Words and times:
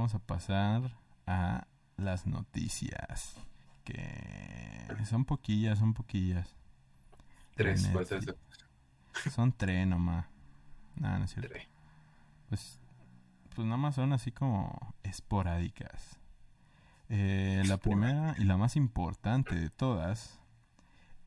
vamos 0.00 0.14
a 0.14 0.18
pasar 0.18 0.96
a 1.26 1.66
las 1.98 2.26
noticias. 2.26 3.36
Que 3.84 4.86
son 5.04 5.26
poquillas, 5.26 5.78
son 5.78 5.92
poquillas. 5.92 6.56
Tres. 7.54 7.86
Son 9.30 9.52
tres 9.52 9.86
nomás. 9.86 10.26
No, 10.96 11.18
no 11.18 11.24
es 11.26 11.34
cierto. 11.34 11.52
Tres. 11.52 11.68
Pues, 12.48 12.80
pues 13.54 13.66
nada 13.66 13.76
más 13.76 13.96
son 13.96 14.14
así 14.14 14.32
como 14.32 14.94
esporádicas. 15.02 16.18
Eh, 17.10 17.62
la 17.66 17.76
primera 17.76 18.34
y 18.38 18.44
la 18.44 18.56
más 18.56 18.76
importante 18.76 19.54
de 19.54 19.68
todas 19.68 20.40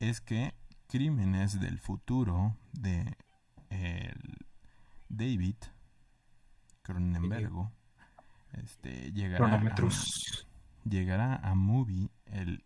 es 0.00 0.20
que 0.20 0.52
Crímenes 0.88 1.60
del 1.60 1.78
Futuro 1.78 2.56
de 2.72 3.16
el 3.70 4.46
David 5.08 5.58
Cronenbergo 6.82 7.70
este, 8.62 9.12
llegará, 9.12 9.54
a, 9.54 9.88
llegará 10.84 11.36
a 11.36 11.54
Movie 11.54 12.10
el 12.26 12.64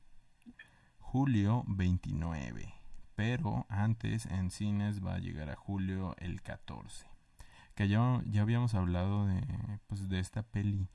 julio 0.98 1.64
29. 1.66 2.74
Pero 3.16 3.66
antes 3.68 4.26
en 4.26 4.50
cines 4.50 5.04
va 5.04 5.14
a 5.14 5.18
llegar 5.18 5.50
a 5.50 5.56
julio 5.56 6.14
el 6.18 6.40
14. 6.42 7.06
Que 7.74 7.88
ya, 7.88 8.22
ya 8.26 8.42
habíamos 8.42 8.74
hablado 8.74 9.26
de, 9.26 9.42
pues, 9.88 10.08
de 10.08 10.20
esta 10.20 10.42
peli. 10.42 10.88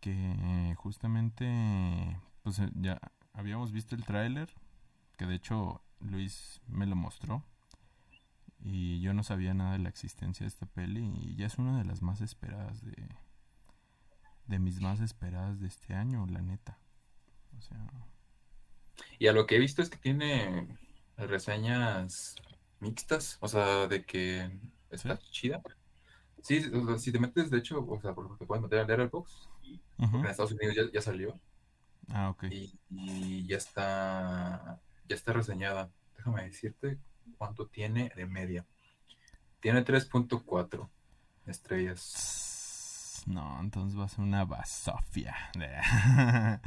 Que 0.00 0.74
justamente 0.76 2.20
pues 2.42 2.60
ya 2.74 3.00
habíamos 3.34 3.72
visto 3.72 3.94
el 3.94 4.04
tráiler. 4.04 4.48
Que 5.18 5.26
de 5.26 5.34
hecho 5.34 5.82
Luis 6.00 6.60
me 6.68 6.86
lo 6.86 6.96
mostró. 6.96 7.42
Y 8.60 9.00
yo 9.00 9.12
no 9.12 9.22
sabía 9.22 9.52
nada 9.52 9.72
de 9.72 9.78
la 9.78 9.88
existencia 9.88 10.44
de 10.44 10.48
esta 10.48 10.66
peli. 10.66 11.12
Y 11.20 11.34
ya 11.34 11.46
es 11.46 11.58
una 11.58 11.76
de 11.76 11.84
las 11.84 12.00
más 12.00 12.20
esperadas 12.20 12.82
de, 12.82 13.08
de 14.46 14.58
mis 14.58 14.80
más 14.80 15.00
esperadas 15.00 15.60
de 15.60 15.68
este 15.68 15.94
año, 15.94 16.26
la 16.26 16.42
neta. 16.42 16.78
O 17.58 17.60
sea, 17.62 17.78
Y 19.18 19.26
a 19.26 19.32
lo 19.32 19.46
que 19.46 19.56
he 19.56 19.58
visto 19.58 19.82
es 19.82 19.90
que 19.90 19.98
tiene 19.98 20.68
reseñas 21.16 22.34
mixtas, 22.80 23.38
o 23.40 23.48
sea, 23.48 23.88
de 23.88 24.04
que 24.04 24.50
está 24.90 25.18
chida. 25.30 25.62
Sí, 26.42 26.64
o 26.72 26.86
sea, 26.86 26.98
si 26.98 27.12
te 27.12 27.18
metes, 27.18 27.50
de 27.50 27.58
hecho, 27.58 27.84
o 27.86 28.00
sea, 28.00 28.14
por 28.14 28.24
ejemplo, 28.24 28.38
te 28.38 28.46
puedes 28.46 28.62
meter 28.62 28.78
a 28.80 28.84
Letterboxd, 28.84 29.48
ujú. 29.98 30.16
en 30.18 30.26
Estados 30.26 30.52
Unidos 30.52 30.76
ya, 30.76 30.82
ya 30.92 31.02
salió 31.02 31.40
Ah, 32.08 32.30
ok. 32.30 32.44
y, 32.48 32.78
y 32.90 33.46
ya 33.46 33.56
está, 33.56 34.80
ya 35.08 35.16
está 35.16 35.32
reseñada. 35.32 35.90
Déjame 36.16 36.44
decirte 36.44 36.98
cuánto 37.38 37.68
tiene 37.68 38.12
de 38.16 38.26
media. 38.26 38.66
Tiene 39.60 39.82
3.4 39.84 40.90
estrellas. 41.46 42.20
No, 43.26 43.58
entonces 43.60 43.98
va 43.98 44.04
a 44.04 44.08
ser 44.08 44.20
una 44.20 44.44
basofia. 44.44 45.34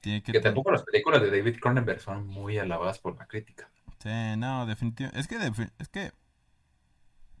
Tiene 0.00 0.22
que 0.22 0.40
tampoco 0.40 0.72
las 0.72 0.82
películas 0.82 1.22
de 1.22 1.30
David 1.30 1.58
Cronenberg 1.60 2.00
son 2.00 2.26
muy 2.26 2.58
alabadas 2.58 2.98
por 2.98 3.16
la 3.16 3.26
crítica. 3.26 3.68
Sí, 3.98 4.36
no, 4.36 4.66
definitivamente. 4.66 5.20
Es 5.20 5.28
que, 5.28 5.36
es 5.78 5.88
que 5.88 6.12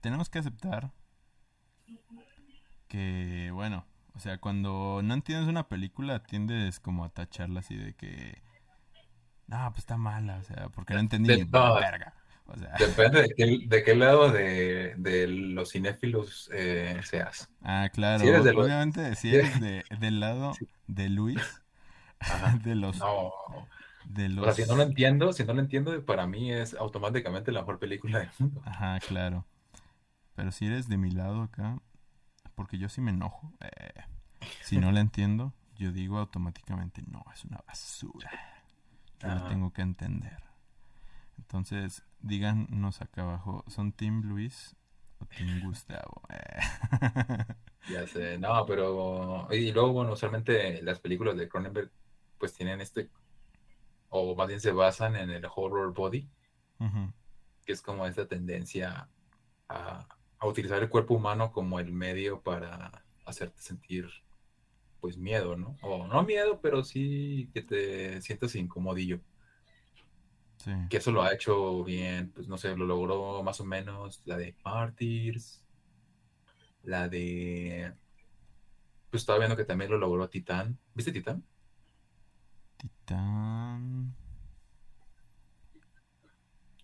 tenemos 0.00 0.28
que 0.28 0.38
aceptar 0.38 0.92
que, 2.88 3.50
bueno, 3.52 3.86
o 4.14 4.20
sea, 4.20 4.38
cuando 4.38 5.00
no 5.02 5.14
entiendes 5.14 5.48
una 5.48 5.68
película 5.68 6.22
tiendes 6.22 6.78
como 6.78 7.04
a 7.04 7.08
tacharla 7.08 7.60
así 7.60 7.76
de 7.76 7.94
que, 7.94 8.42
no, 9.46 9.68
pues 9.70 9.78
está 9.78 9.96
mala, 9.96 10.36
o 10.36 10.42
sea, 10.44 10.68
porque 10.68 10.94
no 10.94 11.00
entendí 11.00 11.28
De- 11.30 11.44
ni 11.44 11.50
verga. 11.50 12.14
O 12.46 12.56
sea, 12.58 12.78
Depende 12.78 13.22
de 13.22 13.34
qué, 13.34 13.58
de 13.66 13.84
qué 13.84 13.94
lado 13.94 14.30
de, 14.32 14.94
de 14.96 15.26
los 15.28 15.70
cinéfilos 15.72 16.50
eh, 16.52 17.00
seas. 17.04 17.50
ah, 17.62 17.88
claro, 17.92 18.24
Si 18.24 18.28
eres 18.28 18.44
de 18.44 18.54
los- 18.54 18.74
obviamente 18.76 19.14
si 19.16 19.32
eres 19.32 19.58
de, 19.58 19.86
del 19.98 20.20
lado 20.20 20.60
de 20.86 21.08
Luis, 21.08 21.62
Ajá. 22.26 22.58
de 22.64 22.74
los, 22.76 23.06
No, 23.06 23.32
de 24.04 24.28
o 24.38 24.44
los, 24.44 24.52
sea, 24.52 24.54
si 24.54 24.66
no 24.66 24.74
lo 24.76 24.82
entiendo, 24.82 25.32
si 25.32 25.44
no 25.44 25.54
lo 25.54 25.60
entiendo, 25.60 26.04
para 26.04 26.26
mí 26.26 26.52
es 26.52 26.74
automáticamente 26.74 27.52
la 27.52 27.60
mejor 27.60 27.78
película 27.78 28.18
del 28.20 28.30
mundo. 28.38 28.64
Ajá, 28.64 29.00
claro. 29.02 29.46
Pero 30.34 30.52
si 30.52 30.66
eres 30.66 30.88
de 30.88 30.98
mi 30.98 31.10
lado 31.10 31.42
acá, 31.42 31.80
porque 32.56 32.78
yo 32.78 32.88
sí 32.90 33.00
me 33.02 33.12
enojo, 33.12 33.52
eh, 33.60 34.02
si 34.60 34.78
no 34.78 34.92
la 34.92 35.00
entiendo, 35.00 35.54
yo 35.76 35.92
digo 35.92 36.18
automáticamente, 36.18 37.02
no, 37.08 37.24
es 37.34 37.44
una 37.44 37.62
basura. 37.66 38.32
Yo 39.20 39.32
la 39.32 39.40
Ajá. 39.40 39.42
tengo 39.42 39.72
que 39.72 39.82
entender. 39.82 40.42
Entonces, 41.38 42.04
díganos 42.20 43.00
acá 43.02 43.22
abajo, 43.22 43.64
¿son 43.68 43.92
Team 43.92 44.22
Luis 44.24 44.76
o 45.18 45.26
Team 45.26 45.60
Gustavo? 45.60 46.22
Ya 47.86 48.06
sé, 48.06 48.38
no, 48.38 48.64
pero. 48.66 49.48
Y 49.50 49.72
luego, 49.72 49.92
bueno, 49.92 50.12
usualmente 50.12 50.82
las 50.82 51.00
películas 51.00 51.36
de 51.36 51.48
Cronenberg, 51.48 51.90
pues 52.38 52.52
tienen 52.54 52.80
este. 52.80 53.10
O 54.10 54.36
más 54.36 54.46
bien 54.46 54.60
se 54.60 54.70
basan 54.72 55.16
en 55.16 55.30
el 55.30 55.44
horror 55.46 55.92
body, 55.92 56.30
que 57.64 57.72
es 57.72 57.82
como 57.82 58.06
esta 58.06 58.26
tendencia 58.26 59.08
a, 59.68 60.06
a 60.38 60.46
utilizar 60.46 60.82
el 60.82 60.88
cuerpo 60.90 61.14
humano 61.14 61.52
como 61.52 61.80
el 61.80 61.92
medio 61.92 62.42
para 62.42 63.04
hacerte 63.24 63.62
sentir, 63.62 64.08
pues, 65.00 65.18
miedo, 65.18 65.56
¿no? 65.56 65.78
O 65.82 66.06
no 66.06 66.22
miedo, 66.24 66.60
pero 66.60 66.84
sí 66.84 67.50
que 67.54 67.62
te 67.62 68.22
sientas 68.22 68.54
incomodillo. 68.56 69.20
Sí. 70.64 70.72
que 70.88 70.96
eso 70.98 71.12
lo 71.12 71.22
ha 71.22 71.32
hecho 71.32 71.84
bien, 71.84 72.30
pues 72.30 72.48
no 72.48 72.56
sé, 72.58 72.76
lo 72.76 72.86
logró 72.86 73.42
más 73.42 73.60
o 73.60 73.64
menos 73.64 74.22
la 74.24 74.36
de 74.36 74.54
Martyrs, 74.64 75.62
la 76.82 77.08
de... 77.08 77.92
Pues 79.10 79.22
estaba 79.22 79.38
viendo 79.38 79.56
que 79.56 79.64
también 79.64 79.90
lo 79.90 79.98
logró 79.98 80.28
Titán. 80.28 80.78
¿Viste 80.94 81.12
Titán? 81.12 81.44
Titán. 82.78 84.14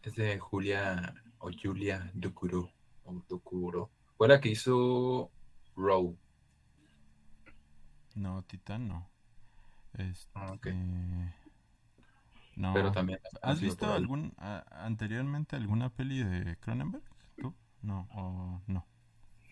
Es 0.03 0.15
de 0.15 0.39
Julia 0.39 1.15
o 1.39 1.51
Julia 1.51 2.11
Dukuro. 2.15 2.71
O 3.05 3.15
Dukuro. 3.29 3.91
Fue 4.17 4.29
la 4.29 4.41
que 4.41 4.51
hizo 4.51 5.31
Row. 5.75 6.17
No, 8.15 8.43
Titán 8.43 8.89
no. 8.89 9.09
Este, 9.95 10.31
Ah, 10.35 10.53
ok. 10.53 10.69
No. 12.65 12.73
Pero 12.75 12.93
también... 12.93 13.21
¿Has 13.43 13.61
visto 13.61 13.93
algún 13.93 14.35
a- 14.39 14.65
anteriormente 14.87 15.57
alguna 15.57 15.91
peli 15.91 16.23
de 16.25 16.57
Cronenberg? 16.59 17.05
¿Tú? 17.41 17.55
No, 17.83 18.09
o 18.15 18.63
no. 18.67 18.87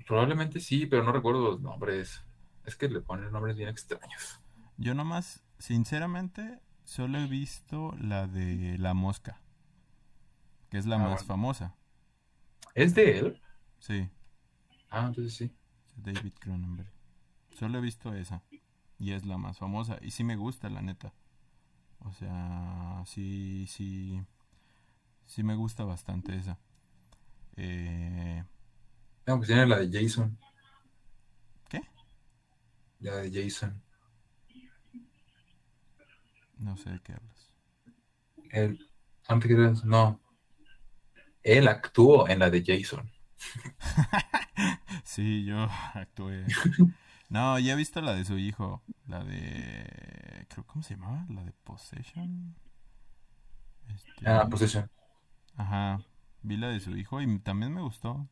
Probablemente 0.06 0.58
sí, 0.58 0.86
pero 0.86 1.02
no 1.02 1.12
recuerdo 1.12 1.42
los 1.50 1.60
nombres. 1.60 2.22
Es 2.64 2.76
que 2.76 2.88
le 2.88 3.00
ponen 3.02 3.30
nombres 3.30 3.56
bien 3.56 3.68
extraños. 3.68 4.40
Yo 4.78 4.94
nomás, 4.94 5.42
sinceramente, 5.58 6.60
solo 6.84 7.18
he 7.18 7.26
visto 7.26 7.94
la 8.00 8.26
de 8.26 8.78
La 8.78 8.94
Mosca, 8.94 9.40
que 10.70 10.78
es 10.78 10.86
la 10.86 10.98
Ah, 10.98 11.08
más 11.08 11.24
bueno. 11.24 11.24
famosa. 11.24 11.74
¿Es 12.74 12.94
de 12.94 13.18
él? 13.18 13.40
Sí, 13.78 14.10
Ah, 14.90 15.06
entonces 15.08 15.34
sí. 15.36 15.52
David 15.96 16.34
Cronenberg. 16.38 16.92
Solo 17.52 17.78
he 17.78 17.82
visto 17.82 18.14
esa 18.14 18.42
y 18.98 19.12
es 19.12 19.26
la 19.26 19.38
más 19.38 19.58
famosa 19.58 19.98
y 20.02 20.12
sí 20.12 20.24
me 20.24 20.36
gusta, 20.36 20.70
la 20.70 20.82
neta. 20.82 21.14
O 22.00 22.12
sea, 22.12 23.02
sí, 23.06 23.66
sí, 23.68 24.20
sí 25.26 25.42
me 25.42 25.54
gusta 25.56 25.84
bastante 25.84 26.36
esa. 26.36 26.58
Eh, 27.56 28.44
No, 29.26 29.36
pues 29.36 29.48
tiene 29.48 29.66
la 29.66 29.78
de 29.78 29.90
Jason. 29.92 30.38
¿Qué? 31.68 31.80
La 33.00 33.16
de 33.22 33.30
Jason. 33.32 33.82
no 36.58 36.76
sé 36.76 36.90
de 36.90 37.00
qué 37.00 37.12
hablas. 37.12 37.50
Él, 38.50 38.90
antes 39.28 39.84
no. 39.84 40.20
Él 41.42 41.66
actuó 41.68 42.28
en 42.28 42.40
la 42.40 42.50
de 42.50 42.62
Jason. 42.66 43.10
Sí, 45.04 45.44
yo 45.44 45.66
actué. 45.94 46.44
No, 47.28 47.58
ya 47.58 47.72
he 47.72 47.76
visto 47.76 48.00
la 48.00 48.14
de 48.14 48.24
su 48.24 48.38
hijo, 48.38 48.82
la 49.06 49.22
de... 49.24 50.46
Creo, 50.48 50.64
¿Cómo 50.66 50.82
se 50.82 50.94
llamaba? 50.94 51.26
La 51.28 51.44
de 51.44 51.52
Possession. 51.64 52.54
Este, 53.88 54.26
Ah, 54.26 54.48
eso. 54.60 54.88
Ajá, 55.56 56.00
vi 56.42 56.56
la 56.56 56.68
de 56.68 56.80
su 56.80 56.96
hijo 56.96 57.20
y 57.20 57.38
también 57.40 57.72
me 57.74 57.82
gustó. 57.82 58.28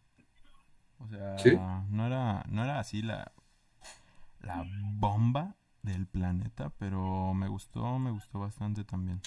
O 0.99 1.09
sea, 1.09 1.39
¿Sí? 1.39 1.51
no 1.91 2.07
era, 2.07 2.45
no 2.49 2.65
era 2.65 2.79
así 2.79 3.03
la, 3.03 3.33
la 4.41 4.65
bomba 4.69 5.57
del 5.83 6.07
planeta, 6.07 6.71
pero 6.79 7.35
me 7.35 7.49
gustó, 7.49 7.99
me 7.99 8.11
gustó 8.11 8.39
bastante 8.41 8.85
también. 8.85 9.21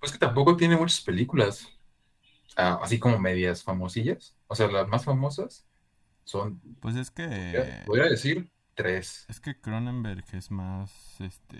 Pues 0.00 0.12
que 0.12 0.18
tampoco 0.18 0.56
tiene 0.56 0.76
muchas 0.76 1.00
películas. 1.00 1.68
ah, 2.56 2.78
así 2.82 2.98
como 2.98 3.18
medias 3.18 3.62
famosillas. 3.62 4.36
O 4.46 4.54
sea, 4.54 4.68
las 4.68 4.88
más 4.88 5.04
famosas 5.04 5.66
son, 6.24 6.60
Pues 6.80 6.96
es 6.96 7.10
que, 7.10 7.82
voy 7.86 8.00
a 8.00 8.04
decir, 8.04 8.50
3. 8.78 9.26
Es 9.28 9.40
que 9.40 9.60
Cronenberg 9.60 10.24
es 10.32 10.52
más, 10.52 11.20
este... 11.20 11.58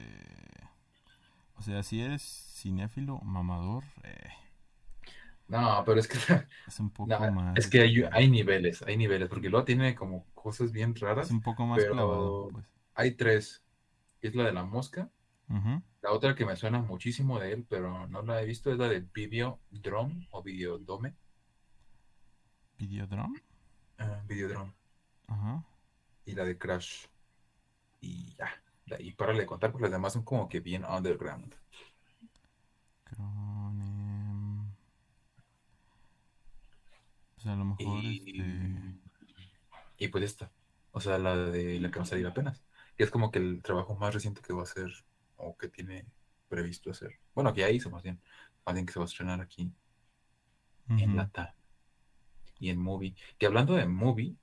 O 1.56 1.62
sea, 1.62 1.82
si 1.82 2.00
eres 2.00 2.22
cinéfilo, 2.22 3.18
mamador... 3.18 3.82
Eh, 4.04 4.28
no, 5.48 5.82
pero 5.84 5.98
es 5.98 6.06
que... 6.06 6.16
Es 6.68 6.78
un 6.78 6.90
poco 6.90 7.08
más... 7.08 7.58
Es 7.58 7.66
que 7.66 7.84
este, 7.84 8.08
hay, 8.12 8.30
niveles, 8.30 8.82
hay 8.82 8.96
niveles, 8.96 9.28
porque 9.28 9.48
luego 9.48 9.64
tiene 9.64 9.96
como 9.96 10.26
cosas 10.32 10.70
bien 10.70 10.94
raras. 10.94 11.26
Es 11.26 11.32
un 11.32 11.42
poco 11.42 11.66
más 11.66 11.80
pero. 11.82 12.50
Pues. 12.52 12.64
Hay 12.94 13.12
tres. 13.16 13.64
es 14.20 14.36
la 14.36 14.44
de 14.44 14.52
la 14.52 14.64
Mosca. 14.64 15.10
La 16.02 16.12
otra 16.12 16.36
que 16.36 16.46
me 16.46 16.54
suena 16.54 16.82
muchísimo 16.82 17.40
de 17.40 17.52
él, 17.52 17.66
pero 17.68 18.06
no 18.06 18.22
la 18.22 18.40
he 18.40 18.46
visto, 18.46 18.70
es 18.70 18.78
la 18.78 18.88
de 18.88 19.00
Videodrome 19.00 20.28
o 20.30 20.42
Videodome. 20.42 21.16
¿Videodrome? 22.76 23.42
Uh, 23.98 24.26
Videodrome. 24.28 24.72
Ajá. 25.26 25.54
Uh 25.56 25.77
y 26.28 26.34
la 26.34 26.44
de 26.44 26.58
Crash. 26.58 27.06
Y 28.00 28.34
ya, 28.36 28.62
de 28.86 28.96
ahí 28.96 29.12
para 29.12 29.32
de 29.32 29.46
contar, 29.46 29.72
porque 29.72 29.84
las 29.84 29.92
demás 29.92 30.12
son 30.12 30.24
como 30.24 30.48
que 30.48 30.60
bien 30.60 30.84
underground. 30.84 31.54
Cronen. 33.04 33.80
Em, 33.80 34.74
pues 37.34 37.46
a 37.46 37.56
lo 37.56 37.64
mejor. 37.64 38.04
Y, 38.04 38.40
este... 38.40 39.00
y 39.96 40.08
pues 40.08 40.24
esta, 40.24 40.52
o 40.92 41.00
sea, 41.00 41.18
la 41.18 41.34
de 41.34 41.80
la 41.80 41.90
que 41.90 41.98
va 41.98 42.04
a 42.04 42.06
salir 42.06 42.26
apenas. 42.26 42.62
Que 42.96 43.04
es 43.04 43.10
como 43.10 43.30
que 43.30 43.38
el 43.38 43.62
trabajo 43.62 43.94
más 43.96 44.12
reciente 44.12 44.42
que 44.42 44.52
va 44.52 44.60
a 44.60 44.64
hacer, 44.64 44.92
o 45.36 45.56
que 45.56 45.68
tiene 45.68 46.04
previsto 46.48 46.90
hacer. 46.90 47.18
Bueno, 47.34 47.54
que 47.54 47.62
ya 47.62 47.70
hizo 47.70 47.90
más 47.90 48.02
bien. 48.02 48.20
Más 48.66 48.74
bien 48.74 48.84
que 48.84 48.92
se 48.92 48.98
va 48.98 49.06
a 49.06 49.08
estrenar 49.08 49.40
aquí 49.40 49.72
uh 50.88 50.92
-huh. 50.92 51.02
en 51.02 51.16
Lata 51.16 51.54
y 52.58 52.68
en 52.68 52.78
Movie. 52.78 53.14
Que 53.38 53.46
hablando 53.46 53.74
de 53.74 53.86
Movie, 53.86 54.36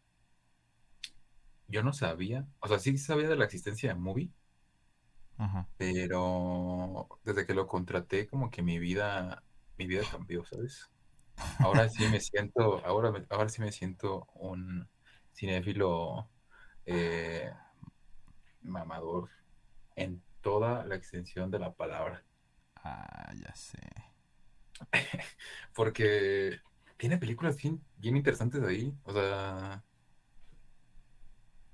yo 1.67 1.83
no 1.83 1.94
sabía, 1.94 2.47
o 2.59 2.67
sea, 2.67 2.79
sí 2.79 2.97
sabía 2.97 3.29
de 3.29 3.35
la 3.38 3.45
existencia 3.45 3.89
de 3.89 3.95
Movie, 4.00 4.31
Ajá. 5.38 5.67
pero 5.77 7.07
desde 7.23 7.45
que 7.45 7.53
lo 7.53 7.67
contraté, 7.67 8.27
como 8.27 8.50
que 8.51 8.62
mi 8.62 8.79
vida, 8.79 9.44
mi 9.77 9.88
vida 9.88 10.07
cambió, 10.07 10.45
¿sabes? 10.45 10.89
Ahora 11.62 11.89
sí 11.89 12.07
me 12.09 12.19
siento, 12.21 12.85
ahora, 12.85 13.25
ahora 13.29 13.50
sí 13.50 13.62
me 13.62 13.71
siento 13.71 14.27
un 14.35 14.89
cinéfilo 15.33 16.29
eh, 16.85 17.51
mamador 18.63 19.29
en 19.95 20.21
toda 20.41 20.85
la 20.85 20.95
extensión 20.95 21.51
de 21.51 21.59
la 21.59 21.73
palabra. 21.73 22.25
Ah, 22.83 23.33
ya 23.35 23.53
sé. 23.56 23.79
Porque 25.73 26.59
tiene 26.97 27.17
películas 27.17 27.57
bien, 27.57 27.83
bien 27.97 28.17
interesantes 28.17 28.63
ahí, 28.63 28.94
o 29.03 29.13
sea, 29.13 29.83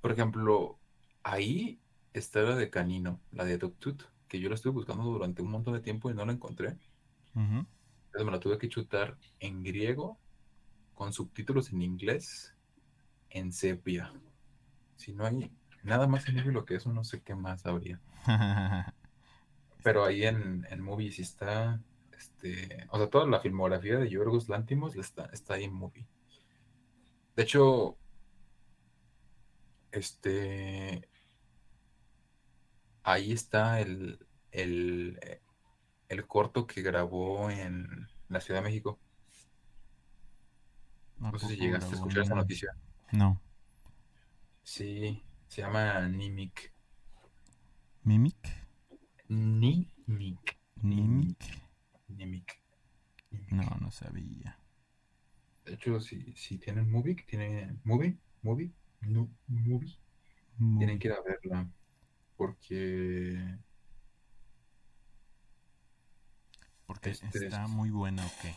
por 0.02 0.12
ejemplo, 0.12 0.80
ahí 1.24 1.80
está 2.14 2.42
la 2.42 2.56
de 2.56 2.70
Canino, 2.70 3.20
la 3.32 3.46
de 3.46 3.58
Doctut, 3.58 4.04
que 4.28 4.40
yo 4.40 4.50
la 4.50 4.56
estuve 4.56 4.74
buscando 4.74 5.04
durante 5.04 5.42
un 5.42 5.52
montón 5.52 5.74
de 5.74 5.82
tiempo 5.82 6.10
y 6.10 6.14
no 6.14 6.26
la 6.26 6.34
encontré. 6.34 6.78
Uh. 7.36 7.64
Entonces 8.06 8.26
me 8.26 8.32
la 8.32 8.40
tuve 8.40 8.58
que 8.58 8.68
chutar 8.68 9.18
en 9.40 9.64
griego, 9.64 10.18
con 10.96 11.14
subtítulos 11.14 11.72
en 11.72 11.82
inglés, 11.82 12.54
en 13.30 13.54
sepia. 13.54 14.14
Si 14.98 15.14
no 15.14 15.26
hay 15.26 15.52
nada 15.84 16.08
más 16.08 16.28
en 16.28 16.54
lo 16.54 16.66
que 16.66 16.76
eso, 16.76 16.92
no 16.92 17.04
sé 17.04 17.22
qué 17.22 17.36
más 17.36 17.66
habría. 17.66 18.00
Pero 19.84 20.04
ahí 20.04 20.26
en, 20.26 20.68
en 20.70 20.82
Movie 20.82 21.12
sí 21.12 21.22
está, 21.22 21.82
este, 22.12 22.86
o 22.90 22.98
sea, 22.98 23.10
toda 23.10 23.26
la 23.28 23.40
filmografía 23.40 23.98
de 23.98 24.10
Yorgos 24.10 24.50
Lantimos 24.50 24.96
está, 24.96 25.26
está 25.34 25.56
ahí 25.56 25.64
en 25.64 25.74
Movie. 25.74 26.06
De 27.36 27.44
hecho, 27.44 27.98
este. 29.92 31.08
Ahí 33.04 33.32
está 33.32 33.82
el, 33.82 34.26
el, 34.52 35.20
eh, 35.24 35.42
el 36.10 36.28
corto 36.28 36.68
que 36.68 36.82
grabó 36.82 37.50
en 37.50 38.08
la 38.30 38.42
Ciudad 38.42 38.62
de 38.62 38.70
México. 38.70 39.00
No 41.18 41.38
sé 41.38 41.48
si 41.50 41.58
llegaste 41.58 41.92
a 41.92 41.96
escuchar 41.96 42.24
esa 42.24 42.36
noticia. 42.36 42.76
No. 43.12 43.42
Sí, 44.64 45.24
se 45.48 45.62
llama 45.62 46.08
Nimic. 46.08 46.74
¿Mimic? 48.04 48.36
Nimic. 49.28 50.58
Nimic. 50.82 51.46
Nimic. 52.08 52.62
No, 53.50 53.64
no 53.80 53.92
sabía. 53.92 54.58
De 55.66 55.74
hecho, 55.74 56.00
si, 56.00 56.34
si 56.36 56.58
tienen 56.58 56.92
movie, 56.92 57.16
tienen 57.28 57.80
movie, 57.84 58.18
movie, 58.42 58.72
no 59.02 59.30
Movie. 59.48 59.98
Tienen 60.78 61.00
que 61.00 61.08
ir 61.08 61.14
a 61.14 61.22
verla. 61.22 61.68
Porque. 62.38 63.58
Porque 66.86 67.12
este 67.12 67.46
está 67.46 67.68
muy 67.68 67.90
buena, 67.90 68.26
ok. 68.26 68.56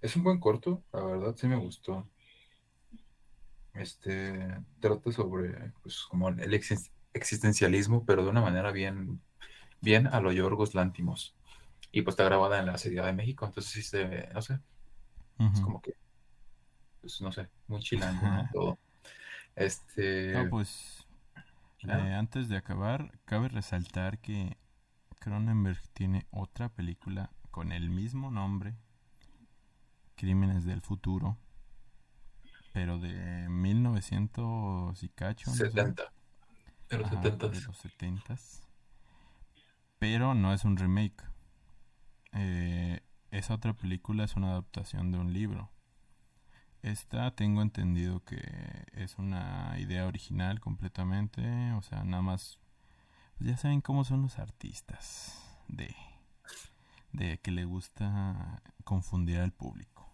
Es 0.00 0.16
un 0.16 0.24
buen 0.24 0.40
corto, 0.40 0.82
la 0.92 1.04
verdad 1.04 1.36
sí 1.36 1.46
me 1.46 1.56
gustó. 1.56 2.08
Este 3.74 4.60
trata 4.80 5.12
sobre 5.12 5.72
pues, 5.82 6.02
como 6.10 6.28
el 6.28 6.60
existencialismo, 7.12 8.04
pero 8.04 8.24
de 8.24 8.30
una 8.30 8.40
manera 8.40 8.72
bien, 8.72 9.20
bien 9.80 10.06
a 10.08 10.20
los 10.20 10.34
Yorgos 10.34 10.74
Lántimos. 10.74 11.36
Y 11.92 12.02
pues 12.02 12.14
está 12.14 12.24
grabada 12.24 12.58
en 12.58 12.66
la 12.66 12.78
Ciudad 12.78 13.06
de 13.06 13.12
México, 13.12 13.44
entonces 13.46 13.72
sí 13.72 13.82
se, 13.82 14.28
no 14.32 14.40
sé, 14.40 14.58
es 15.38 15.60
como 15.60 15.82
que, 15.82 15.94
pues 17.00 17.20
no 17.20 17.30
sé, 17.30 17.48
muy 17.66 17.80
chilango, 17.80 18.26
¿no? 18.26 18.48
todo. 18.52 18.78
Este... 19.56 20.32
No, 20.32 20.48
pues 20.48 21.06
¿Ah? 21.88 22.18
antes 22.18 22.48
de 22.48 22.56
acabar, 22.56 23.18
cabe 23.24 23.48
resaltar 23.48 24.18
que 24.18 24.56
Cronenberg 25.18 25.80
tiene 25.92 26.26
otra 26.30 26.68
película 26.68 27.30
con 27.50 27.72
el 27.72 27.90
mismo 27.90 28.30
nombre, 28.30 28.76
Crímenes 30.14 30.64
del 30.64 30.80
Futuro, 30.80 31.36
pero 32.72 32.98
de 32.98 33.48
1900 33.48 35.02
y 35.02 35.08
cacho. 35.10 35.50
De 35.52 35.70
los, 35.70 35.96
Ajá, 37.04 37.22
Pero 39.98 40.34
no 40.34 40.52
es 40.52 40.64
un 40.64 40.76
remake. 40.76 41.24
Eh, 42.32 43.00
esa 43.30 43.54
otra 43.54 43.72
película 43.72 44.24
es 44.24 44.36
una 44.36 44.50
adaptación 44.50 45.10
de 45.10 45.18
un 45.18 45.32
libro. 45.32 45.71
Esta 46.82 47.30
tengo 47.30 47.62
entendido 47.62 48.24
que 48.24 48.42
es 48.92 49.16
una 49.18 49.76
idea 49.78 50.06
original 50.06 50.58
completamente, 50.58 51.72
o 51.72 51.82
sea, 51.82 52.02
nada 52.02 52.22
más 52.22 52.58
pues 53.38 53.50
ya 53.50 53.56
saben 53.56 53.80
cómo 53.80 54.04
son 54.04 54.22
los 54.22 54.38
artistas 54.38 55.40
de 55.68 55.94
de 57.12 57.38
que 57.40 57.50
le 57.50 57.64
gusta 57.64 58.62
confundir 58.84 59.38
al 59.38 59.52
público. 59.52 60.12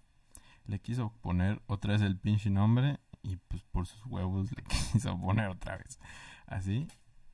Le 0.66 0.80
quiso 0.80 1.12
poner 1.22 1.62
otra 1.66 1.92
vez 1.92 2.02
el 2.02 2.18
pinche 2.18 2.50
nombre 2.50 3.00
y 3.22 3.36
pues 3.36 3.62
por 3.62 3.86
sus 3.86 4.04
huevos 4.06 4.50
le 4.52 4.62
quiso 4.92 5.18
poner 5.18 5.48
otra 5.48 5.78
vez. 5.78 5.98
Así 6.46 6.86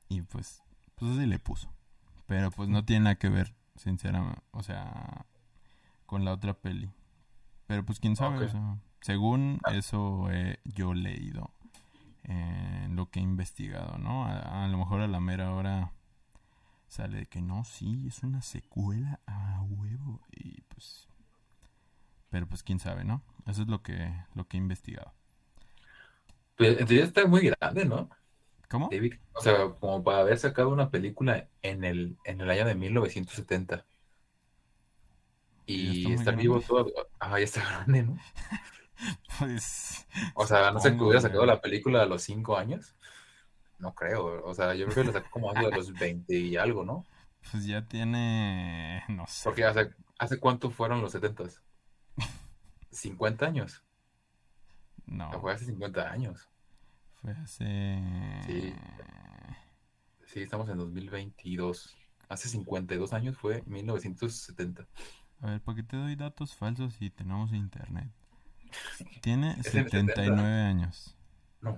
y 0.07 0.21
pues 0.21 0.63
pues 0.95 1.11
así 1.11 1.25
le 1.25 1.39
puso. 1.39 1.69
Pero 2.25 2.51
pues 2.51 2.69
no 2.69 2.85
tiene 2.85 3.03
nada 3.03 3.15
que 3.15 3.29
ver, 3.29 3.53
sinceramente, 3.75 4.41
o 4.51 4.63
sea, 4.63 5.25
con 6.05 6.25
la 6.25 6.33
otra 6.33 6.53
peli. 6.53 6.89
Pero 7.67 7.85
pues 7.85 7.99
quién 7.99 8.15
sabe, 8.15 8.45
o 8.45 8.49
sea, 8.49 8.77
según 9.05 9.59
eso 9.71 10.31
eh, 10.31 10.57
he 10.65 10.71
yo 10.73 10.95
leído, 10.95 11.51
eh, 12.23 12.87
lo 12.89 13.11
que 13.11 13.19
he 13.19 13.21
investigado, 13.21 13.99
¿no? 13.99 14.25
A, 14.25 14.67
lo 14.67 14.79
mejor 14.79 15.01
a 15.01 15.07
la 15.07 15.19
mera 15.19 15.53
hora 15.53 15.91
sale 16.87 17.19
de 17.19 17.25
que 17.27 17.39
no, 17.39 17.65
sí, 17.65 18.03
es 18.07 18.23
una 18.23 18.41
secuela 18.41 19.19
a 19.27 19.61
huevo. 19.61 20.21
Y 20.31 20.59
pues... 20.69 21.07
Pero 22.31 22.47
pues 22.47 22.63
quién 22.63 22.79
sabe, 22.79 23.03
¿no? 23.03 23.21
Eso 23.45 23.61
es 23.61 23.67
lo 23.67 23.83
que, 23.83 24.11
lo 24.33 24.47
que 24.47 24.57
he 24.57 24.59
investigado. 24.59 25.13
Pues 26.55 26.79
en 26.79 26.87
teoría 26.87 27.05
está 27.05 27.27
muy 27.27 27.41
grande, 27.41 27.85
¿no? 27.85 28.09
¿Cómo? 28.71 28.89
O 29.33 29.41
sea, 29.41 29.69
como 29.79 30.03
para 30.03 30.21
haber 30.21 30.39
sacado 30.39 30.69
una 30.69 30.89
película 30.89 31.47
en 31.61 31.83
el, 31.83 32.17
en 32.25 32.41
el 32.41 32.49
año 32.49 32.65
de 32.65 32.73
1970. 32.73 33.85
Y 35.67 36.11
está, 36.11 36.31
está 36.31 36.31
vivo 36.31 36.59
todo. 36.59 36.91
Ah, 37.19 37.37
ya 37.37 37.45
está 37.45 37.63
grande, 37.69 38.01
¿no? 38.01 38.17
pues. 39.39 40.07
O 40.33 40.45
sea, 40.45 40.71
no 40.71 40.79
sé 40.79 40.95
que 40.95 41.03
hubiera 41.03 41.21
sacado 41.21 41.45
la 41.45 41.61
película 41.61 42.03
a 42.03 42.05
los 42.05 42.23
5 42.23 42.57
años. 42.57 42.95
No 43.77 43.93
creo, 43.93 44.43
o 44.45 44.53
sea, 44.53 44.73
yo 44.73 44.85
creo 44.85 45.03
que 45.03 45.11
la 45.11 45.19
sacó 45.19 45.29
como 45.31 45.51
a 45.51 45.61
los 45.61 45.93
20 45.93 46.33
y 46.33 46.55
algo, 46.55 46.85
¿no? 46.85 47.05
Pues 47.51 47.65
ya 47.65 47.85
tiene. 47.85 49.03
No 49.09 49.27
sé. 49.27 49.43
Porque 49.43 49.65
hace, 49.65 49.91
¿hace 50.17 50.39
cuánto 50.39 50.71
fueron 50.71 51.01
los 51.01 51.13
70s? 51.13 51.59
50 52.91 53.45
años. 53.45 53.83
No. 55.05 55.31
Fue 55.39 55.53
hace 55.53 55.65
50 55.65 56.09
años. 56.09 56.49
Fue 57.21 57.31
hace. 57.31 57.99
Sí. 58.45 58.73
Sí, 60.25 60.41
estamos 60.41 60.69
en 60.69 60.77
2022. 60.77 61.95
Hace 62.29 62.49
52 62.49 63.13
años 63.13 63.37
fue 63.37 63.61
1970. 63.67 64.87
A 65.41 65.47
ver, 65.47 65.61
¿para 65.61 65.75
qué 65.75 65.83
te 65.83 65.97
doy 65.97 66.15
datos 66.15 66.55
falsos 66.55 66.93
si 66.95 67.09
tenemos 67.09 67.53
internet? 67.53 68.09
Tiene 69.21 69.61
79 69.63 70.61
años. 70.61 71.15
No. 71.61 71.77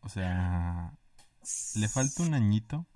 O 0.00 0.08
sea, 0.08 0.92
le 1.76 1.88
falta 1.88 2.22
un 2.22 2.34
añito. 2.34 2.86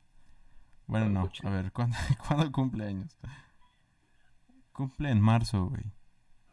Bueno, 0.86 1.08
no, 1.08 1.30
a 1.44 1.50
ver, 1.50 1.72
¿cuándo, 1.72 1.96
¿cuándo, 2.26 2.50
cumple 2.52 2.86
años? 2.86 3.16
Cumple 4.72 5.10
en 5.10 5.20
marzo, 5.20 5.66
güey. 5.66 5.84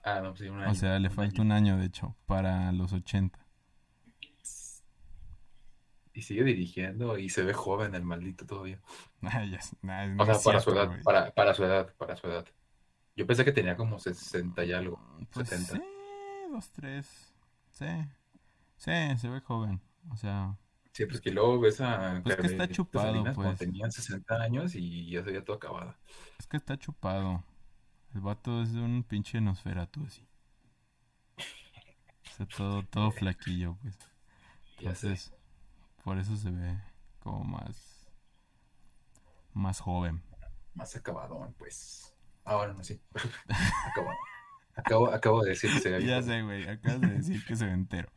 Ah, 0.04 0.20
no, 0.22 0.30
pues 0.30 0.42
sí, 0.42 0.50
un 0.50 0.60
año. 0.60 0.72
O 0.72 0.76
sea, 0.76 1.00
le 1.00 1.10
falta 1.10 1.42
un 1.42 1.52
año, 1.52 1.78
de 1.78 1.86
hecho, 1.86 2.16
para 2.26 2.72
los 2.72 2.94
80. 2.94 3.40
Y 6.14 6.22
sigue 6.22 6.44
dirigiendo 6.44 7.18
y 7.18 7.30
se 7.30 7.44
ve 7.44 7.54
joven 7.54 7.94
el 7.96 8.04
maldito 8.04 8.46
todavía. 8.46 8.80
Ah, 9.28 9.44
o 10.20 10.26
sea, 10.26 10.38
para, 10.44 10.60
su 10.60 10.70
edad, 10.72 11.02
para, 11.34 11.54
su 11.56 11.64
edad, 11.64 11.94
para 11.98 12.16
su 12.16 12.28
edad. 12.28 12.46
Yo 13.16 13.26
pensé 13.26 13.44
que 13.44 13.52
tenía 13.52 13.76
como 13.76 13.98
60 13.98 14.64
y 14.66 14.72
algo, 14.72 15.02
pues 15.32 15.50
Sí 15.50 15.82
dos, 16.52 16.72
tres. 16.72 17.34
Sí. 17.72 17.86
Sí, 18.78 18.92
se 19.18 19.30
ve 19.30 19.42
joven. 19.42 19.82
O 20.12 20.18
sea, 20.18 20.58
Sí, 20.94 21.06
pues 21.06 21.20
que 21.20 21.30
luego 21.32 21.60
ves 21.60 21.82
a 21.82 22.22
Pues 22.24 22.38
que 22.38 22.48
está 22.48 22.70
chupado, 22.70 23.08
Salinas 23.08 23.36
pues. 23.36 23.58
tenían 23.60 23.92
60 23.92 24.36
años 24.42 24.76
y 24.76 25.10
ya 25.12 25.20
se 25.24 25.32
veía 25.32 25.44
todo 25.44 25.58
acabada. 25.58 25.98
es 26.40 26.48
que 26.48 26.56
está 26.58 26.78
chupado. 26.78 27.44
El 28.14 28.22
vato 28.22 28.62
es 28.62 28.70
un 28.76 29.04
pinche 29.04 29.42
Nosferatu 29.42 30.06
así. 30.06 30.26
Todo, 32.56 32.84
todo 32.84 33.12
flaquillo, 33.12 33.78
pues. 33.82 33.98
Entonces, 34.80 35.34
por 36.04 36.18
eso 36.18 36.36
se 36.38 36.50
ve 36.52 36.78
como 37.20 37.44
más. 37.44 38.06
Más 39.54 39.80
joven. 39.80 40.22
Más 40.74 40.96
acabado, 40.96 41.54
pues. 41.58 42.14
Ah, 42.44 42.56
bueno, 42.58 42.74
no, 42.74 42.84
sí. 42.84 43.02
acabado. 43.92 44.18
Acabo, 44.76 45.12
acabo 45.12 45.44
de 45.44 45.52
decir 45.52 45.72
que 45.72 45.80
se 45.80 45.90
veía 45.90 46.06
Ya 46.06 46.14
bien. 46.20 46.24
sé, 46.24 46.42
güey, 46.44 46.68
acabas 46.68 47.02
de 47.02 47.08
decir 47.10 47.46
que 47.46 47.56
se 47.56 47.66
ve 47.66 47.72
entero. 47.72 48.10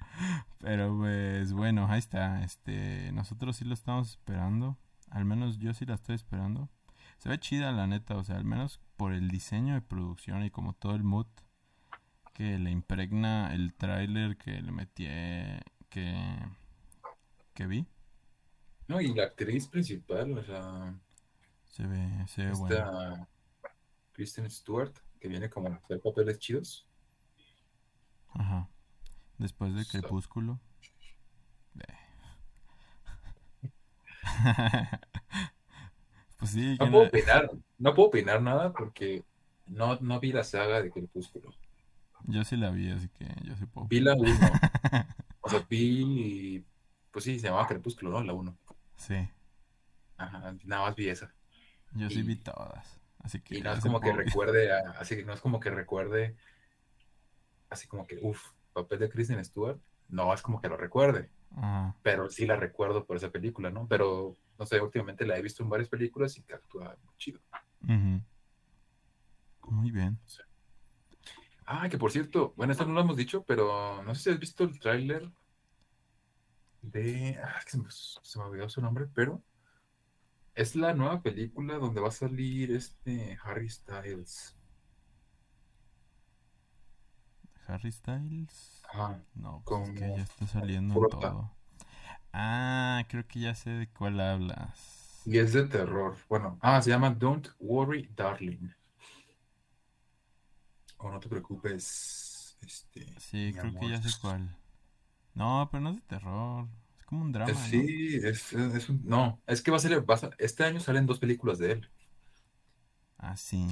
Pero 0.59 0.97
pues 0.97 1.53
bueno, 1.53 1.87
ahí 1.89 1.99
está. 2.01 2.43
Este, 2.43 3.13
nosotros 3.13 3.57
sí 3.57 3.65
lo 3.65 3.75
estamos 3.75 4.11
esperando. 4.11 4.77
Al 5.11 5.25
menos 5.25 5.59
yo 5.59 5.73
sí 5.75 5.87
la 5.87 5.95
estoy 5.95 6.17
esperando. 6.17 6.69
Se 7.19 7.29
ve 7.29 7.39
chida 7.39 7.73
la 7.73 7.87
neta, 7.87 8.17
o 8.17 8.25
sea, 8.25 8.37
al 8.37 8.45
menos 8.45 8.81
por 8.97 9.13
el 9.13 9.29
diseño 9.31 9.75
de 9.75 9.81
producción 9.83 10.45
y 10.45 10.51
como 10.51 10.73
todo 10.75 10.95
el 10.95 11.05
mood 11.05 11.27
que 12.35 12.59
le 12.59 12.71
impregna 12.71 13.53
el 13.55 13.75
tráiler 13.75 14.37
que 14.37 14.61
le 14.63 14.73
metí 14.73 15.05
que 15.91 16.39
que 17.55 17.67
vi. 17.67 17.87
No, 18.87 19.01
y 19.01 19.13
la 19.15 19.25
actriz 19.25 19.67
principal, 19.69 20.37
o 20.39 20.43
sea, 20.45 20.95
Se 21.67 21.87
ve 21.87 22.25
se 22.29 22.47
ve 22.47 22.53
bueno. 22.53 22.75
esta 22.77 23.29
Kristen 24.13 24.51
Stewart, 24.51 24.93
que 25.19 25.29
viene 25.29 25.51
como 25.51 25.69
a 25.69 25.75
hacer 25.77 26.01
papeles 26.01 26.39
chidos. 26.39 26.87
Ajá. 28.35 28.69
Después 29.39 29.75
de 29.75 29.85
Crepúsculo. 29.87 30.61
pues 36.39 36.51
sí, 36.53 36.77
No 36.79 36.91
puedo 36.91 37.03
no- 37.03 37.09
opinar, 37.09 37.51
no 37.79 37.95
puedo 37.95 38.09
opinar 38.09 38.43
nada 38.43 38.73
porque 38.73 39.25
no, 39.67 39.97
no 40.01 40.21
vi 40.21 40.33
la 40.33 40.45
saga 40.45 40.81
de 40.83 40.91
Crepúsculo. 40.91 41.51
yo 42.25 42.45
sí 42.45 42.57
la 42.57 42.71
vi, 42.71 42.91
así 42.91 43.09
que 43.09 43.27
yo 43.45 43.57
sí 43.57 43.67
puedo. 43.67 43.87
Vi 43.89 44.01
la 44.01 44.15
1. 44.15 44.25
O 45.41 45.51
sea, 45.51 45.65
vi, 45.71 46.63
pues 47.11 47.25
sí, 47.25 47.39
se 47.39 47.47
llamaba 47.47 47.67
Crepúsculo, 47.67 48.11
¿no? 48.11 48.23
La 48.23 48.35
1. 48.35 48.59
Sí, 48.97 49.15
Ajá, 50.19 50.55
nada 50.65 50.83
más 50.83 50.95
vi 50.97 51.09
esa. 51.09 51.33
yo 51.93 52.11
sí 52.11 52.21
vi 52.23 52.37
todas. 52.37 52.98
Así 53.21 53.41
que 53.41 53.59
Y 53.59 53.63
no 53.63 53.73
es 53.73 53.81
como 53.81 54.01
que 54.01 54.13
recuerde, 54.13 54.73
a- 54.73 54.93
así 54.99 55.17
que 55.17 55.25
no 55.25 55.33
es 55.33 55.41
como 55.41 55.61
que 55.61 55.71
recuerde, 55.71 56.37
así 57.71 57.87
como 57.89 58.07
que, 58.07 58.19
uff, 58.23 58.43
papel 58.73 58.99
de 59.01 59.09
Kristen 59.11 59.45
Stewart. 59.45 59.79
No 60.09 60.33
es 60.33 60.41
como 60.43 60.61
que 60.61 60.69
lo 60.69 60.77
recuerde, 60.77 61.31
Ajá. 61.57 61.95
pero 62.03 62.31
sí 62.31 62.47
la 62.47 62.57
recuerdo 62.57 63.05
por 63.05 63.17
esa 63.17 63.31
película, 63.31 63.71
¿no? 63.71 63.87
Pero, 63.87 64.37
no 64.59 64.65
sé, 64.67 64.81
últimamente 64.81 65.27
la 65.27 65.37
he 65.37 65.43
visto 65.43 65.63
en 65.63 65.69
varias 65.69 65.89
películas 65.91 66.37
y 66.39 66.43
que 66.43 66.55
actúa 66.55 66.97
muy 67.05 67.15
chido. 67.19 67.41
Muy 69.67 69.91
bien. 69.91 70.19
Ah, 71.67 71.89
que 71.91 71.99
por 71.99 72.11
cierto, 72.11 72.55
bueno, 72.57 72.73
esto 72.73 72.87
no 72.87 72.95
lo 72.95 73.01
hemos 73.03 73.17
dicho, 73.17 73.45
pero 73.45 74.03
no 74.03 74.15
sé 74.15 74.23
si 74.23 74.31
has 74.31 74.39
visto 74.39 74.65
el 74.65 74.79
tráiler 74.81 75.31
de... 76.81 77.39
Ah, 77.45 77.57
es 77.59 77.65
que 77.67 77.71
se 77.73 77.79
me, 77.79 77.91
se 77.91 78.39
me 78.39 78.45
olvidó 78.47 78.69
su 78.71 78.81
nombre, 78.81 79.07
pero 79.15 79.43
es 80.59 80.75
la 80.75 80.93
nueva 80.93 81.23
película 81.23 81.75
donde 81.79 82.01
va 82.01 82.09
a 82.09 82.11
salir 82.11 82.73
este 82.73 83.39
Harry 83.45 83.71
Styles. 83.71 84.57
Harry 87.69 87.93
Styles. 87.93 88.83
Ajá. 88.93 89.23
No, 89.35 89.63
pues 89.65 89.89
es 89.89 89.95
que 89.95 90.09
ya 90.09 90.23
está 90.23 90.47
saliendo 90.49 90.95
en 90.95 91.09
todo. 91.11 91.55
Ah, 92.33 93.05
creo 93.09 93.25
que 93.29 93.39
ya 93.39 93.55
sé 93.55 93.71
de 93.71 93.89
cuál 93.89 94.19
hablas. 94.21 95.23
Y 95.25 95.39
es 95.39 95.53
de 95.53 95.65
terror. 95.69 96.17
Bueno, 96.29 96.59
ah, 96.61 96.83
se 96.83 96.91
llama 96.91 97.11
Don't 97.11 97.51
Worry, 97.61 98.11
Darling. 98.17 98.71
O 100.97 101.09
no 101.09 101.21
te 101.21 101.29
preocupes, 101.29 102.59
este, 102.63 103.07
Sí, 103.21 103.55
creo 103.57 103.79
que 103.79 103.91
ya 103.91 104.03
sé 104.03 104.11
cuál. 104.21 104.57
No, 105.35 105.69
pero 105.71 105.83
no 105.83 105.91
es 105.91 105.97
de 105.97 106.03
terror. 106.03 106.67
Como 107.09 107.23
un 107.23 107.33
drama, 107.33 107.51
¿no? 107.53 107.59
Sí, 107.59 108.21
es, 108.23 108.53
es- 108.53 108.89
un... 108.91 109.01
No, 109.05 109.41
es 109.47 109.63
que 109.63 109.71
va 109.71 109.79
a 109.79 109.81
ser... 109.81 110.09
va 110.09 110.15
a 110.15 110.31
este 110.39 110.65
año 110.65 110.79
salen 110.79 111.07
dos 111.07 111.19
películas 111.19 111.59
de 111.59 111.73
él. 111.73 111.91
Ah, 113.17 113.37
sí. 113.37 113.67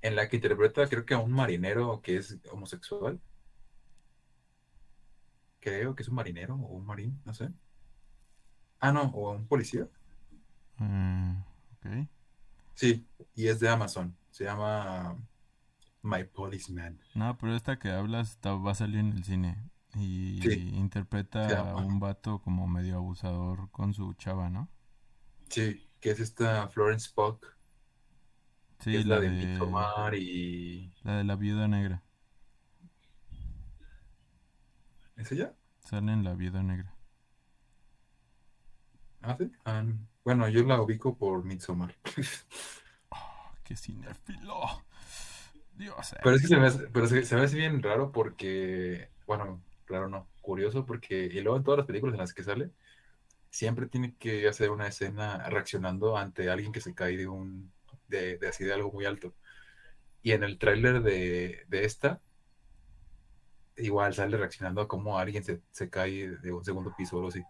En 0.00 0.16
la 0.16 0.28
que 0.28 0.36
interpreta, 0.36 0.88
creo 0.88 1.04
que 1.04 1.14
a 1.14 1.18
un 1.18 1.30
marinero 1.32 2.00
que 2.00 2.16
es 2.16 2.38
homosexual. 2.50 3.20
Creo 5.60 5.94
que 5.94 6.02
es 6.02 6.08
un 6.08 6.16
marinero 6.16 6.54
o 6.56 6.74
un 6.76 6.86
marín, 6.86 7.20
no 7.24 7.34
sé. 7.34 7.50
Ah, 8.80 8.90
no, 8.92 9.02
o 9.14 9.30
a 9.30 9.36
un 9.36 9.46
policía. 9.46 9.86
Ok. 10.78 12.08
Sí, 12.74 13.06
y 13.36 13.46
es 13.46 13.60
de 13.60 13.68
Amazon. 13.68 14.16
Se 14.30 14.44
llama 14.44 15.16
My 16.02 16.24
Policeman. 16.24 16.98
No, 17.14 17.36
pero 17.38 17.54
esta 17.54 17.78
que 17.78 17.90
hablas 17.90 18.30
está- 18.30 18.54
va 18.54 18.72
a 18.72 18.74
salir 18.74 18.98
en 19.00 19.12
el 19.12 19.22
cine. 19.22 19.56
Y 19.94 20.02
Sí, 20.42 20.62
interpreta 20.76 21.70
a 21.70 21.78
un 21.78 21.98
vato 21.98 22.40
como 22.42 22.66
medio 22.68 22.96
abusador 22.96 23.70
con 23.70 23.94
su 23.94 24.12
chava, 24.14 24.50
¿no? 24.50 24.68
Sí, 25.50 25.88
que 26.00 26.10
es 26.10 26.18
esta 26.20 26.68
Florence 26.68 27.08
que 28.90 28.96
Sí, 28.96 28.96
es 28.98 29.06
la 29.06 29.16
la 29.16 29.20
de 29.20 29.30
de 29.30 29.30
Midsommar 29.30 30.14
y... 30.14 30.92
la 31.04 31.18
de 31.18 31.24
la 31.24 31.36
viuda 31.36 31.68
negra. 31.68 32.02
¿Es 35.16 35.32
ella? 35.32 35.54
Sale 35.80 36.12
en 36.12 36.24
la 36.24 36.34
viuda 36.34 36.62
negra. 36.62 36.96
Ah, 39.22 39.36
sí. 39.38 39.50
Ah, 39.64 39.84
bueno, 40.24 40.48
yo 40.48 40.62
la 40.64 40.80
ubico 40.80 41.16
por 41.16 41.44
Midsommar. 41.44 41.94
Oh, 43.10 43.52
qué 43.64 43.76
cinéfilo. 43.76 44.82
Dios. 45.76 46.14
Pero 46.20 46.36
es 46.36 46.42
que 46.42 46.48
se 46.48 46.56
me 46.56 46.66
hace, 46.66 46.86
pero 46.88 47.06
se, 47.08 47.24
se 47.24 47.34
me 47.36 47.42
hace 47.42 47.56
bien 47.56 47.82
raro 47.82 48.12
porque, 48.12 49.10
bueno, 49.26 49.64
claro, 49.92 50.08
no, 50.08 50.26
curioso 50.40 50.86
porque, 50.86 51.26
y 51.26 51.42
luego 51.42 51.58
en 51.58 51.64
todas 51.64 51.76
las 51.76 51.86
películas 51.86 52.14
en 52.14 52.20
las 52.20 52.32
que 52.32 52.42
sale, 52.42 52.70
siempre 53.50 53.86
tiene 53.86 54.16
que 54.16 54.48
hacer 54.48 54.70
una 54.70 54.86
escena 54.86 55.50
reaccionando 55.50 56.16
ante 56.16 56.48
alguien 56.48 56.72
que 56.72 56.80
se 56.80 56.94
cae 56.94 57.18
de 57.18 57.28
un, 57.28 57.70
de, 58.08 58.38
de 58.38 58.48
así 58.48 58.64
de 58.64 58.72
algo 58.72 58.90
muy 58.90 59.04
alto. 59.04 59.34
Y 60.22 60.32
en 60.32 60.44
el 60.44 60.56
tráiler 60.58 61.02
de, 61.02 61.66
de 61.68 61.84
esta, 61.84 62.22
igual 63.76 64.14
sale 64.14 64.38
reaccionando 64.38 64.80
a 64.80 64.88
cómo 64.88 65.18
alguien 65.18 65.44
se, 65.44 65.60
se 65.72 65.90
cae 65.90 66.30
de 66.38 66.52
un 66.52 66.64
segundo 66.64 66.94
piso 66.96 67.16
o 67.16 67.18
algo 67.18 67.28
así. 67.28 67.42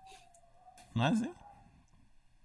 ¿Ah, 0.97 1.15
sí? 1.15 1.31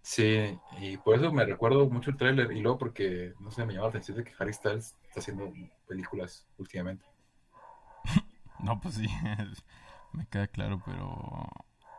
Sí, 0.03 0.59
y 0.79 0.97
por 0.97 1.15
eso 1.15 1.33
me 1.33 1.43
recuerdo 1.43 1.89
mucho 1.89 2.11
el 2.11 2.17
tráiler 2.17 2.51
y 2.51 2.61
luego 2.61 2.77
porque, 2.77 3.33
no 3.39 3.49
sé, 3.49 3.65
me 3.65 3.73
llama 3.73 3.85
la 3.85 3.89
atención 3.89 4.17
de 4.17 4.23
que 4.25 4.33
Harry 4.37 4.53
Styles 4.53 4.95
está 5.07 5.21
haciendo 5.21 5.51
películas 5.87 6.45
últimamente. 6.59 7.03
No, 8.59 8.79
pues 8.79 8.95
sí. 8.95 9.07
Me 10.13 10.25
queda 10.27 10.47
claro, 10.47 10.81
pero... 10.85 11.47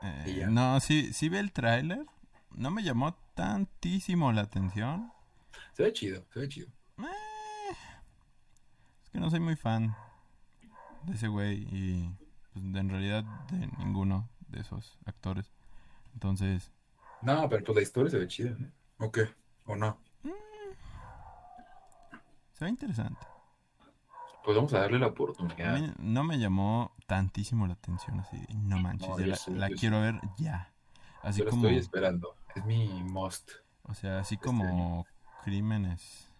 eh, 0.02 0.46
no, 0.48 0.80
sí, 0.80 1.12
sí 1.12 1.28
ve 1.28 1.38
el 1.40 1.52
tráiler. 1.52 2.04
No 2.50 2.70
me 2.70 2.82
llamó 2.82 3.14
tantísimo 3.34 4.32
la 4.32 4.42
atención. 4.42 5.12
Se 5.72 5.82
ve 5.84 5.92
chido, 5.92 6.24
se 6.32 6.40
ve 6.40 6.48
chido. 6.48 6.68
Eh, 6.98 7.72
es 9.04 9.10
que 9.10 9.20
no 9.20 9.30
soy 9.30 9.40
muy 9.40 9.56
fan 9.56 9.94
de 11.04 11.14
ese 11.14 11.28
güey 11.28 11.66
y 11.70 12.10
pues, 12.52 12.64
en 12.64 12.88
realidad 12.88 13.24
de 13.50 13.66
ninguno 13.78 14.28
de 14.48 14.60
esos 14.60 14.98
actores. 15.06 15.52
Entonces, 16.14 16.72
No, 17.22 17.48
pero 17.48 17.64
pues 17.64 17.76
la 17.76 17.82
historia 17.82 18.10
se 18.10 18.18
ve 18.18 18.26
chida, 18.26 18.56
¿no? 18.58 19.06
¿O 19.06 19.12
qué? 19.12 19.28
¿O 19.66 19.76
no? 19.76 19.98
se 22.52 22.64
ve 22.64 22.70
interesante. 22.70 23.24
Pues 24.44 24.56
vamos 24.56 24.72
a 24.72 24.80
darle 24.80 24.98
la 24.98 25.06
A 25.06 25.10
oportunidad. 25.10 25.78
mí 25.78 25.92
no 25.98 26.24
me 26.24 26.38
llamó 26.38 26.92
tantísimo 27.06 27.66
la 27.66 27.74
atención 27.74 28.18
así. 28.20 28.38
No 28.54 28.78
manches, 28.78 29.08
No, 29.08 29.18
ya 29.18 29.24
yo 29.24 29.30
la, 29.30 29.36
sí, 29.36 29.50
la 29.54 29.68
yo 29.68 29.74
sí. 29.74 29.80
quiero 29.80 30.00
ver 30.00 30.20
ya. 30.38 30.72
Así 31.22 31.40
Yo 31.40 31.50
como, 31.50 31.66
estoy 31.66 31.78
esperando. 31.78 32.34
Es 32.54 32.64
mi 32.64 33.02
must. 33.04 33.50
o 33.82 33.94
sea, 33.94 34.20
así 34.20 34.36
este 34.36 34.46
como 34.46 35.06
crímenes 35.44 36.30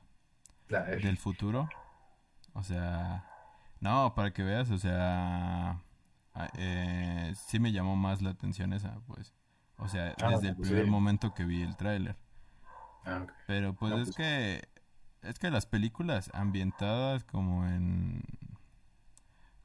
La 0.69 0.85
del 0.85 1.19
futuro. 1.19 1.69
O 2.55 2.62
sea, 2.62 3.25
no, 3.81 4.14
para 4.14 4.33
que 4.33 4.43
veas, 4.43 4.71
o 4.71 4.78
sea, 4.78 5.81
eh, 6.55 7.33
sí 7.37 7.61
me 7.61 7.73
llamó 7.73 7.95
más 7.97 8.23
la 8.23 8.31
atención 8.31 8.73
esa, 8.73 9.00
pues. 9.07 9.35
O 9.76 9.87
sea, 9.88 10.14
Ah, 10.23 10.31
desde 10.31 10.49
el 10.49 10.57
pues 10.57 10.69
primer 10.69 10.87
sí. 10.87 10.90
momento 10.90 11.35
que 11.35 11.45
vi 11.45 11.62
el 11.62 11.76
tráiler. 11.76 12.17
Ah. 13.05 13.26
Pero 13.47 13.75
pues 13.75 13.93
No, 13.93 13.99
es 13.99 14.05
pues- 14.07 14.17
que 14.17 14.69
es 15.22 15.38
que 15.38 15.50
las 15.50 15.66
películas 15.66 16.30
ambientadas 16.34 17.25
como 17.25 17.66
en 17.66 18.22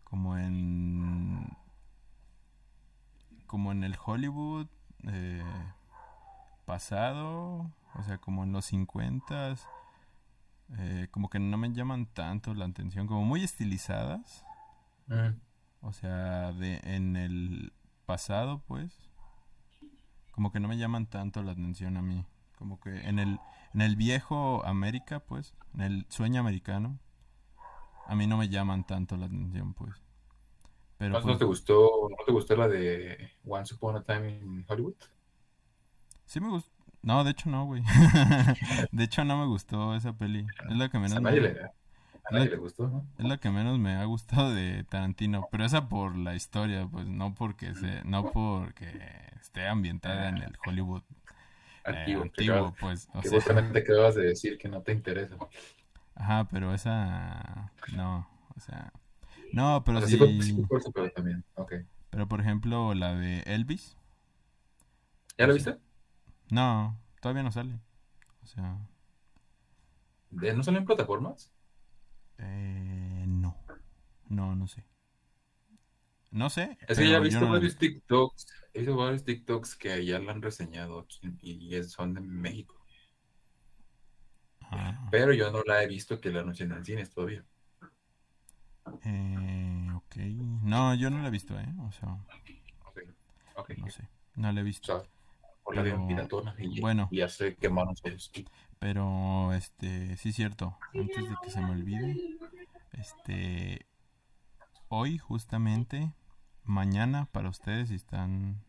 como 0.03 0.37
en 0.37 1.57
como 3.47 3.71
en 3.71 3.83
el 3.83 3.95
Hollywood 4.03 4.67
eh, 5.07 5.43
pasado, 6.65 7.71
o 7.93 8.03
sea, 8.03 8.17
como 8.17 8.43
en 8.43 8.51
los 8.51 8.65
50 8.65 9.55
eh, 10.79 11.07
como 11.11 11.29
que 11.29 11.39
no 11.39 11.57
me 11.57 11.71
llaman 11.71 12.07
tanto 12.07 12.53
la 12.53 12.65
atención, 12.65 13.07
como 13.07 13.23
muy 13.23 13.43
estilizadas. 13.43 14.43
O 15.81 15.91
sea, 15.91 16.51
de 16.53 16.79
en 16.83 17.15
el 17.15 17.73
pasado, 18.05 18.63
pues, 18.67 18.91
como 20.31 20.51
que 20.51 20.59
no 20.59 20.67
me 20.67 20.77
llaman 20.77 21.05
tanto 21.05 21.43
la 21.43 21.51
atención 21.51 21.97
a 21.97 22.01
mí. 22.01 22.25
Como 22.63 22.79
que 22.79 22.95
en 23.09 23.19
el, 23.19 23.41
en 23.73 23.81
el 23.81 23.97
viejo 23.97 24.65
América, 24.65 25.19
pues, 25.19 25.53
en 25.73 25.81
el 25.81 26.05
sueño 26.07 26.39
americano, 26.39 26.97
a 28.07 28.15
mí 28.15 28.25
no 28.25 28.37
me 28.37 28.47
llaman 28.47 28.85
tanto 28.85 29.17
la 29.17 29.25
atención, 29.25 29.73
pues. 29.73 30.01
Pero 30.97 31.19
¿No, 31.19 31.25
no 31.25 31.37
te 31.37 31.43
gustó, 31.43 32.07
¿No 32.09 32.15
te 32.25 32.31
gustó 32.31 32.55
la 32.55 32.69
de 32.69 33.31
Once 33.45 33.75
Upon 33.75 33.97
a 33.97 34.03
Time 34.03 34.29
in 34.29 34.65
Hollywood? 34.65 34.95
sí 36.25 36.39
me 36.39 36.47
gustó. 36.47 36.71
No, 37.01 37.25
de 37.25 37.31
hecho 37.31 37.49
no, 37.49 37.65
güey. 37.65 37.83
de 38.93 39.03
hecho 39.03 39.25
no 39.25 39.37
me 39.37 39.45
gustó 39.45 39.93
esa 39.93 40.13
peli. 40.13 40.47
Es 40.69 40.77
la 40.77 40.87
que 40.87 40.95
A 40.95 41.01
menos 41.01 41.21
me, 41.21 41.31
le, 41.31 42.55
gustó, 42.55 42.87
¿no? 42.87 43.05
es 43.17 43.25
la 43.25 43.39
que 43.39 43.49
menos 43.49 43.77
me 43.77 43.95
ha 43.95 44.05
gustado 44.05 44.53
de 44.53 44.85
Tarantino, 44.85 45.49
pero 45.51 45.65
esa 45.65 45.89
por 45.89 46.15
la 46.15 46.33
historia, 46.33 46.87
pues 46.89 47.07
no 47.07 47.35
porque 47.35 47.75
se, 47.75 48.05
no 48.05 48.31
porque 48.31 49.01
esté 49.41 49.67
ambientada 49.67 50.29
en 50.29 50.37
el 50.37 50.57
Hollywood 50.65 51.03
eh, 51.87 51.91
Antiguo, 51.91 52.23
que 52.31 52.41
antiguo, 52.41 52.43
acabas- 52.43 52.77
pues, 52.79 53.09
o 53.13 53.21
que 53.21 53.29
sea, 53.29 53.39
justamente 53.39 53.79
acabas 53.79 54.15
de 54.15 54.23
decir 54.23 54.57
que 54.57 54.67
no 54.69 54.81
te 54.83 54.91
interesa. 54.93 55.37
ajá, 56.15 56.47
pero 56.51 56.73
esa 56.73 57.71
no, 57.87 58.27
o 58.55 58.59
sea, 58.59 58.91
no, 59.53 59.83
pero 59.85 59.97
O 59.97 60.01
sea, 60.01 60.07
sí, 60.09 60.17
por 60.17 60.93
pero 60.93 61.11
también. 61.11 61.43
Ok. 61.55 61.73
pero 62.09 62.27
por 62.29 62.39
ejemplo 62.39 62.93
la 62.93 63.13
de 63.15 63.41
Elvis, 63.45 63.97
¿Ya 65.37 65.47
lo 65.47 65.53
viste? 65.53 65.77
no, 66.49 66.97
todavía 67.21 67.43
no 67.43 67.51
sale, 67.51 67.79
o 68.43 68.47
sea, 68.47 68.77
¿De- 70.31 70.53
¿No 70.53 70.63
salió 70.63 70.79
en 70.81 70.85
plataformas? 70.85 71.53
eh, 72.37 73.25
no, 73.27 73.55
no, 74.29 74.55
no 74.55 74.67
sé, 74.67 74.85
no 76.31 76.49
sé, 76.49 76.77
Es 76.87 76.97
que 76.97 77.09
ya 77.09 77.17
he 77.17 77.19
visto 77.19 77.45
no 77.45 77.51
la 77.53 77.53
varios 77.55 77.77
TikToks. 77.77 78.45
He 78.73 78.79
visto 78.79 78.95
varios 78.95 79.23
TikToks 79.23 79.75
que 79.75 80.05
ya 80.05 80.19
la 80.19 80.31
han 80.31 80.41
reseñado 80.41 80.99
aquí 80.99 81.35
y 81.41 81.83
son 81.83 82.13
de 82.13 82.21
México. 82.21 82.75
Ah, 84.71 84.97
Pero 85.11 85.33
yo 85.33 85.51
no 85.51 85.61
la 85.65 85.83
he 85.83 85.87
visto 85.87 86.19
que 86.19 86.29
la 86.31 86.41
anuncien 86.41 86.71
en 86.71 86.83
cines 86.83 87.09
todavía. 87.11 87.45
eh, 89.05 89.91
ok, 89.95 90.15
no, 90.63 90.93
yo 90.95 91.09
no 91.09 91.19
la 91.21 91.27
he 91.27 91.31
visto, 91.31 91.57
eh, 91.59 91.67
o 91.87 91.91
sea, 91.91 92.17
Ok. 92.85 92.99
Ok. 93.55 93.71
no 93.77 93.89
sé, 93.89 94.07
no 94.35 94.51
la 94.51 94.59
he 94.59 94.63
O 94.63 94.65
visto. 94.65 94.99
sea, 94.99 95.09
por 95.63 95.75
la 95.75 95.83
vieron 95.83 96.01
Pero, 96.01 96.15
piratona 96.15 96.55
y, 96.57 96.81
bueno. 96.81 97.09
ya 97.11 97.29
se 97.29 97.55
quemaron. 97.55 97.95
Pero, 98.79 99.53
este, 99.53 100.17
sí 100.17 100.29
es 100.29 100.35
cierto, 100.35 100.77
antes 100.93 101.29
de 101.29 101.35
que 101.41 101.49
se 101.49 101.61
me 101.61 101.71
olvide, 101.71 102.37
este, 102.93 103.85
hoy 104.89 105.17
justamente, 105.17 106.13
mañana 106.65 107.25
para 107.31 107.49
ustedes 107.49 107.89
si 107.89 107.95
están, 107.95 108.63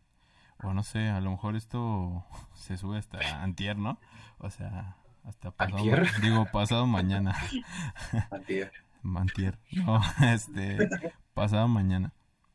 o 0.63 0.73
no 0.73 0.83
sé, 0.83 1.09
a 1.09 1.21
lo 1.21 1.31
mejor 1.31 1.55
esto 1.55 2.25
se 2.53 2.77
sube 2.77 2.97
hasta 2.97 3.43
antier, 3.43 3.77
¿no? 3.77 3.99
O 4.39 4.49
sea, 4.49 4.97
hasta 5.23 5.51
pasado, 5.51 5.77
¿Antier? 5.77 6.07
digo, 6.21 6.45
pasado 6.51 6.85
mañana, 6.87 7.35
Antier. 8.31 8.71
antier, 9.15 9.59
no, 9.71 10.01
este, 10.33 10.89
pasado 11.33 11.67
mañana, 11.67 12.13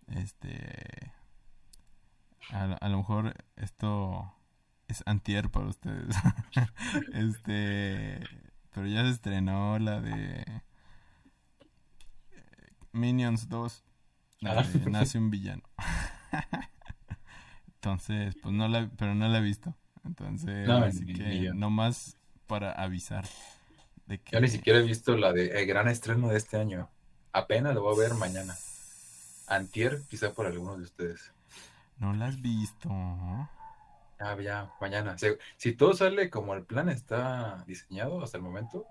este, 0.09 1.13
a, 2.51 2.65
a 2.65 2.89
lo 2.89 2.99
mejor 2.99 3.35
esto 3.57 4.33
es 4.89 5.03
antier 5.07 5.51
para 5.51 5.67
ustedes. 5.67 6.15
este, 7.13 8.21
pero 8.73 8.87
ya 8.87 9.03
se 9.05 9.11
estrenó 9.11 9.79
la 9.79 10.01
de 10.01 10.41
eh, 10.43 10.63
Minions 12.93 13.49
2, 13.49 13.85
la 13.85 13.90
Ah. 13.90 13.90
De 14.41 14.91
Nace 14.91 15.19
un 15.19 15.31
villano. 15.31 15.63
Entonces, 17.75 18.35
pues 18.43 18.55
no 18.55 18.69
la, 18.69 18.91
pero 18.97 19.15
no 19.15 19.29
la 19.29 19.39
he 19.39 19.43
visto. 19.43 19.75
Entonces, 20.05 20.67
No, 20.67 20.79
así 20.79 21.05
ni- 21.05 21.13
que 21.15 21.23
ni 21.25 21.49
nomás 21.59 22.17
para 22.47 22.73
avisar 22.73 23.25
de 24.07 24.19
que 24.19 24.33
Yo 24.33 24.41
ni 24.41 24.49
siquiera 24.49 24.79
he 24.79 24.83
visto 24.83 25.17
la 25.17 25.33
de 25.33 25.61
el 25.61 25.67
gran 25.67 25.89
estreno 25.89 26.29
de 26.29 26.39
este 26.39 26.57
año. 26.59 26.89
Apenas 27.33 27.75
lo 27.75 27.83
voy 27.83 27.97
a 27.97 28.09
ver 28.09 28.15
mañana. 28.19 28.55
Antier, 29.47 30.01
quizá 30.09 30.33
por 30.33 30.47
algunos 30.47 30.79
de 30.79 30.85
ustedes. 30.85 31.33
No 31.99 32.13
la 32.15 32.27
has 32.27 32.41
visto. 32.41 32.89
Ah, 32.91 34.37
ya, 34.43 34.71
mañana. 34.81 35.19
Se- 35.19 35.39
Si 35.57 35.73
todo 35.73 35.93
sale 35.95 36.31
como 36.31 36.55
el 36.55 36.65
plan 36.65 36.89
está 36.89 37.63
diseñado 37.67 38.23
hasta 38.23 38.37
el 38.39 38.43
momento, 38.43 38.87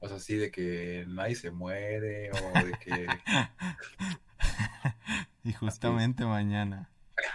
o 0.00 0.08
sea, 0.08 0.16
así 0.16 0.36
de 0.36 0.50
que 0.50 1.04
nadie 1.08 1.34
se 1.34 1.50
muere 1.50 2.30
o 2.32 2.64
de 2.64 2.72
que... 2.80 3.06
y 5.44 5.52
justamente 5.52 6.24
mañana. 6.24 6.90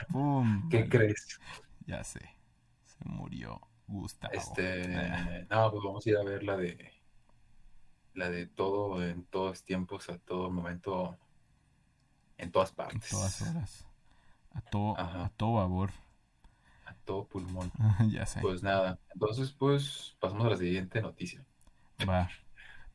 ¡Pum! 0.10 0.68
¿Qué 0.72 0.88
crees? 0.88 1.40
Ya 1.86 2.04
sé. 2.04 2.22
Se 2.86 3.06
murió 3.06 3.62
Gustavo. 3.88 4.34
Este, 4.34 5.46
no, 5.50 5.72
pues 5.72 5.84
vamos 5.84 6.06
a 6.06 6.10
ir 6.10 6.18
a 6.18 6.24
ver 6.24 6.44
la 6.44 6.58
de 6.58 6.92
la 8.14 8.30
de 8.30 8.46
todo 8.46 9.04
en 9.04 9.26
todos 9.26 9.64
tiempos, 9.64 10.10
a 10.10 10.20
todo 10.20 10.52
momento, 10.52 11.18
en 12.38 12.52
todas 12.52 12.70
en 12.70 12.76
partes, 12.76 13.10
todas 13.10 13.42
horas. 13.42 13.88
A 14.54 14.62
todo, 14.62 15.00
Ajá. 15.00 15.26
a 15.26 15.30
todo 15.30 15.54
babor. 15.54 15.92
a 16.86 16.94
todo 17.06 17.26
pulmón. 17.26 17.72
ya 18.12 18.26
sé. 18.28 18.40
Pues 18.42 18.62
nada, 18.62 19.00
entonces 19.14 19.52
pues 19.52 20.16
pasamos 20.20 20.46
a 20.46 20.50
la 20.52 20.58
siguiente 20.58 21.02
noticia. 21.02 21.44
Va. 22.08 22.30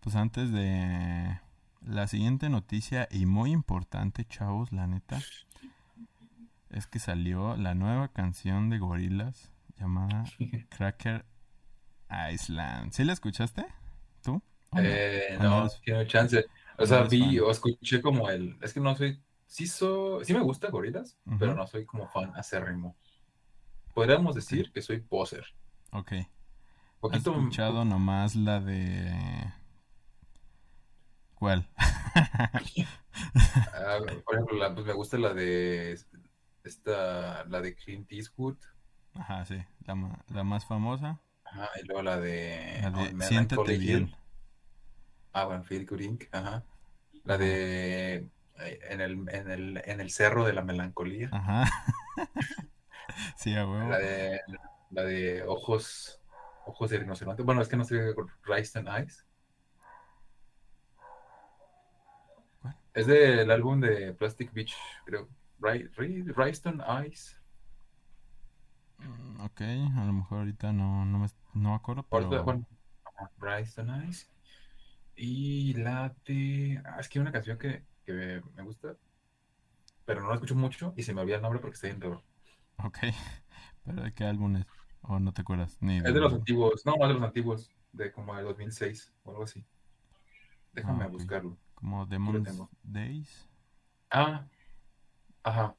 Pues 0.01 0.15
antes 0.15 0.53
de 0.53 1.41
la 1.81 2.07
siguiente 2.07 2.49
noticia 2.49 3.09
y 3.11 3.27
muy 3.27 3.53
importante, 3.53 4.25
chavos, 4.27 4.73
la 4.73 4.87
neta, 4.87 5.21
es 6.71 6.87
que 6.87 6.99
salió 6.99 7.57
la 7.57 7.75
nueva 7.75 8.09
canción 8.09 8.71
de 8.71 8.79
Gorilas 8.79 9.51
llamada 9.79 10.25
Cracker 10.71 11.25
Island. 12.33 12.93
¿Sí 12.93 13.05
la 13.05 13.13
escuchaste? 13.13 13.67
¿Tú? 14.23 14.43
¿O 14.71 14.77
no? 14.77 14.83
Eh, 14.83 15.37
¿O 15.39 15.43
no 15.43 15.65
no, 15.65 15.71
tiene 15.85 16.07
chance. 16.07 16.45
O 16.77 16.87
sea, 16.87 17.03
vi 17.03 17.39
fan? 17.39 17.47
o 17.47 17.51
escuché 17.51 18.01
como 18.03 18.29
el, 18.29 18.57
es 18.61 18.73
que 18.73 18.81
no 18.81 18.95
soy, 18.95 19.23
sí 19.47 19.67
soy, 19.67 20.25
sí 20.25 20.35
me 20.35 20.41
gusta 20.41 20.71
Gorilas, 20.71 21.19
pero 21.39 21.55
no 21.55 21.67
soy 21.67 21.85
como 21.85 22.09
fan 22.09 22.33
acérrimo. 22.37 22.97
Podríamos 23.95 24.35
decir 24.35 24.71
que 24.73 24.83
soy 24.83 25.01
poser. 25.01 25.45
Ok. 25.93 26.13
¿Has 27.03 27.27
escuchado 27.27 27.85
nomás 27.85 28.35
la 28.35 28.61
de... 28.61 29.53
¿Cuál? 31.39 31.67
Ah, 33.73 33.99
por 34.25 34.35
ejemplo, 34.35 34.57
la- 34.59 34.75
pues 34.75 34.87
me 34.87 34.93
gusta 34.93 35.19
la 35.19 35.35
de 35.35 35.99
esta, 36.65 37.45
la 37.47 37.61
de 37.61 37.75
Clint 37.75 38.11
Eastwood, 38.13 38.59
Ajá, 39.15 39.45
sí. 39.45 39.63
La, 39.85 39.95
la 40.29 40.45
más 40.45 40.65
famosa. 40.65 41.21
ajá, 41.45 41.69
y 41.83 41.87
luego 41.87 42.03
la 42.03 42.19
de, 42.21 42.81
La 42.83 42.91
oh, 42.91 43.05
de 43.07 43.23
Siéntete 43.25 43.75
Hill. 43.75 43.81
bien. 43.81 44.15
Ah, 45.33 45.45
bueno, 45.47 45.65
Inc., 46.01 46.25
ajá. 46.33 46.65
La 47.25 47.39
de 47.39 48.17
eh, 48.61 48.81
en 48.91 49.01
el, 49.01 49.13
en 49.31 49.51
el, 49.51 49.83
en 49.85 50.01
el 50.01 50.11
cerro 50.11 50.45
de 50.45 50.53
la 50.53 50.63
melancolía. 50.63 51.29
Ajá. 51.33 51.65
sí, 53.37 53.55
a 53.57 53.67
huevo. 53.67 53.89
La 53.91 53.99
de, 53.99 54.41
la 54.91 55.05
de 55.05 55.43
ojos, 55.45 56.21
ojos 56.67 56.91
de 56.91 56.99
rinoceronte. 56.99 57.43
Bueno, 57.43 57.63
es 57.63 57.69
que 57.69 57.77
no 57.77 57.85
sé, 57.85 58.15
Rice 58.45 58.79
and 58.79 58.89
Eyes. 58.89 59.27
Es 62.95 63.07
del 63.07 63.51
álbum 63.51 63.81
de 63.81 64.13
Plastic 64.15 64.53
Beach, 64.53 64.75
creo. 65.07 65.29
And 66.67 66.83
Eyes. 66.83 67.37
Mm, 68.99 69.41
Ok, 69.41 69.61
a 69.61 70.05
lo 70.05 70.13
mejor 70.13 70.39
ahorita 70.39 70.73
no, 70.73 71.05
no 71.05 71.19
me 71.19 71.27
no 71.55 71.75
acuerdo, 71.75 72.05
pero 72.09 72.43
bueno, 72.45 72.67
Eyes. 73.91 74.31
Y 75.17 75.75
la 75.75 76.15
de. 76.27 76.81
Ah, 76.85 76.99
es 77.01 77.09
que 77.09 77.19
hay 77.19 77.23
una 77.23 77.33
canción 77.33 77.59
que, 77.59 77.85
que 78.05 78.13
me, 78.13 78.41
me 78.57 78.63
gusta, 78.63 78.97
pero 80.05 80.21
no 80.23 80.29
la 80.29 80.35
escucho 80.35 80.57
mucho 80.57 80.93
y 80.97 81.05
se 81.05 81.15
me 81.15 81.21
olvida 81.21 81.37
el 81.37 81.43
nombre 81.43 81.61
porque 81.61 81.75
está 81.77 81.89
en 81.89 82.01
raro. 82.01 82.25
ok. 82.79 82.99
¿Pero 83.85 84.03
de 84.03 84.13
qué 84.15 84.25
álbum 84.25 84.57
es? 84.57 84.67
¿O 85.03 85.19
no 85.21 85.33
te 85.33 85.43
acuerdas? 85.43 85.77
Ni 85.81 86.01
Es 86.03 86.13
de 86.13 86.19
los 86.21 86.33
antiguos, 86.33 86.85
no, 86.87 86.97
más 86.97 87.07
de 87.09 87.15
los 87.15 87.23
antiguos, 87.23 87.71
de 87.93 88.11
como 88.11 88.37
el 88.37 88.45
2006 88.45 89.13
o 89.23 89.31
algo 89.31 89.45
así. 89.45 89.65
Déjame 90.73 91.05
Ah, 91.05 91.09
buscarlo. 91.09 91.59
Como 91.79 92.07
Demon. 92.07 92.45
Days. 92.83 93.49
Ah, 94.11 94.45
ajá. 95.45 95.77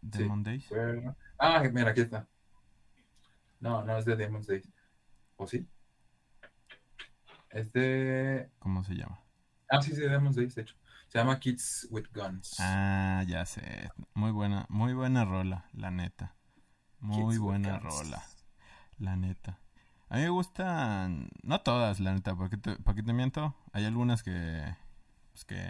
Demon 0.00 0.42
Days. 0.42 0.68
Bueno. 0.68 1.16
Ah, 1.38 1.62
mira, 1.72 1.92
aquí 1.92 2.00
está. 2.00 2.26
No, 3.60 3.84
no 3.84 3.96
es 3.96 4.04
de 4.04 4.16
Demon's 4.16 4.48
Days. 4.48 4.68
¿O 5.36 5.46
sí? 5.46 5.68
Es 7.50 7.72
de. 7.72 8.50
¿Cómo 8.58 8.82
se 8.82 8.94
llama? 8.94 9.20
Ah, 9.68 9.80
sí, 9.80 9.94
sí, 9.94 10.00
de 10.00 10.08
Demon's 10.08 10.34
Days, 10.34 10.56
de 10.56 10.62
hecho. 10.62 10.74
Se 11.06 11.18
llama 11.18 11.38
Kids 11.38 11.86
with 11.92 12.06
Guns. 12.12 12.56
Ah, 12.58 13.22
ya 13.28 13.46
sé. 13.46 13.88
Muy 14.14 14.32
buena, 14.32 14.66
muy 14.68 14.94
buena 14.94 15.24
rola, 15.24 15.68
la 15.72 15.92
neta. 15.92 16.34
Muy 16.98 17.34
Kids 17.34 17.38
buena 17.38 17.78
rola, 17.78 18.20
la 18.98 19.14
neta. 19.14 19.60
A 20.08 20.16
mí 20.16 20.22
me 20.22 20.30
gustan, 20.30 21.30
no 21.44 21.60
todas, 21.60 22.00
la 22.00 22.14
neta, 22.14 22.34
¿para 22.34 22.50
qué 22.50 22.56
te, 22.56 22.76
para 22.78 22.96
qué 22.96 23.04
te 23.04 23.12
miento? 23.12 23.54
Hay 23.72 23.84
algunas 23.84 24.24
que, 24.24 24.74
pues 25.40 25.44
que 25.44 25.60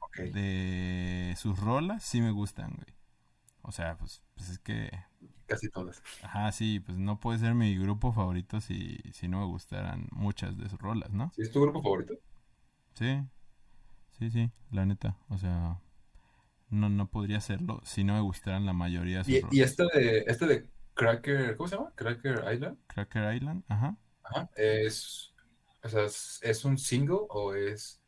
Ok. 0.00 0.18
de 0.18 1.34
sus 1.38 1.58
rolas 1.58 2.02
sí 2.04 2.20
me 2.20 2.30
gustan, 2.30 2.72
güey. 2.74 2.94
O 3.62 3.72
sea, 3.72 3.96
pues, 3.98 4.22
pues 4.34 4.50
es 4.50 4.58
que 4.60 4.90
Casi 5.46 5.68
todas. 5.70 6.02
Ajá, 6.22 6.50
sí, 6.52 6.80
pues 6.80 6.98
no 6.98 7.18
puede 7.20 7.38
ser 7.38 7.54
mi 7.54 7.76
grupo 7.78 8.12
favorito 8.12 8.60
si, 8.60 8.98
si 9.12 9.28
no 9.28 9.40
me 9.40 9.46
gustaran 9.46 10.08
muchas 10.12 10.56
de 10.58 10.68
sus 10.68 10.78
rolas, 10.78 11.10
¿no? 11.12 11.32
¿Sí 11.34 11.42
es 11.42 11.50
tu 11.52 11.60
grupo 11.60 11.82
favorito? 11.82 12.14
Sí, 12.94 13.22
sí, 14.18 14.30
sí, 14.30 14.50
la 14.72 14.86
neta. 14.86 15.16
O 15.28 15.38
sea, 15.38 15.78
no, 16.70 16.88
no 16.88 17.08
podría 17.10 17.38
hacerlo 17.38 17.80
si 17.84 18.04
no 18.04 18.14
me 18.14 18.20
gustaran 18.20 18.66
la 18.66 18.72
mayoría 18.72 19.18
de 19.18 19.24
sus 19.24 19.34
Y, 19.34 19.46
y 19.50 19.60
este 19.62 19.84
de, 19.94 20.24
este 20.26 20.46
de 20.46 20.68
Cracker, 20.94 21.56
¿cómo 21.56 21.68
se 21.68 21.76
llama? 21.76 21.92
Cracker 21.94 22.44
Island. 22.52 22.78
Cracker 22.88 23.32
Island, 23.34 23.62
ajá. 23.68 23.96
Ajá. 24.22 24.50
Es, 24.56 25.34
o 25.82 25.88
sea, 25.88 26.04
es, 26.04 26.40
¿es 26.42 26.64
un 26.64 26.78
single 26.78 27.18
o 27.30 27.54
es 27.54 28.02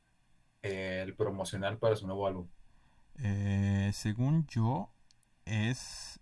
eh, 0.62 1.02
el 1.06 1.14
promocional 1.16 1.78
para 1.78 1.96
su 1.96 2.06
nuevo 2.06 2.26
álbum? 2.26 2.48
Eh, 3.16 3.90
según 3.94 4.46
yo, 4.46 4.92
es 5.44 6.20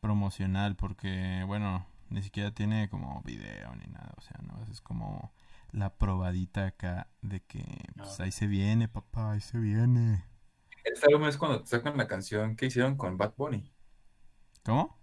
promocional 0.00 0.76
porque, 0.76 1.44
bueno, 1.46 1.86
ni 2.10 2.22
siquiera 2.22 2.52
tiene 2.54 2.88
como 2.90 3.22
video 3.24 3.74
ni 3.76 3.86
nada. 3.88 4.14
O 4.18 4.20
sea, 4.22 4.38
no, 4.42 4.64
es 4.70 4.80
como 4.82 5.32
la 5.72 5.96
probadita 5.98 6.66
acá 6.68 7.08
de 7.22 7.42
que, 7.42 7.64
pues 7.96 8.20
Ah. 8.20 8.20
ahí 8.20 8.32
se 8.32 8.46
viene, 8.46 8.88
papá, 8.88 9.32
ahí 9.32 9.40
se 9.40 9.58
viene. 9.58 10.24
Este 10.92 11.06
álbum 11.12 11.28
es 11.28 11.36
cuando 11.36 11.64
sacan 11.66 11.96
la 11.96 12.06
canción 12.06 12.56
que 12.56 12.66
hicieron 12.66 12.96
con 12.96 13.16
Bad 13.16 13.34
Bunny. 13.36 13.70
¿Cómo? 14.64 14.98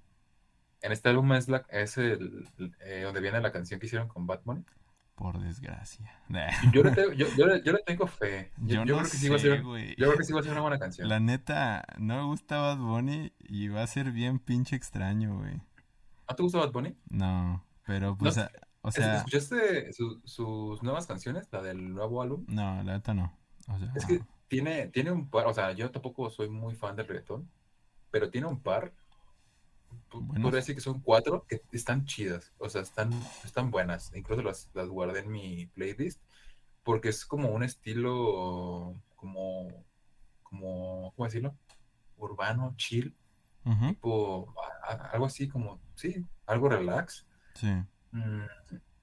En 0.82 0.91
este 0.91 1.10
álbum 1.10 1.34
es, 1.34 1.48
la, 1.48 1.65
es 1.69 1.98
el, 1.98 2.48
eh, 2.82 3.02
donde 3.04 3.21
viene 3.21 3.39
la 3.41 3.52
canción 3.52 3.80
que 3.80 3.86
hicieron 3.88 4.08
con 4.08 4.28
Bad 4.28 4.41
Bunny. 4.43 4.63
Por 5.15 5.39
desgracia. 5.39 6.19
Yo 6.74 6.84
le, 6.84 6.91
tengo, 6.95 7.13
yo, 7.13 7.26
yo 7.38 7.48
le- 7.48 7.63
yo 7.63 7.71
le 7.71 7.80
tengo 7.86 8.06
fe. 8.06 8.52
Yo, 8.58 8.80
no 8.80 8.84
creo 8.84 9.00
que 9.00 9.06
sí 9.06 9.30
va 9.30 9.38
a 9.38 9.39
sé, 9.39 9.48
ser, 9.50 9.63
güey. 9.63 9.89
yo 9.98 10.08
creo 10.08 10.17
que 10.17 10.24
sí 10.26 10.34
va 10.34 10.41
a 10.41 10.43
ser 10.43 10.52
una 10.52 10.62
buena 10.62 10.78
canción. 10.78 11.08
La 11.08 11.19
neta, 11.19 11.86
no 11.98 12.17
me 12.17 12.24
gusta 12.26 12.58
Bad 12.60 12.78
Bunny 12.78 13.32
y 13.39 13.69
va 13.69 13.82
a 13.84 13.88
ser 13.88 14.12
bien 14.12 14.39
pinche 14.39 14.76
extraño, 14.76 15.38
güey. 15.38 15.62
¿No 16.30 16.36
te 16.36 16.43
gusta 16.43 16.58
Bad 16.60 16.71
Bunny? 16.71 16.98
No, 17.10 17.65
pero 17.86 18.17
pues, 18.17 18.36
No, 18.38 18.43
a- 18.43 18.52
o 18.82 18.91
sea, 18.91 19.17
¿Escuchaste 19.17 19.93
su- 19.93 20.21
sus 20.26 20.84
nuevas 20.84 21.08
canciones? 21.08 21.48
La 21.52 21.62
del 21.63 21.93
nuevo 21.93 22.21
álbum. 22.21 22.45
no, 22.50 22.84
la 22.84 22.93
neta 22.95 23.13
no. 23.13 23.36
O 23.67 23.80
sea, 23.80 23.91
Es 23.95 24.06
que 24.06 24.21
tiene, 24.47 24.88
tiene 24.88 25.12
un 25.12 25.29
par, 25.29 25.47
o 25.47 25.53
sea, 25.53 25.71
yo 25.73 25.91
tampoco 25.91 26.29
soy 26.29 26.49
muy 26.49 26.75
fan 26.75 26.95
del 26.95 27.08
reggaetón, 27.08 27.49
pero 28.12 28.29
tiene 28.29 28.47
un 28.47 28.60
par, 28.62 28.93
Buenos. 30.12 30.41
podría 30.41 30.60
decir 30.60 30.75
que 30.75 30.81
son 30.81 31.01
cuatro, 31.01 31.45
que 31.47 31.62
están 31.71 32.05
chidas, 32.05 32.53
o 32.58 32.69
sea, 32.69 32.81
están, 32.81 33.12
están 33.43 33.71
buenas, 33.71 34.13
incluso 34.15 34.41
las, 34.41 34.69
las 34.73 34.88
guardé 34.88 35.19
en 35.21 35.31
mi 35.31 35.65
playlist, 35.67 36.21
porque 36.84 37.10
es 37.10 37.25
como 37.25 37.49
un 37.49 37.63
estilo, 37.63 38.95
como, 39.15 39.84
como, 40.43 41.12
¿cómo 41.15 41.25
decirlo? 41.25 41.55
Urbano, 42.17 42.73
chill, 42.77 43.13
tipo, 43.89 44.53
a- 44.88 44.93
a- 44.93 45.10
algo 45.12 45.25
así 45.25 45.47
como, 45.49 45.79
sí, 45.95 46.23
algo 46.45 46.69
relax, 46.69 47.25
sí. 47.55 47.73
Mm, 48.12 48.45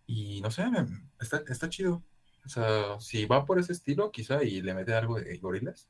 y 0.06 0.40
no 0.40 0.50
sé, 0.50 0.70
me- 0.70 0.86
está, 1.20 1.42
está 1.48 1.68
chido. 1.68 2.02
O 2.44 2.48
sea, 2.48 2.98
si 3.00 3.24
va 3.26 3.44
por 3.44 3.58
ese 3.58 3.72
estilo, 3.72 4.10
quizá, 4.10 4.42
y 4.42 4.62
le 4.62 4.74
mete 4.74 4.94
algo 4.94 5.20
de 5.20 5.36
gorilas, 5.38 5.88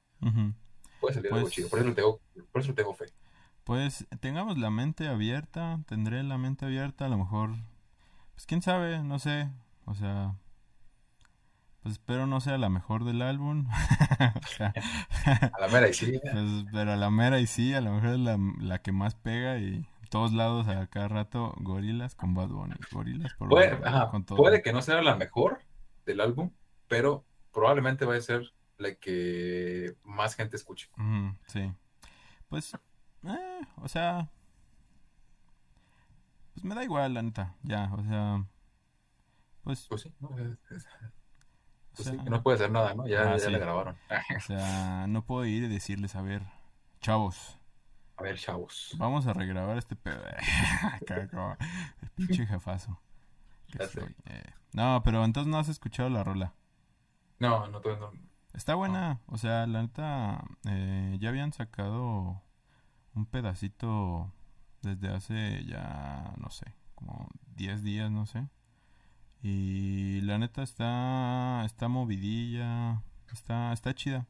puede 1.01 1.15
salir 1.15 1.33
algo 1.33 1.45
Pues- 1.45 1.55
chido. 1.55 1.69
Por 1.69 1.79
eso 1.81 1.95
tengo, 1.95 2.21
por 2.53 2.61
eso 2.63 2.75
tengo 2.75 2.95
fe. 2.95 3.07
Pues 3.65 4.07
tengamos 4.21 4.59
la 4.59 4.71
mente 4.71 5.07
abierta, 5.09 5.81
tendré 5.87 6.23
la 6.25 6.37
mente 6.37 6.65
abierta, 6.67 7.07
a 7.07 7.09
lo 7.09 7.17
mejor, 7.19 7.51
pues 8.35 8.45
quién 8.47 8.61
sabe, 8.61 9.03
no 9.05 9.19
sé, 9.21 9.51
o 9.85 9.95
sea, 9.95 10.35
pues 11.83 11.93
espero 11.95 12.27
no 12.27 12.41
sea 12.41 12.59
la 12.59 12.69
mejor 12.69 13.05
del 13.05 13.23
álbum, 13.23 13.67
o 14.43 14.47
sea, 14.49 14.73
A 15.53 15.61
la 15.61 15.69
mera 15.69 15.89
y 15.89 15.95
sí. 15.95 16.21
pues, 16.23 16.65
pero 16.73 16.93
a 16.93 16.97
la 16.97 17.11
mera 17.11 17.39
y 17.41 17.47
sí, 17.47 17.73
a 17.75 17.81
lo 17.81 17.93
mejor 17.93 18.11
es 18.11 18.19
la, 18.19 18.37
la 18.59 18.79
que 18.83 18.93
más 18.93 19.15
pega 19.15 19.59
y 19.59 19.87
todos 20.11 20.33
lados 20.33 20.69
a 20.69 20.87
cada 20.89 21.09
rato 21.09 21.55
gorilas 21.59 22.15
con 22.15 22.35
Bad 22.35 22.49
Bunny, 22.49 22.75
gorilas 22.93 23.33
por 23.35 23.49
Puede, 23.49 23.71
Bad 23.71 23.79
Bunny, 23.79 23.89
ajá, 23.95 24.11
con 24.11 24.25
todo. 24.25 24.39
puede 24.39 24.61
que 24.63 24.73
no 24.73 24.83
sea 24.83 25.01
la 25.03 25.17
mejor 25.17 25.61
del 26.07 26.21
álbum, 26.21 26.51
pero 26.89 27.25
probablemente 27.53 28.05
va 28.05 28.17
a 28.17 28.21
ser 28.21 28.53
la 28.79 28.95
que 28.95 29.97
más 30.03 30.35
gente 30.35 30.57
escuche. 30.57 30.89
Ujú, 30.97 31.37
sí. 31.47 31.73
Pues, 32.49 32.75
eh, 33.25 33.61
o 33.77 33.89
sea, 33.89 34.31
pues 36.55 36.65
me 36.65 36.75
da 36.75 36.85
igual, 36.85 37.15
la 37.15 37.23
neta, 37.23 37.55
ya, 37.63 37.91
o 37.93 38.03
sea, 38.05 38.45
pues, 39.63 39.87
Pues 39.89 40.03
sí, 40.03 40.13
¿no? 40.21 40.37
Es- 40.39 40.59
es- 40.71 40.87
pues 41.95 42.09
sea, 42.09 42.15
no 42.25 42.43
puede 42.43 42.57
hacer 42.57 42.71
nada, 42.71 42.95
¿no? 42.95 43.07
Ya, 43.07 43.33
Ah, 43.33 43.37
ya 43.37 43.47
sí. 43.47 43.51
la 43.53 43.59
grabaron. 43.59 43.97
o 44.37 44.41
sea, 44.41 45.07
no 45.09 45.25
puedo 45.25 45.45
ir 45.47 45.65
y 45.65 45.69
decirles, 45.69 46.15
a 46.17 46.23
ver, 46.23 46.43
chavos, 47.01 47.59
A 48.17 48.23
ver, 48.23 48.39
chavos. 48.39 48.95
vamos 48.99 49.27
a 49.27 49.33
regrabar 49.33 49.77
este 49.79 49.97
pedo. 49.97 50.23
El 52.03 52.11
pinche 52.17 52.47
jefazo. 52.47 52.99
Eh. 53.79 54.43
No, 54.73 55.03
pero 55.05 55.25
entonces 55.25 55.51
no 55.51 55.59
has 55.59 55.69
escuchado 55.69 56.09
la 56.09 56.25
rola. 56.25 56.55
No, 57.39 57.67
no, 57.69 57.81
todavía 57.81 58.07
no. 58.07 58.13
Está 58.55 58.75
buena, 58.75 59.21
o 59.27 59.39
sea, 59.39 59.67
la 59.67 59.83
neta, 59.83 60.45
eh, 60.69 61.17
ya 61.19 61.31
habían 61.31 61.53
sacado 61.53 62.43
un 63.15 63.27
pedacito 63.27 64.31
desde 64.83 65.09
hace 65.09 65.65
ya, 65.65 66.35
no 66.37 66.51
sé, 66.51 66.75
como 66.95 67.29
10 67.57 67.83
días, 67.83 68.11
no 68.11 68.27
sé. 68.27 68.49
Y 69.43 70.21
la 70.21 70.39
neta 70.39 70.63
está, 70.63 71.65
está 71.65 71.89
movidilla, 71.89 73.03
está, 73.33 73.73
está 73.73 73.95
chida. 73.95 74.27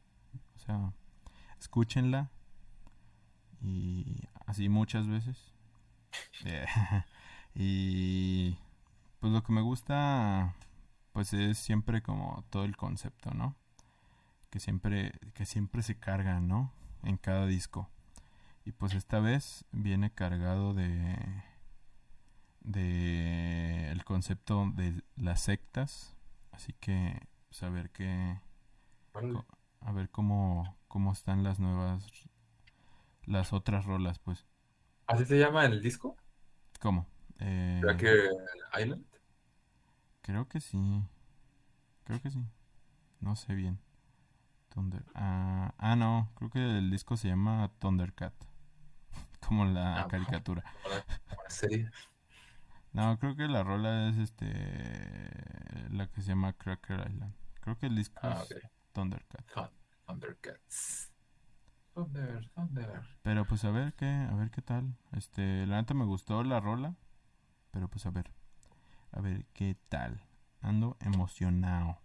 O 0.55 0.59
sea, 0.59 0.93
escúchenla. 1.59 2.31
Y 3.61 4.27
así 4.45 4.69
muchas 4.69 5.07
veces. 5.07 5.51
Eh, 6.45 6.65
y 7.55 8.57
pues 9.23 9.31
lo 9.31 9.41
que 9.41 9.53
me 9.53 9.61
gusta, 9.61 10.53
pues 11.13 11.31
es 11.31 11.57
siempre 11.57 12.01
como 12.01 12.43
todo 12.49 12.65
el 12.65 12.75
concepto, 12.75 13.33
¿no? 13.33 13.55
Que 14.49 14.59
siempre, 14.59 15.13
que 15.33 15.45
siempre 15.45 15.81
se 15.81 15.97
carga, 15.97 16.41
¿no? 16.41 16.73
En 17.03 17.15
cada 17.15 17.45
disco. 17.45 17.89
Y 18.65 18.73
pues 18.73 18.93
esta 18.93 19.21
vez 19.21 19.63
viene 19.71 20.11
cargado 20.11 20.73
de 20.73 21.15
de 22.59 23.91
el 23.91 24.03
concepto 24.03 24.69
de 24.75 25.01
las 25.15 25.39
sectas. 25.39 26.17
Así 26.51 26.73
que 26.81 27.25
pues 27.47 27.63
a 27.63 27.69
ver 27.69 27.91
qué 27.91 28.41
a 29.79 29.91
ver 29.93 30.09
cómo 30.09 30.75
cómo 30.89 31.13
están 31.13 31.45
las 31.45 31.61
nuevas 31.61 32.05
las 33.23 33.53
otras 33.53 33.85
rolas, 33.85 34.19
pues. 34.19 34.45
¿Así 35.07 35.23
se 35.23 35.39
llama 35.39 35.63
el 35.65 35.81
disco? 35.81 36.17
¿Cómo? 36.81 37.07
Eh, 37.39 37.79
Cracker 37.81 38.31
Island. 38.77 39.12
Creo 40.23 40.47
que 40.47 40.59
sí. 40.59 41.03
Creo 42.05 42.19
que 42.21 42.31
sí. 42.31 42.43
No 43.19 43.35
sé 43.35 43.53
bien. 43.53 43.79
Thunder. 44.69 45.05
Ah, 45.13 45.73
ah, 45.77 45.95
no. 45.95 46.31
Creo 46.35 46.49
que 46.49 46.59
el 46.79 46.89
disco 46.89 47.15
se 47.15 47.27
llama 47.27 47.71
Thundercat. 47.79 48.33
Como 49.47 49.65
la 49.65 50.01
Ah, 50.03 50.07
caricatura. 50.07 50.63
Serie. 51.47 51.89
No, 52.91 53.17
creo 53.19 53.35
que 53.35 53.47
la 53.47 53.63
rola 53.63 54.09
es 54.09 54.17
este. 54.17 54.47
La 55.91 56.07
que 56.07 56.21
se 56.21 56.29
llama 56.29 56.53
Cracker 56.53 57.07
Island. 57.09 57.33
Creo 57.61 57.77
que 57.77 57.85
el 57.87 57.95
disco 57.95 58.19
Ah, 58.23 58.43
es. 58.49 58.55
Thundercat. 58.93 59.45
Thun- 59.53 59.71
Thundercats. 60.07 61.11
Thunder, 61.93 62.49
Thunder. 62.55 63.03
Pero 63.21 63.45
pues 63.45 63.63
a 63.65 63.71
ver 63.71 63.93
qué, 63.93 64.07
a 64.07 64.33
ver 64.35 64.49
qué 64.51 64.61
tal. 64.63 64.95
Este, 65.11 65.65
la 65.67 65.77
neta 65.77 65.93
me 65.93 66.05
gustó 66.05 66.43
la 66.43 66.59
rola. 66.59 66.95
Pero 67.71 67.87
pues 67.87 68.05
a 68.07 68.09
ver. 68.11 68.31
A 69.13 69.21
ver 69.21 69.45
qué 69.53 69.77
tal. 69.89 70.21
Ando 70.61 70.97
emocionado. 70.99 71.99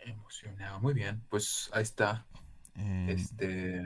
Emocionado. 0.00 0.80
Muy 0.80 0.94
bien. 0.94 1.22
Pues 1.28 1.70
ahí 1.72 1.82
está. 1.82 2.26
Eh, 2.74 3.06
Este. 3.10 3.82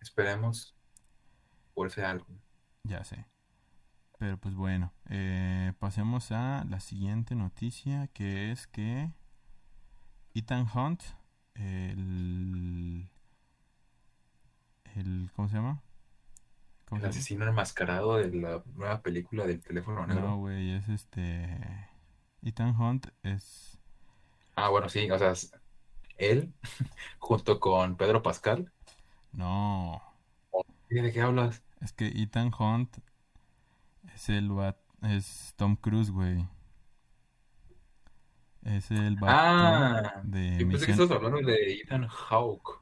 Esperemos 0.00 0.74
por 1.74 1.86
ese 1.88 2.04
álbum. 2.04 2.38
Ya 2.84 3.04
sé. 3.04 3.26
Pero 4.18 4.38
pues 4.38 4.54
bueno, 4.54 4.92
eh, 5.10 5.72
pasemos 5.78 6.30
a 6.32 6.64
la 6.68 6.80
siguiente 6.80 7.34
noticia 7.34 8.08
que 8.08 8.52
es 8.52 8.66
que 8.66 9.10
Ethan 10.34 10.66
Hunt, 10.74 11.02
el, 11.54 13.10
el 14.94 15.30
¿cómo 15.34 15.48
se 15.48 15.56
llama? 15.56 15.82
¿Cómo 16.94 17.06
El 17.06 17.12
se 17.12 17.18
asesino 17.18 17.46
enmascarado 17.46 18.16
de 18.16 18.30
la 18.34 18.62
nueva 18.74 19.00
película 19.02 19.46
del 19.46 19.60
teléfono 19.60 20.06
negro. 20.06 20.22
No, 20.22 20.36
güey, 20.38 20.72
es 20.72 20.88
este... 20.88 21.58
Ethan 22.42 22.78
Hunt 22.80 23.06
es... 23.22 23.78
Ah, 24.56 24.68
bueno, 24.68 24.88
sí, 24.88 25.10
o 25.10 25.18
sea, 25.18 25.32
él 26.18 26.52
junto 27.18 27.58
con 27.60 27.96
Pedro 27.96 28.22
Pascal. 28.22 28.70
No, 29.32 30.00
¿Y 30.90 30.94
¿De 31.00 31.12
qué 31.12 31.20
hablas? 31.22 31.62
es 31.80 31.92
que 31.92 32.06
Ethan 32.06 32.52
Hunt 32.56 32.98
es 34.14 34.28
el 34.28 34.56
va- 34.56 34.76
es 35.02 35.54
Tom 35.56 35.74
Cruise, 35.76 36.10
güey. 36.10 36.46
Es 38.62 38.90
el 38.90 39.16
vato 39.16 39.34
Ah, 39.36 40.20
de 40.22 40.56
yo 40.58 40.68
pensé 40.68 40.86
que 40.86 40.92
estabas 40.92 41.10
hablando 41.10 41.38
de 41.42 41.72
Ethan 41.80 42.06
Hawke. 42.08 42.80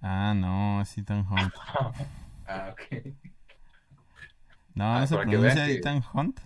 Ah, 0.00 0.32
no, 0.36 0.80
es 0.82 0.96
Ethan 0.98 1.26
Hunt. 1.28 1.52
Ah, 2.48 2.72
ok. 2.72 3.14
No, 4.74 4.84
Ah, 4.96 5.00
¿no 5.00 5.06
se 5.06 5.16
pronuncia 5.18 5.66
que- 5.66 5.72
Ethan 5.74 6.02
Hunt? 6.14 6.40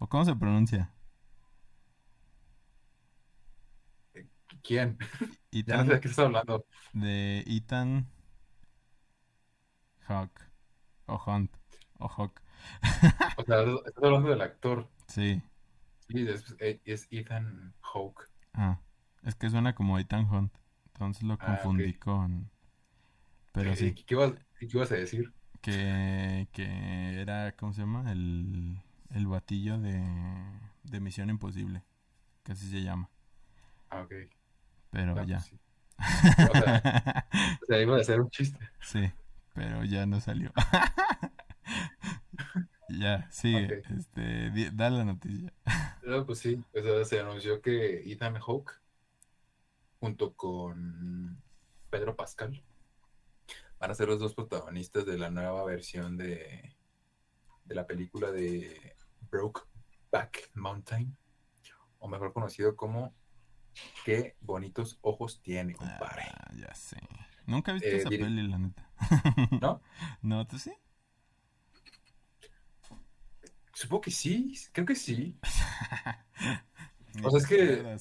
¿O 0.00 0.06
cómo 0.08 0.24
se 0.24 0.34
pronuncia? 0.34 0.90
¿Quién? 4.62 4.98
Ya 5.52 5.76
no 5.76 5.82
Ethan 5.82 5.86
sé 5.86 5.92
de 5.94 6.00
qué 6.00 6.08
estás 6.08 6.24
hablando. 6.24 6.66
de 6.94 7.44
Ethan 7.46 8.08
Hawk 10.08 10.32
o 11.06 11.22
Hunt 11.26 11.50
o 11.98 12.08
Hawk. 12.08 12.40
O 13.36 13.44
sea, 13.44 13.60
estás 13.62 14.02
hablando 14.04 14.30
del 14.30 14.40
actor. 14.40 14.88
Sí. 15.06 15.40
Sí, 16.08 16.26
es, 16.28 16.56
es 16.84 17.06
Ethan 17.10 17.74
Hawke. 17.82 18.24
Ah, 18.52 18.80
es 19.22 19.34
que 19.36 19.48
suena 19.48 19.74
como 19.74 19.98
Ethan 19.98 20.28
Hunt. 20.28 20.52
Entonces 20.86 21.22
lo 21.22 21.34
Ah, 21.34 21.36
ok. 21.36 21.46
confundí 21.46 21.94
con 21.94 22.50
pero 23.54 23.72
¿Y 23.72 23.76
sí, 23.76 23.94
¿Qué 23.94 24.14
ibas, 24.14 24.34
y 24.60 24.68
qué 24.68 24.76
ibas 24.78 24.92
a 24.92 24.96
decir? 24.96 25.32
que 25.60 26.48
que 26.52 27.20
era 27.20 27.52
¿cómo 27.56 27.72
se 27.72 27.80
llama? 27.82 28.10
El 28.12 28.82
el 29.10 29.26
batillo 29.26 29.78
de 29.78 30.02
de 30.84 31.00
Misión 31.00 31.30
Imposible, 31.30 31.82
que 32.44 32.52
así 32.52 32.68
se 32.70 32.82
llama. 32.82 33.10
Ah, 33.90 34.02
ok. 34.02 34.12
Pero 34.90 35.14
No, 35.14 35.24
ya. 35.24 35.38
pues 35.38 35.44
sí. 35.44 35.60
O 36.44 36.56
sea, 36.56 36.84
o 37.62 37.66
sea, 37.66 37.80
iba 37.82 37.96
a 37.98 38.04
ser 38.04 38.20
un 38.20 38.30
chiste. 38.30 38.58
Sí, 38.80 39.10
pero 39.54 39.84
ya 39.84 40.06
no 40.06 40.20
salió. 40.20 40.52
Ya, 42.88 43.26
sigue. 43.30 43.76
Este, 43.96 44.50
di- 44.50 44.70
da 44.72 44.90
la 44.90 45.04
noticia. 45.04 45.52
No, 46.02 46.24
pues 46.26 46.38
sí, 46.38 46.62
o 46.72 46.80
sea, 46.82 47.04
se 47.04 47.18
anunció 47.20 47.60
que 47.60 48.10
Ethan 48.12 48.38
Hawke, 48.38 48.72
junto 50.00 50.34
con 50.34 51.42
Pedro 51.90 52.14
Pascal, 52.16 52.62
van 53.84 53.90
a 53.90 53.94
ser 53.94 54.08
los 54.08 54.18
dos 54.18 54.34
protagonistas 54.34 55.04
de 55.04 55.18
la 55.18 55.28
nueva 55.28 55.62
versión 55.66 56.16
de, 56.16 56.74
de 57.66 57.74
la 57.74 57.86
película 57.86 58.30
de 58.32 58.96
Brokeback 59.30 60.50
Mountain, 60.54 61.14
o 61.98 62.08
mejor 62.08 62.32
conocido 62.32 62.74
como 62.76 63.14
Qué 64.06 64.36
bonitos 64.40 64.98
ojos 65.02 65.42
tiene, 65.42 65.74
compadre. 65.74 66.22
Ah, 66.32 66.50
ya 66.56 66.72
sé. 66.74 66.96
Nunca 67.46 67.72
he 67.72 67.74
visto 67.74 67.88
Eh, 67.90 67.96
esa 67.96 68.08
diri- 68.08 68.20
peli, 68.22 68.48
la 68.48 68.58
neta. 68.58 68.90
¿No? 69.60 69.82
No, 70.22 70.46
¿tú 70.46 70.58
sí? 70.58 70.72
Supongo 73.74 74.00
que 74.02 74.10
sí, 74.12 74.54
creo 74.72 74.86
que 74.86 74.94
sí. 74.96 75.38
O 77.22 77.30
sea, 77.30 77.38
es 77.38 77.46
que. 77.46 77.96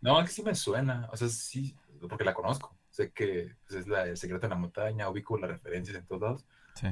No, 0.00 0.20
es 0.20 0.26
que 0.28 0.32
sí 0.36 0.42
me 0.42 0.54
suena. 0.54 1.08
O 1.12 1.16
sea, 1.16 1.28
sí, 1.28 1.74
porque 2.08 2.24
la 2.24 2.32
conozco. 2.34 2.77
Sé 2.98 3.12
que 3.12 3.54
pues, 3.64 3.78
es 3.78 3.86
la 3.86 4.06
del 4.06 4.16
secreto 4.16 4.46
en 4.46 4.50
la 4.50 4.56
montaña, 4.56 5.08
ubico 5.08 5.38
las 5.38 5.50
referencias 5.50 5.96
en 5.96 6.04
todos 6.04 6.20
lados. 6.20 6.44
Sí. 6.74 6.88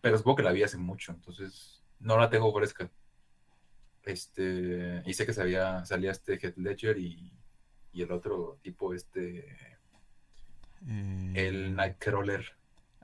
Pero 0.00 0.16
supongo 0.16 0.36
que 0.36 0.42
la 0.42 0.52
vi 0.52 0.62
hace 0.62 0.78
mucho, 0.78 1.12
entonces 1.12 1.82
no 2.00 2.16
la 2.18 2.30
tengo 2.30 2.50
fresca. 2.50 2.90
Este, 4.04 5.02
y 5.04 5.12
sé 5.12 5.26
que 5.26 5.34
sabía, 5.34 5.84
salía 5.84 6.12
este 6.12 6.38
Heath 6.38 6.56
Ledger 6.56 6.96
y, 6.96 7.30
y 7.92 8.00
el 8.00 8.10
otro 8.10 8.58
tipo, 8.62 8.94
este, 8.94 9.40
Eh, 10.88 11.32
el 11.34 11.76
Nightcrawler, 11.76 12.46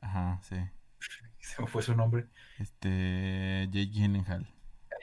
Ajá, 0.00 0.40
sí. 0.42 0.56
se 1.40 1.60
me 1.60 1.68
fue 1.68 1.82
su 1.82 1.94
nombre, 1.94 2.26
Este, 2.58 3.68
Jake 3.70 3.90
Gyllenhaal. 3.92 4.48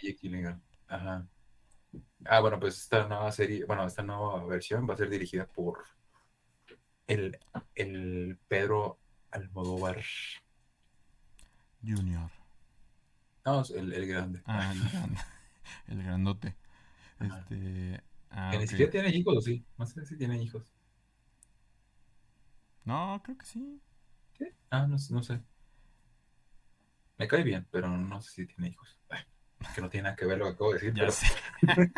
Jake 0.01 0.17
Gyllenhaal. 0.23 0.59
Ajá. 0.87 1.27
Ah, 2.25 2.39
bueno, 2.39 2.59
pues 2.59 2.79
esta 2.81 3.07
nueva 3.07 3.31
serie, 3.31 3.63
bueno, 3.65 3.85
esta 3.85 4.01
nueva 4.01 4.43
versión 4.45 4.89
va 4.89 4.95
a 4.95 4.97
ser 4.97 5.07
dirigida 5.11 5.45
por 5.45 5.83
el, 7.07 7.39
el 7.75 8.39
Pedro 8.47 8.99
Almodóvar. 9.31 10.03
Junior. 11.81 12.29
No, 13.45 13.63
el, 13.75 13.93
el 13.93 14.07
grande. 14.07 14.43
Ah, 14.45 14.71
el, 14.73 14.79
gran- 14.89 15.17
el 15.87 16.03
grandote. 16.03 16.55
Ajá. 17.19 17.37
Este. 17.39 18.01
Ah, 18.31 18.51
que 18.51 18.57
ni 18.59 18.63
ok. 18.63 18.69
siquiera 18.69 18.91
tiene 18.91 19.09
hijos, 19.09 19.37
¿o 19.37 19.41
sí? 19.41 19.65
No 19.77 19.85
sé 19.85 20.05
si 20.05 20.17
tiene 20.17 20.41
hijos. 20.41 20.73
No, 22.85 23.21
creo 23.23 23.37
que 23.37 23.45
sí. 23.45 23.81
¿Sí? 24.37 24.45
Ah, 24.69 24.85
no, 24.87 24.97
no 25.11 25.23
sé. 25.23 25.41
Me 27.17 27.27
cae 27.27 27.43
bien, 27.43 27.67
pero 27.71 27.89
no 27.89 28.21
sé 28.21 28.31
si 28.31 28.47
tiene 28.47 28.69
hijos. 28.69 28.97
Ay, 29.09 29.21
Que 29.73 29.81
no 29.81 29.89
tiene 29.89 30.03
nada 30.05 30.15
que 30.15 30.25
ver 30.25 30.37
lo 30.37 30.45
que 30.45 30.51
acabo 30.51 30.73
de 30.73 30.79
decir, 30.79 30.93
Ya 30.93 31.01
pero 31.01 31.11
sé. 31.11 31.27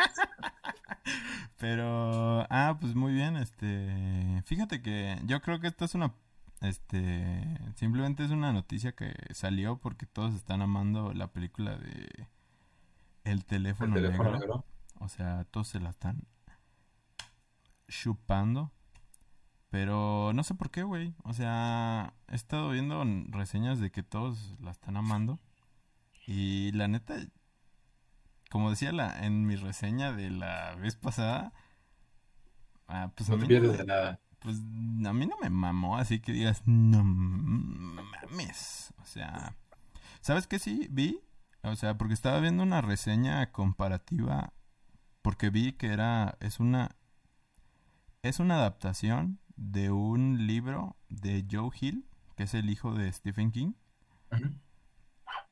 Pero, 1.58 2.46
ah, 2.52 2.78
pues 2.80 2.94
muy 2.96 3.14
bien, 3.14 3.36
este, 3.38 4.42
fíjate 4.46 4.82
que 4.82 5.20
yo 5.26 5.42
creo 5.42 5.60
que 5.60 5.68
esta 5.68 5.86
es 5.86 5.96
una, 5.96 6.14
este, 6.62 7.44
simplemente 7.76 8.24
es 8.24 8.32
una 8.32 8.54
noticia 8.54 8.92
que 8.92 9.14
salió 9.34 9.78
porque 9.78 10.06
todos 10.06 10.34
están 10.36 10.62
amando 10.62 11.14
la 11.14 11.28
película 11.32 11.76
de 11.78 12.28
El 13.24 13.32
el 13.34 13.46
teléfono, 13.46 13.96
negro. 13.96 14.32
negro. 14.32 14.66
O 15.00 15.10
sea, 15.10 15.46
todos 15.52 15.68
se 15.70 15.80
la 15.80 15.90
están 15.90 16.28
chupando. 17.88 18.72
Pero 19.70 20.32
no 20.34 20.44
sé 20.44 20.56
por 20.56 20.72
qué, 20.72 20.84
güey. 20.84 21.14
O 21.24 21.34
sea, 21.34 22.14
he 22.30 22.36
estado 22.36 22.70
viendo 22.70 23.04
reseñas 23.30 23.80
de 23.80 23.92
que 23.92 24.02
todos 24.04 24.56
la 24.62 24.72
están 24.72 24.96
amando. 24.98 25.40
Y 26.26 26.72
la 26.74 26.88
neta, 26.88 27.16
como 28.50 28.70
decía 28.70 28.92
la, 28.92 29.26
en 29.26 29.46
mi 29.46 29.56
reseña 29.56 30.14
de 30.14 30.30
la 30.32 30.76
vez 30.76 30.96
pasada, 30.96 31.54
ah, 32.88 33.12
pues, 33.16 33.30
a 33.30 33.34
No 33.34 33.38
te 33.38 33.46
mí 33.46 33.50
no 33.50 33.60
pierdes 33.60 33.72
me, 33.72 33.78
de 33.78 33.86
nada. 33.86 34.20
pues 34.40 34.58
a 34.60 35.14
mí 35.14 35.26
no 35.28 35.38
me 35.42 35.50
mamó, 35.50 35.98
así 35.98 36.20
que 36.20 36.34
digas, 36.34 36.64
no 36.66 37.04
mames. 37.04 38.94
O 39.02 39.06
sea, 39.06 39.56
¿sabes 40.22 40.48
qué 40.48 40.60
sí 40.60 40.88
vi? 40.92 41.22
O 41.64 41.76
sea, 41.78 41.98
porque 41.98 42.14
estaba 42.16 42.40
viendo 42.42 42.64
una 42.64 42.82
reseña 42.82 43.52
comparativa, 43.52 44.54
porque 45.22 45.50
vi 45.52 45.74
que 45.74 45.88
era, 45.88 46.38
es 46.42 46.60
una, 46.60 46.96
es 48.22 48.40
una 48.40 48.56
adaptación 48.58 49.40
de 49.56 49.90
un 49.90 50.46
libro 50.46 50.98
de 51.10 51.46
Joe 51.52 51.72
Hill, 51.80 52.06
que 52.36 52.44
es 52.44 52.54
el 52.54 52.70
hijo 52.70 52.94
de 52.94 53.12
Stephen 53.12 53.52
King, 53.52 53.74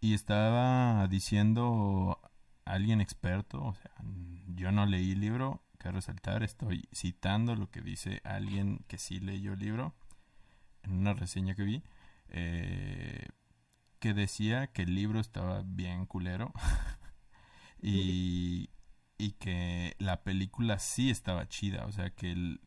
y 0.01 0.13
estaba 0.13 1.07
diciendo 1.07 2.19
alguien 2.65 3.01
experto, 3.01 3.63
o 3.63 3.75
sea, 3.75 3.91
yo 4.55 4.71
no 4.71 4.85
leí 4.85 5.11
el 5.13 5.21
libro, 5.21 5.61
que 5.79 5.91
resaltar, 5.91 6.43
estoy 6.43 6.87
citando 6.93 7.55
lo 7.55 7.69
que 7.69 7.81
dice 7.81 8.21
alguien 8.23 8.79
que 8.87 8.97
sí 8.97 9.19
leyó 9.19 9.53
el 9.53 9.59
libro 9.59 9.93
en 10.83 10.93
una 10.93 11.13
reseña 11.13 11.55
que 11.55 11.63
vi, 11.63 11.83
eh, 12.29 13.27
que 13.99 14.13
decía 14.13 14.67
que 14.67 14.83
el 14.83 14.95
libro 14.95 15.19
estaba 15.21 15.63
bien 15.65 16.05
culero 16.05 16.53
y, 17.81 18.69
y 19.17 19.31
que 19.33 19.95
la 19.99 20.23
película 20.23 20.79
sí 20.79 21.09
estaba 21.09 21.47
chida, 21.47 21.85
o 21.85 21.91
sea, 21.91 22.09
que, 22.11 22.31
el, 22.31 22.61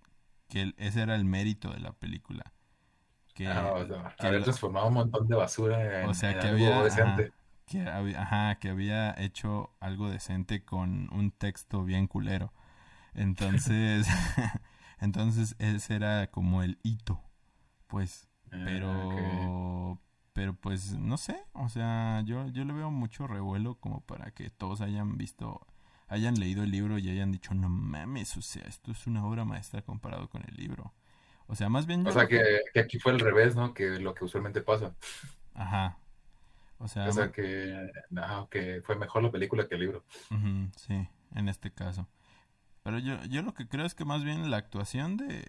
que 0.48 0.62
el- 0.62 0.74
ese 0.78 1.02
era 1.02 1.14
el 1.16 1.24
mérito 1.24 1.72
de 1.72 1.80
la 1.80 1.92
película. 1.92 2.52
Que, 3.34 3.48
Ah, 3.50 3.72
o 3.74 3.86
sea, 3.86 4.14
que 4.18 4.26
haber 4.26 4.40
lo- 4.40 4.44
transformado 4.44 4.88
un 4.88 4.94
montón 4.94 5.26
de 5.28 5.34
basura 5.36 6.04
en, 6.04 6.10
o 6.10 6.14
sea, 6.14 6.34
en 6.34 6.38
que 6.38 6.48
algo 6.48 6.48
había, 6.48 6.82
decente. 6.82 7.22
ajá, 7.22 7.37
que 7.68 7.82
había, 7.88 8.22
ajá, 8.22 8.58
que 8.60 8.70
había 8.70 9.14
hecho 9.18 9.74
algo 9.80 10.10
decente 10.10 10.64
con 10.64 11.08
un 11.14 11.30
texto 11.32 11.84
bien 11.84 12.06
culero. 12.08 12.52
Entonces, 13.14 14.06
entonces 15.00 15.56
ese 15.58 15.96
era 15.96 16.30
como 16.30 16.62
el 16.62 16.78
hito, 16.82 17.22
pues. 17.88 18.28
Ah, 18.52 18.58
Pero, 18.62 20.00
pero 20.34 20.54
pues 20.54 20.94
no 20.98 21.16
sé, 21.18 21.36
o 21.54 21.68
sea, 21.68 22.22
yo, 22.26 22.48
yo 22.48 22.64
le 22.64 22.72
veo 22.74 22.90
mucho 22.90 23.26
revuelo 23.26 23.76
como 23.80 24.00
para 24.02 24.32
que 24.32 24.50
todos 24.50 24.80
hayan 24.82 25.16
visto, 25.18 25.66
hayan 26.08 26.34
leído 26.40 26.62
el 26.64 26.70
libro 26.72 26.98
y 26.98 27.08
hayan 27.10 27.32
dicho, 27.32 27.54
no 27.54 27.68
mames, 27.70 28.36
o 28.36 28.42
sea, 28.42 28.64
esto 28.66 28.92
es 28.92 29.06
una 29.06 29.24
obra 29.26 29.44
maestra 29.44 29.82
comparado 29.82 30.28
con 30.30 30.42
el 30.48 30.56
libro. 30.56 30.94
O 31.48 31.54
sea, 31.56 31.68
más 31.70 31.86
bien 31.86 32.04
O 32.04 32.10
yo 32.10 32.12
sea 32.12 32.22
lo 32.22 32.28
que- 32.28 32.42
que, 32.42 32.60
que 32.72 32.80
aquí 32.80 32.98
fue 32.98 33.12
al 33.12 33.20
revés, 33.20 33.54
¿no? 33.56 33.72
Que 33.74 33.98
lo 34.00 34.14
que 34.14 34.24
usualmente 34.24 34.62
pasa. 34.62 34.96
Ajá. 35.54 35.98
O 36.78 36.86
sea, 36.88 37.08
O 37.08 37.12
sea 37.12 37.32
que, 37.32 37.90
no, 38.10 38.48
que 38.48 38.82
fue 38.84 38.96
mejor 38.96 39.22
la 39.22 39.30
película 39.32 39.66
que 39.68 39.74
el 39.74 39.80
libro. 39.80 40.04
Sí, 40.76 41.08
en 41.34 41.48
este 41.48 41.72
caso. 41.72 42.08
Pero 42.82 42.98
yo, 42.98 43.22
yo 43.24 43.42
lo 43.42 43.52
que 43.54 43.68
creo 43.68 43.84
es 43.84 43.94
que 43.94 44.04
más 44.04 44.22
bien 44.24 44.50
la 44.50 44.56
actuación 44.58 45.16
de 45.16 45.44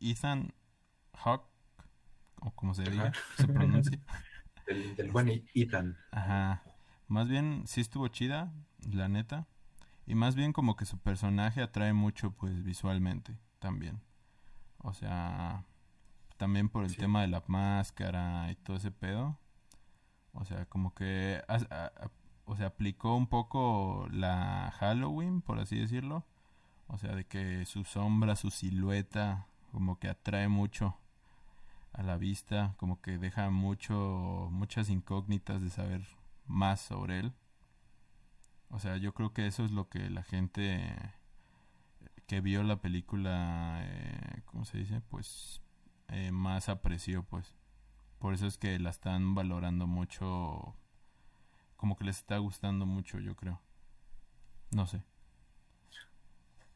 Ethan 0.00 0.54
Hawke, 1.14 1.46
o 2.40 2.50
como 2.52 2.74
se 2.74 2.82
diga, 2.84 3.12
se 3.36 3.46
pronuncia. 3.46 3.98
Del, 4.66 4.94
del 4.94 5.10
buen 5.10 5.44
Ethan. 5.54 5.96
Ajá. 6.12 6.62
Más 7.08 7.28
bien, 7.28 7.64
sí 7.66 7.80
estuvo 7.80 8.06
chida, 8.08 8.52
la 8.90 9.08
neta. 9.08 9.46
Y 10.06 10.14
más 10.14 10.34
bien 10.36 10.52
como 10.52 10.76
que 10.76 10.84
su 10.86 10.98
personaje 10.98 11.60
atrae 11.62 11.92
mucho, 11.92 12.30
pues, 12.32 12.62
visualmente 12.62 13.36
también. 13.58 14.00
O 14.78 14.92
sea, 14.94 15.64
también 16.38 16.68
por 16.68 16.84
el 16.84 16.90
Sí. 16.90 16.96
tema 16.96 17.22
de 17.22 17.28
la 17.28 17.42
máscara 17.48 18.50
y 18.52 18.54
todo 18.56 18.76
ese 18.76 18.92
pedo. 18.92 19.38
O 20.34 20.44
sea, 20.44 20.66
como 20.66 20.94
que, 20.94 21.42
a- 21.48 21.92
o 22.46 22.56
sea, 22.56 22.66
aplicó 22.68 23.14
un 23.16 23.26
poco 23.26 24.06
la 24.10 24.72
Halloween, 24.78 25.42
por 25.42 25.58
así 25.60 25.78
decirlo. 25.78 26.24
O 26.88 26.98
sea, 26.98 27.14
de 27.16 27.24
que 27.26 27.66
su 27.66 27.84
sombra, 27.84 28.36
su 28.36 28.50
silueta, 28.50 29.46
como 29.72 29.98
que 29.98 30.08
atrae 30.08 30.48
mucho 30.48 30.96
a 31.92 32.02
la 32.02 32.16
vista, 32.18 32.74
como 32.78 33.00
que 33.02 33.18
deja 33.18 33.50
mucho, 33.50 34.48
muchas 34.52 34.88
incógnitas 34.90 35.60
de 35.62 35.70
saber 35.70 36.02
más 36.46 36.80
sobre 36.80 37.20
él. 37.20 37.32
O 38.70 38.78
sea, 38.80 38.96
yo 38.96 39.14
creo 39.14 39.32
que 39.32 39.46
eso 39.46 39.64
es 39.64 39.70
lo 39.70 39.88
que 39.88 40.10
la 40.10 40.22
gente 40.24 40.94
que 42.26 42.40
vio 42.40 42.62
la 42.62 42.80
película, 42.80 43.80
eh, 43.84 44.42
¿cómo 44.46 44.64
se 44.64 44.78
dice? 44.78 45.00
Pues 45.10 45.60
eh, 46.08 46.30
más 46.32 46.68
apreció, 46.68 47.22
pues. 47.24 47.54
Por 48.22 48.32
eso 48.32 48.46
es 48.46 48.56
que 48.56 48.78
la 48.78 48.88
están 48.88 49.34
valorando 49.34 49.86
mucho, 49.86 50.74
como 51.76 51.96
que 51.96 52.04
les 52.04 52.16
está 52.18 52.38
gustando 52.38 52.86
mucho, 52.86 53.18
yo 53.20 53.36
creo. 53.36 53.60
No 54.74 54.86
sé. 54.86 55.02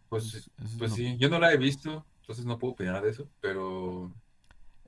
Pues, 0.09 0.51
es- 0.59 0.77
pues 0.79 0.93
sí, 0.95 1.17
yo 1.19 1.29
no 1.29 1.39
la 1.39 1.53
he 1.53 1.57
visto, 1.57 2.05
entonces 2.21 2.45
no 2.45 2.59
puedo 2.59 2.73
opinar 2.75 3.03
de 3.03 3.11
eso, 3.11 3.29
pero 3.41 4.13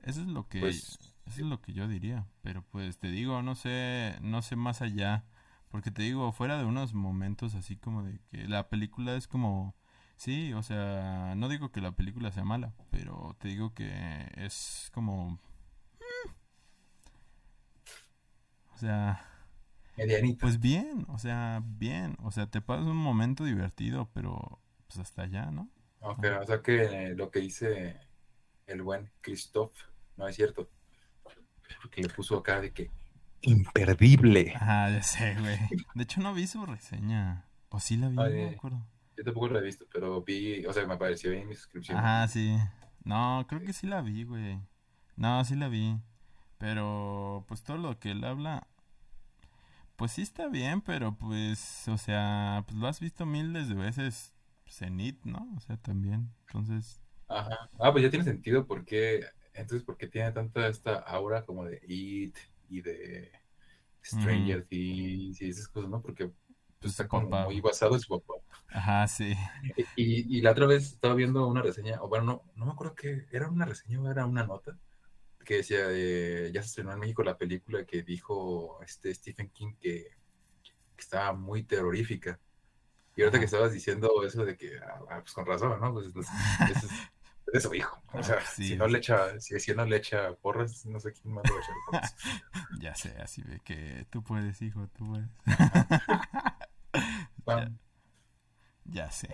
Eso 0.03 0.21
es 0.21 0.27
lo 0.27 0.47
que 0.47 0.83
pues 0.87 0.97
eso 1.25 1.41
es 1.41 1.47
lo 1.47 1.61
que 1.61 1.73
yo 1.73 1.87
diría, 1.87 2.25
pero 2.41 2.63
pues 2.71 2.97
te 2.99 3.09
digo, 3.11 3.41
no 3.43 3.53
sé, 3.55 4.15
no 4.21 4.41
sé 4.41 4.55
más 4.55 4.81
allá, 4.81 5.25
porque 5.69 5.91
te 5.91 6.01
digo, 6.03 6.31
fuera 6.31 6.57
de 6.57 6.65
unos 6.65 6.93
momentos 6.95 7.53
así 7.55 7.75
como 7.77 8.03
de 8.03 8.19
que 8.31 8.47
la 8.47 8.69
película 8.69 9.15
es 9.15 9.27
como 9.27 9.75
sí, 10.17 10.53
o 10.53 10.63
sea, 10.63 11.33
no 11.37 11.47
digo 11.49 11.71
que 11.71 11.81
la 11.81 11.91
película 11.91 12.31
sea 12.31 12.43
mala, 12.45 12.73
pero 12.89 13.35
te 13.39 13.49
digo 13.49 13.73
que 13.73 13.91
es 14.37 14.89
como 14.93 15.31
mm, 15.99 16.29
o 18.68 18.68
sea, 18.79 19.25
medianita. 19.97 20.41
pues 20.41 20.59
bien, 20.59 21.05
o 21.09 21.17
sea, 21.19 21.61
bien, 21.63 22.17
o 22.23 22.31
sea, 22.31 22.47
te 22.47 22.61
pasas 22.61 22.85
un 22.85 22.97
momento 22.97 23.43
divertido, 23.43 24.09
pero 24.13 24.59
pues 24.87 24.99
hasta 24.99 25.23
allá, 25.23 25.51
¿no? 25.51 25.69
Ok, 26.01 26.25
o 26.41 26.45
sea 26.45 26.61
que 26.61 27.13
lo 27.15 27.29
que 27.29 27.39
dice 27.39 27.99
el 28.65 28.81
buen 28.81 29.11
Christoph 29.21 29.73
no 30.17 30.27
es 30.27 30.35
cierto. 30.35 30.69
Porque 31.81 32.01
le 32.01 32.09
puso 32.09 32.37
acá 32.37 32.59
de 32.61 32.71
que 32.71 32.89
imperdible. 33.41 34.53
Ajá, 34.55 34.89
ya 34.89 35.03
sé, 35.03 35.35
güey. 35.39 35.57
De 35.95 36.03
hecho 36.03 36.21
no 36.21 36.33
vi 36.33 36.47
su 36.47 36.65
reseña, 36.65 37.45
o 37.69 37.79
sí 37.79 37.97
la 37.97 38.09
vi, 38.09 38.15
no 38.15 38.23
me 38.23 38.49
acuerdo. 38.49 38.85
Yo 39.17 39.23
tampoco 39.23 39.49
lo 39.49 39.59
he 39.59 39.63
visto, 39.63 39.85
pero 39.91 40.21
vi, 40.21 40.65
o 40.65 40.73
sea, 40.73 40.87
me 40.87 40.93
apareció 40.93 41.31
ahí 41.31 41.39
en 41.39 41.49
mi 41.49 41.55
suscripción. 41.55 41.97
Ajá, 41.97 42.27
sí. 42.27 42.57
No, 43.03 43.45
creo 43.47 43.61
que 43.61 43.73
sí 43.73 43.85
la 43.85 44.01
vi, 44.01 44.23
güey. 44.23 44.59
No, 45.15 45.43
sí 45.43 45.55
la 45.55 45.67
vi. 45.67 45.99
Pero, 46.59 47.45
pues 47.49 47.63
todo 47.63 47.77
lo 47.79 47.99
que 47.99 48.11
él 48.11 48.23
habla, 48.25 48.67
pues 49.95 50.13
sí 50.13 50.21
está 50.21 50.47
bien, 50.47 50.81
pero 50.81 51.15
pues, 51.17 51.87
o 51.87 51.97
sea, 51.97 52.63
pues 52.67 52.77
lo 52.79 52.87
has 52.87 52.99
visto 52.99 53.25
miles 53.25 53.67
de 53.69 53.75
veces 53.75 54.33
Zenith, 54.67 55.23
¿no? 55.25 55.47
O 55.57 55.59
sea, 55.59 55.77
también. 55.77 56.31
Entonces, 56.47 57.01
Ajá. 57.27 57.69
Ah, 57.79 57.91
pues 57.91 58.03
ya 58.03 58.09
tiene 58.09 58.25
sentido 58.25 58.65
porque, 58.65 59.23
entonces, 59.53 59.83
porque 59.85 60.07
tiene 60.07 60.31
tanta 60.31 60.67
esta 60.67 60.95
aura 60.97 61.45
como 61.45 61.65
de 61.65 61.79
It 61.87 62.35
y 62.69 62.81
de 62.81 63.31
Stranger 64.03 64.65
Things 64.65 65.41
y 65.41 65.49
esas 65.49 65.67
cosas, 65.69 65.89
¿no? 65.89 66.01
Porque 66.01 66.31
pues, 66.79 66.93
está 66.93 67.07
como 67.07 67.29
papá. 67.29 67.45
muy 67.45 67.61
basado 67.61 67.95
en 67.95 68.01
su 68.01 68.19
papá. 68.19 68.35
Ajá, 68.69 69.07
sí. 69.07 69.35
Y, 69.95 70.37
y 70.37 70.41
la 70.41 70.51
otra 70.51 70.65
vez 70.67 70.83
estaba 70.93 71.15
viendo 71.15 71.47
una 71.47 71.61
reseña, 71.61 72.01
o 72.01 72.07
bueno, 72.07 72.25
no, 72.25 72.43
no 72.55 72.65
me 72.65 72.71
acuerdo 72.71 72.95
que 72.95 73.25
era 73.31 73.49
una 73.49 73.65
reseña 73.65 74.01
o 74.01 74.09
era 74.09 74.25
una 74.25 74.45
nota, 74.45 74.77
que 75.49 75.57
decía, 75.57 75.87
de, 75.87 76.51
ya 76.53 76.61
se 76.61 76.67
estrenó 76.67 76.93
en 76.93 76.99
México 76.99 77.23
la 77.23 77.35
película 77.39 77.83
que 77.83 78.03
dijo 78.03 78.79
este 78.83 79.11
Stephen 79.15 79.49
King 79.49 79.73
que, 79.81 80.05
que 80.95 81.01
estaba 81.01 81.33
muy 81.33 81.63
terrorífica. 81.63 82.39
Y 83.15 83.23
ahorita 83.23 83.39
que 83.39 83.45
estabas 83.45 83.73
diciendo 83.73 84.23
eso 84.23 84.45
de 84.45 84.55
que, 84.55 84.77
ah, 84.77 85.01
ah, 85.09 85.19
pues 85.21 85.33
con 85.33 85.47
razón, 85.47 85.79
¿no? 85.81 85.93
Pues 85.93 86.07
es, 86.07 86.15
es, 86.17 86.91
de 87.51 87.59
su 87.61 87.73
hijo. 87.73 87.99
O 88.13 88.19
Ah, 88.19 88.23
sea, 88.23 88.35
pues 88.37 88.49
si 88.49 88.75
no 88.75 88.87
le 88.87 88.99
echa, 88.99 89.39
si, 89.39 89.59
si 89.59 89.73
no 89.73 89.85
le 89.85 89.97
echa 89.97 90.33
porras, 90.35 90.85
no 90.85 90.99
sé 90.99 91.13
quién 91.13 91.33
más 91.33 91.45
le 91.45 91.53
va 91.53 91.59
a 91.59 91.63
echar 91.63 91.75
porras. 91.85 92.15
ya 92.79 92.95
sé, 92.95 93.15
así 93.21 93.41
de 93.41 93.59
que 93.61 94.05
tú 94.11 94.23
puedes, 94.23 94.61
hijo, 94.61 94.87
tú 94.89 95.07
puedes. 95.07 95.29
Ya, 98.85 99.11
sé. 99.11 99.29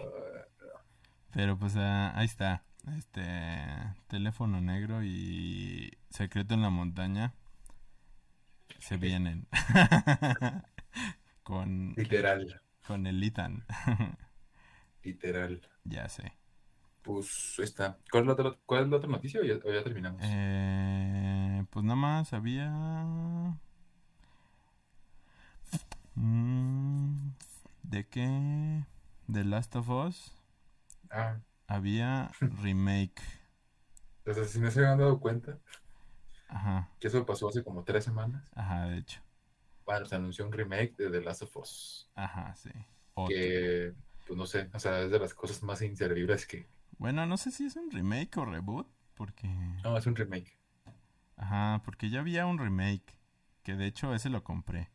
Pero 1.34 1.58
pues 1.58 1.76
ah, 1.78 2.14
ahí 2.18 2.26
está. 2.26 2.64
Este 2.98 3.26
teléfono 4.08 4.62
negro 4.62 5.04
y 5.04 5.92
secreto 6.10 6.54
en 6.54 6.62
la 6.62 6.70
montaña 6.70 7.34
se 8.80 8.98
vienen 8.98 9.48
con 11.44 11.94
literal, 11.98 12.62
con 12.86 13.08
el 13.08 13.24
Ethan. 13.24 13.66
literal. 15.04 15.62
ya 15.84 16.08
sé. 16.10 16.34
Pues 17.02 17.60
está. 17.60 17.98
¿Cuál 18.12 18.24
es 18.24 18.28
la 18.28 18.34
otra, 18.34 18.58
cuál 18.66 18.84
es 18.84 18.90
la 18.90 18.98
otra 18.98 19.10
noticia 19.10 19.40
o 19.40 19.44
ya, 19.44 19.56
o 19.64 19.72
ya 19.72 19.84
terminamos? 19.84 20.22
Eh, 20.24 21.66
pues 21.70 21.86
nada 21.86 21.96
más 21.96 22.34
había 22.34 22.72
mm, 26.16 27.30
de 27.84 28.08
qué 28.08 28.86
The 29.32 29.44
Last 29.44 29.76
of 29.76 29.90
Us 29.90 30.32
Ah, 31.12 31.40
había 31.68 32.32
remake. 32.64 33.22
entonces 34.26 34.52
si 34.52 34.60
no 34.60 34.70
se 34.72 34.80
habían 34.80 34.98
dado 35.00 35.20
cuenta 35.20 35.58
Ajá, 36.48 36.90
que 37.00 37.08
eso 37.08 37.26
pasó 37.26 37.48
hace 37.48 37.64
como 37.64 37.84
tres 37.86 38.04
semanas. 38.04 38.44
ajá, 38.56 38.88
de 38.88 38.98
hecho. 38.98 39.22
Bueno, 39.86 40.06
se 40.06 40.16
anunció 40.16 40.46
un 40.46 40.52
remake 40.52 40.96
de 40.98 41.10
The 41.12 41.22
Last 41.22 41.44
of 41.44 41.58
Us. 41.58 42.10
Ajá, 42.16 42.54
sí. 42.56 42.70
Otro. 43.14 43.34
Que, 43.36 43.94
pues 44.28 44.38
no 44.38 44.46
sé, 44.46 44.70
o 44.74 44.80
sea, 44.80 45.02
es 45.04 45.12
de 45.12 45.20
las 45.20 45.34
cosas 45.34 45.62
más 45.64 45.82
inservibles 45.82 46.46
que. 46.48 46.68
Bueno, 46.98 47.26
no 47.26 47.38
sé 47.38 47.52
si 47.52 47.66
es 47.66 47.76
un 47.78 47.90
remake 47.92 48.38
o 48.38 48.46
reboot, 48.46 48.88
porque... 49.16 49.48
No, 49.84 49.98
es 49.98 50.06
un 50.08 50.16
remake. 50.16 50.52
Ajá, 51.38 51.82
porque 51.86 52.10
ya 52.10 52.20
había 52.22 52.46
un 52.46 52.58
remake, 52.60 53.18
que 53.64 53.76
de 53.76 53.86
hecho 53.88 54.14
ese 54.14 54.30
lo 54.30 54.44
compré. 54.44 54.90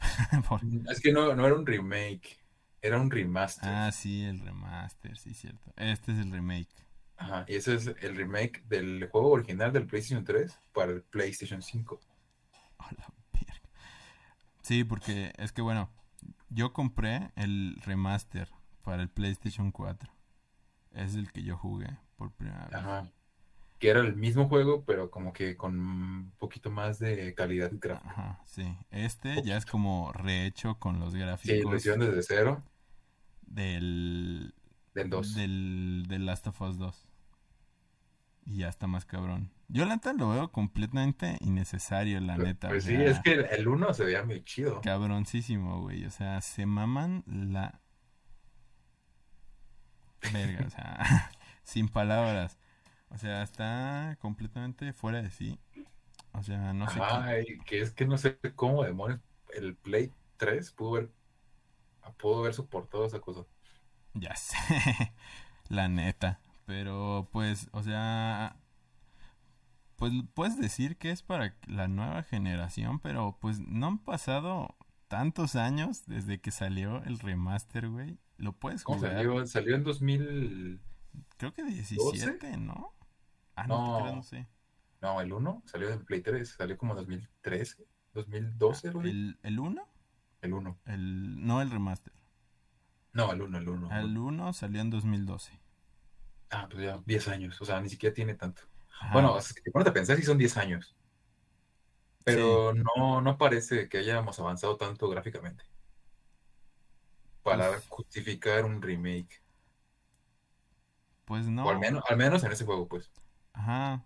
Es 0.90 1.00
que 1.00 1.12
no, 1.12 1.34
no 1.34 1.46
era 1.46 1.54
un 1.54 1.66
remake, 1.66 2.38
era 2.82 3.00
un 3.00 3.10
remaster. 3.10 3.68
Ah, 3.68 3.90
sí, 3.92 4.24
el 4.24 4.40
remaster, 4.40 5.16
sí, 5.16 5.34
cierto. 5.34 5.72
Este 5.76 6.12
es 6.12 6.18
el 6.18 6.30
remake. 6.30 6.68
Ajá, 7.16 7.44
y 7.48 7.54
ese 7.56 7.74
es 7.74 7.86
el 7.86 8.16
remake 8.16 8.62
del 8.68 9.08
juego 9.10 9.30
original 9.30 9.72
del 9.72 9.86
PlayStation 9.86 10.24
3 10.24 10.58
para 10.72 10.92
el 10.92 11.02
PlayStation 11.02 11.62
5. 11.62 12.00
A 12.78 12.92
la 12.92 13.06
verga. 13.32 13.54
Sí, 14.62 14.84
porque 14.84 15.32
es 15.38 15.52
que 15.52 15.62
bueno, 15.62 15.90
yo 16.50 16.72
compré 16.72 17.30
el 17.36 17.80
remaster 17.84 18.50
para 18.82 19.02
el 19.02 19.08
PlayStation 19.08 19.72
4. 19.72 20.10
Es 20.92 21.14
el 21.14 21.32
que 21.32 21.42
yo 21.42 21.56
jugué 21.56 21.98
por 22.16 22.32
primera 22.32 22.66
vez. 22.66 22.74
Ajá. 22.74 23.10
Que 23.78 23.90
era 23.90 24.00
el 24.00 24.16
mismo 24.16 24.48
juego, 24.48 24.84
pero 24.84 25.10
como 25.10 25.32
que 25.34 25.56
con 25.56 25.78
un 25.78 26.32
poquito 26.38 26.70
más 26.70 26.98
de 26.98 27.34
calidad 27.34 27.70
gráfica. 27.74 28.08
Ajá, 28.10 28.40
sí. 28.46 28.76
Este 28.90 29.42
ya 29.42 29.56
es 29.58 29.66
como 29.66 30.12
rehecho 30.12 30.78
con 30.78 30.98
los 30.98 31.12
Sí, 31.12 31.18
lo 31.18 31.26
gráficos 31.26 31.76
hicieron 31.76 32.00
desde 32.00 32.22
cero, 32.22 32.62
del 33.42 34.54
del 34.94 35.10
2. 35.10 35.34
del, 35.34 36.04
del 36.08 36.24
Last 36.26 36.46
of 36.46 36.60
Us 36.62 36.78
2. 36.78 37.08
Y 38.46 38.58
ya 38.58 38.68
está 38.68 38.86
más 38.86 39.04
cabrón. 39.04 39.50
Yo 39.68 39.84
la 39.84 39.96
neta 39.96 40.12
lo 40.14 40.30
veo 40.30 40.52
completamente 40.52 41.36
innecesario, 41.40 42.20
la 42.20 42.38
neta. 42.38 42.68
Pues 42.68 42.84
o 42.84 42.88
sí, 42.88 42.94
es 42.94 43.18
que 43.20 43.32
el- 43.32 43.44
el 43.46 43.68
1 43.68 43.92
se 43.92 44.04
veía 44.04 44.22
muy 44.24 44.42
chido. 44.44 44.80
cabroncísimo, 44.80 45.82
güey. 45.82 46.04
O 46.06 46.10
sea, 46.10 46.40
se 46.40 46.64
maman 46.64 47.24
la 47.26 47.80
verga, 50.32 50.66
o 50.66 50.70
sea, 50.70 51.30
sin 51.62 51.88
palabras. 51.88 52.58
O 53.10 53.18
sea, 53.18 53.42
está 53.42 54.16
completamente 54.20 54.92
fuera 54.92 55.22
de 55.22 55.30
sí. 55.30 55.58
O 56.32 56.42
sea, 56.42 56.72
no 56.72 56.88
sé 56.88 56.98
qué. 56.98 57.04
Ay, 57.04 57.58
que 57.66 57.80
es 57.80 57.92
que 57.92 58.06
no 58.06 58.18
sé 58.18 58.38
cómo 58.54 58.84
demonios 58.84 59.20
el 59.54 59.76
Play 59.76 60.12
3 60.36 60.72
pudo 60.72 60.96
haber, 60.96 61.10
pudo 62.18 62.40
haber 62.40 62.54
soportado 62.54 63.06
esa 63.06 63.20
cosa. 63.20 63.44
Ya 64.14 64.34
sé, 64.34 64.56
la 65.68 65.88
neta. 65.88 66.40
Pero 66.66 67.28
pues, 67.32 67.68
o 67.72 67.82
sea, 67.82 68.56
pues 69.96 70.12
puedes 70.34 70.58
decir 70.58 70.96
que 70.96 71.10
es 71.10 71.22
para 71.22 71.54
la 71.66 71.88
nueva 71.88 72.22
generación, 72.22 73.00
pero 73.00 73.38
pues 73.40 73.60
no 73.60 73.86
han 73.86 73.98
pasado 73.98 74.76
tantos 75.08 75.56
años 75.56 76.06
desde 76.06 76.40
que 76.40 76.50
salió 76.50 77.02
el 77.04 77.18
remaster, 77.18 77.88
güey. 77.88 78.18
Lo 78.36 78.52
puedes 78.52 78.84
¿Cómo 78.84 78.98
jugar. 78.98 79.12
salió? 79.16 79.46
Salió 79.46 79.74
en 79.76 79.84
2000. 79.84 80.80
Creo 81.36 81.52
que 81.52 81.62
17, 81.64 82.56
¿no? 82.56 82.92
Ah, 83.54 83.66
no, 83.66 83.76
te 83.84 84.00
creas, 84.00 84.10
No, 84.10 84.16
no 84.16 84.22
sé. 84.22 84.46
No, 85.00 85.20
el 85.20 85.32
1 85.32 85.62
salió 85.66 85.90
en 85.90 86.04
Play 86.04 86.20
3, 86.22 86.48
salió 86.48 86.76
como 86.78 86.92
en 86.92 86.98
2013, 86.98 87.84
2012, 88.14 88.90
güey. 88.90 89.10
¿El, 89.10 89.38
el 89.42 89.58
1? 89.58 89.88
El 90.42 90.52
1. 90.54 90.78
El, 90.86 91.46
no 91.46 91.62
el 91.62 91.70
remaster. 91.70 92.12
No, 93.12 93.32
el 93.32 93.40
1, 93.42 93.58
el 93.58 93.68
1. 93.68 93.98
El 94.00 94.16
1 94.18 94.52
salió 94.52 94.80
en 94.80 94.90
2012. 94.90 95.58
Ah, 96.50 96.68
pues 96.70 96.82
ya 96.84 97.00
10 97.04 97.28
años, 97.28 97.60
o 97.60 97.64
sea, 97.64 97.80
ni 97.80 97.88
siquiera 97.88 98.14
tiene 98.14 98.34
tanto. 98.34 98.62
Ajá. 99.00 99.12
Bueno, 99.12 99.40
si 99.40 99.54
te 99.54 99.70
pones 99.70 99.88
a 99.88 99.92
pensar, 99.92 100.16
sí 100.16 100.22
son 100.22 100.38
10 100.38 100.56
años. 100.56 100.96
Pero 102.24 102.72
no, 102.74 103.20
no 103.20 103.38
parece 103.38 103.88
que 103.88 103.98
hayamos 103.98 104.38
avanzado 104.40 104.76
tanto 104.76 105.08
gráficamente. 105.08 105.64
Para 107.42 107.68
Pues- 107.70 107.86
justificar 107.88 108.64
un 108.64 108.82
remake. 108.82 109.42
Pues 111.26 111.46
no. 111.48 111.66
O 111.66 111.70
al 111.70 111.78
menos, 111.78 112.02
al 112.08 112.16
menos 112.16 112.42
en 112.44 112.52
ese 112.52 112.64
juego, 112.64 112.88
pues. 112.88 113.10
Ajá. 113.52 114.04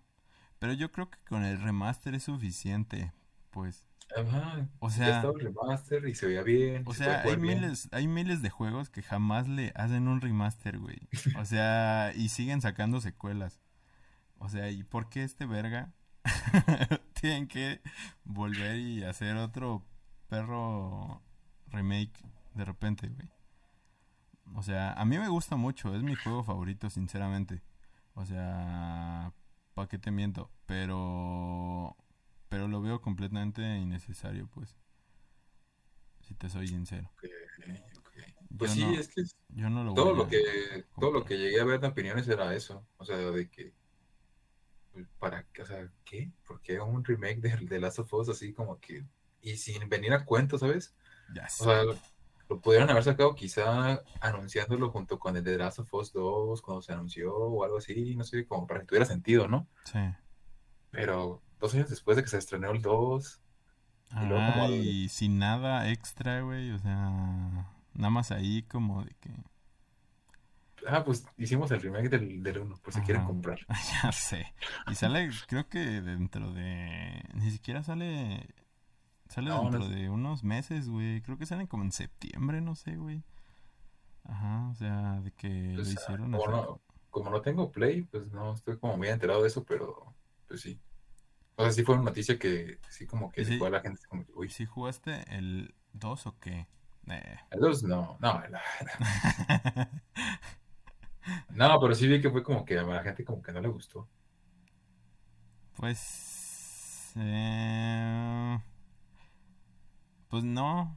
Pero 0.58 0.72
yo 0.74 0.90
creo 0.92 1.10
que 1.10 1.18
con 1.28 1.44
el 1.44 1.60
remaster 1.62 2.14
es 2.16 2.24
suficiente. 2.24 3.12
Pues. 3.50 3.86
Ajá, 4.16 4.68
O 4.80 4.88
ya 4.90 4.94
sea, 4.96 5.16
estaba 5.16 5.34
el 5.34 5.40
remaster 5.40 6.08
y 6.08 6.14
se 6.16 6.26
veía 6.26 6.42
bien. 6.42 6.82
o 6.86 6.94
se 6.94 7.04
sea, 7.04 7.22
hay 7.22 7.36
bien. 7.36 7.60
miles, 7.60 7.88
hay 7.92 8.08
miles 8.08 8.42
de 8.42 8.50
juegos 8.50 8.90
que 8.90 9.02
jamás 9.02 9.46
le 9.48 9.72
hacen 9.76 10.08
un 10.08 10.20
remaster, 10.20 10.78
güey. 10.78 10.98
O 11.38 11.44
sea, 11.44 12.12
y 12.16 12.28
siguen 12.30 12.60
sacando 12.60 13.00
secuelas. 13.00 13.60
O 14.38 14.48
sea, 14.48 14.70
¿y 14.70 14.82
por 14.84 15.08
qué 15.10 15.22
este 15.22 15.46
verga 15.46 15.92
tienen 17.20 17.46
que 17.48 17.80
volver 18.24 18.76
y 18.80 19.04
hacer 19.04 19.36
otro 19.36 19.86
perro 20.28 21.22
remake 21.68 22.20
de 22.54 22.64
repente, 22.64 23.08
güey? 23.08 23.28
O 24.54 24.62
sea, 24.62 24.92
a 24.94 25.04
mí 25.04 25.18
me 25.18 25.28
gusta 25.28 25.56
mucho, 25.56 25.94
es 25.94 26.02
mi 26.02 26.14
juego 26.16 26.44
favorito, 26.44 26.90
sinceramente. 26.90 27.62
O 28.14 28.24
sea, 28.26 29.32
¿para 29.74 29.88
qué 29.88 29.98
te 29.98 30.10
miento? 30.10 30.50
Pero 30.66 31.96
pero 32.48 32.68
lo 32.68 32.82
veo 32.82 33.00
completamente 33.00 33.62
innecesario, 33.78 34.48
pues. 34.48 34.76
Si 36.26 36.34
te 36.34 36.48
soy 36.48 36.68
sincero. 36.68 37.10
Ok, 37.18 37.24
ok. 37.98 38.10
Pues 38.58 38.70
Yo 38.70 38.74
sí, 38.74 38.80
no- 38.82 38.92
es 38.92 39.08
que 39.08 39.22
Yo 39.50 39.70
no 39.70 39.84
lo 39.84 39.94
todo 39.94 40.14
lo 40.14 40.24
a 40.24 40.28
que 40.28 40.84
todo 40.98 41.12
lo 41.12 41.24
que 41.24 41.38
llegué 41.38 41.60
a 41.60 41.64
ver 41.64 41.80
de 41.80 41.88
opiniones 41.88 42.28
era 42.28 42.54
eso. 42.54 42.86
O 42.98 43.04
sea, 43.04 43.16
de 43.16 43.50
que 43.50 43.72
pues, 44.92 45.06
para 45.18 45.46
o 45.60 45.64
sea, 45.64 45.90
¿qué? 46.04 46.30
¿Por 46.46 46.60
qué 46.62 46.80
un 46.80 47.04
remake 47.04 47.40
de, 47.40 47.56
de 47.66 47.80
Last 47.80 48.00
of 48.00 48.12
Us 48.12 48.28
así 48.28 48.52
como 48.52 48.80
que 48.80 49.04
y 49.42 49.56
sin 49.56 49.88
venir 49.88 50.12
a 50.12 50.24
cuento, 50.24 50.58
¿sabes? 50.58 50.94
Ya 51.34 51.46
O 51.60 51.64
sea, 51.64 51.82
lo 52.50 52.60
pudieron 52.60 52.90
haber 52.90 53.04
sacado 53.04 53.34
quizá 53.34 54.02
anunciándolo 54.20 54.90
junto 54.90 55.18
con 55.20 55.36
el 55.36 55.44
de 55.44 55.52
The 55.52 55.58
Last 55.58 55.78
of 55.78 55.94
Us 55.94 56.12
2 56.12 56.60
cuando 56.62 56.82
se 56.82 56.92
anunció 56.92 57.34
o 57.34 57.64
algo 57.64 57.78
así, 57.78 58.16
no 58.16 58.24
sé, 58.24 58.46
como 58.46 58.66
para 58.66 58.80
que 58.80 58.86
tuviera 58.86 59.06
sentido, 59.06 59.46
¿no? 59.48 59.68
Sí. 59.84 60.00
Pero 60.90 61.42
dos 61.60 61.74
años 61.74 61.90
después 61.90 62.16
de 62.16 62.22
que 62.24 62.28
se 62.28 62.38
estrenó 62.38 62.70
el 62.72 62.82
2, 62.82 63.40
Y 64.16 64.26
luego 64.26 64.44
como 64.46 64.64
Ah, 64.64 64.68
y 64.68 65.08
sin 65.08 65.38
nada 65.38 65.88
extra, 65.90 66.40
güey. 66.42 66.72
O 66.72 66.78
sea, 66.78 67.68
nada 67.94 68.10
más 68.10 68.32
ahí 68.32 68.62
como 68.64 69.04
de 69.04 69.14
que. 69.20 69.30
ah, 70.86 71.04
pues 71.04 71.24
hicimos 71.36 71.70
el 71.70 71.80
remake 71.80 72.08
del, 72.08 72.42
del 72.42 72.58
1, 72.58 72.76
por 72.82 72.92
si 72.92 73.02
quieren 73.02 73.24
comprar. 73.24 73.58
ya 74.02 74.12
sé. 74.12 74.54
Y 74.86 74.94
sale, 74.94 75.30
creo 75.46 75.68
que 75.68 75.78
dentro 75.78 76.52
de. 76.52 77.22
Ni 77.34 77.50
siquiera 77.50 77.82
sale. 77.82 78.46
Sale 79.30 79.48
No, 79.48 79.62
dentro 79.62 79.88
de 79.88 80.10
unos 80.10 80.44
meses, 80.44 80.88
güey. 80.88 81.22
Creo 81.22 81.38
que 81.38 81.46
salen 81.46 81.66
como 81.66 81.84
en 81.84 81.92
septiembre, 81.92 82.60
no 82.60 82.74
sé, 82.74 82.96
güey. 82.96 83.24
Ajá, 84.24 84.68
o 84.70 84.74
sea, 84.74 85.20
de 85.20 85.32
que 85.32 85.48
Pues, 85.74 85.88
lo 85.88 85.90
ah, 85.90 85.92
hicieron 85.92 86.30
como 86.30 86.46
no, 86.48 86.82
como 87.10 87.30
no 87.30 87.40
tengo 87.42 87.70
Play, 87.72 88.02
pues 88.02 88.26
no 88.32 88.52
estoy 88.54 88.78
como 88.78 88.96
muy 88.96 89.08
enterado 89.08 89.42
de 89.42 89.48
eso, 89.48 89.64
pero 89.64 90.16
pues 90.46 90.60
sí. 90.60 90.80
O 91.56 91.62
sea, 91.62 91.72
sí 91.72 91.84
fue 91.84 91.96
una 91.96 92.04
noticia 92.06 92.38
que 92.38 92.78
sí 92.90 93.06
como 93.06 93.30
que 93.32 93.44
sí. 93.44 93.60
a 93.64 93.70
la 93.70 93.80
gente 93.80 94.00
como 94.08 94.24
que, 94.26 94.32
uy, 94.34 94.48
¿Y 94.48 94.50
si 94.50 94.66
jugaste 94.66 95.24
el 95.36 95.74
2 95.92 96.26
o 96.26 96.38
qué? 96.38 96.66
Eh. 97.08 97.38
el 97.50 97.60
2 97.60 97.82
no, 97.84 98.16
no, 98.20 98.42
la- 98.48 98.62
no, 101.50 101.80
pero 101.80 101.94
sí 101.94 102.06
vi 102.08 102.20
que 102.20 102.30
fue 102.30 102.42
como 102.42 102.64
que 102.64 102.78
a 102.78 102.82
la 102.82 103.02
gente 103.02 103.24
como 103.24 103.42
que 103.42 103.52
no 103.52 103.60
le 103.60 103.68
gustó. 103.68 104.08
Pues. 105.76 107.12
eh, 107.16 108.58
pues 110.30 110.44
no. 110.44 110.96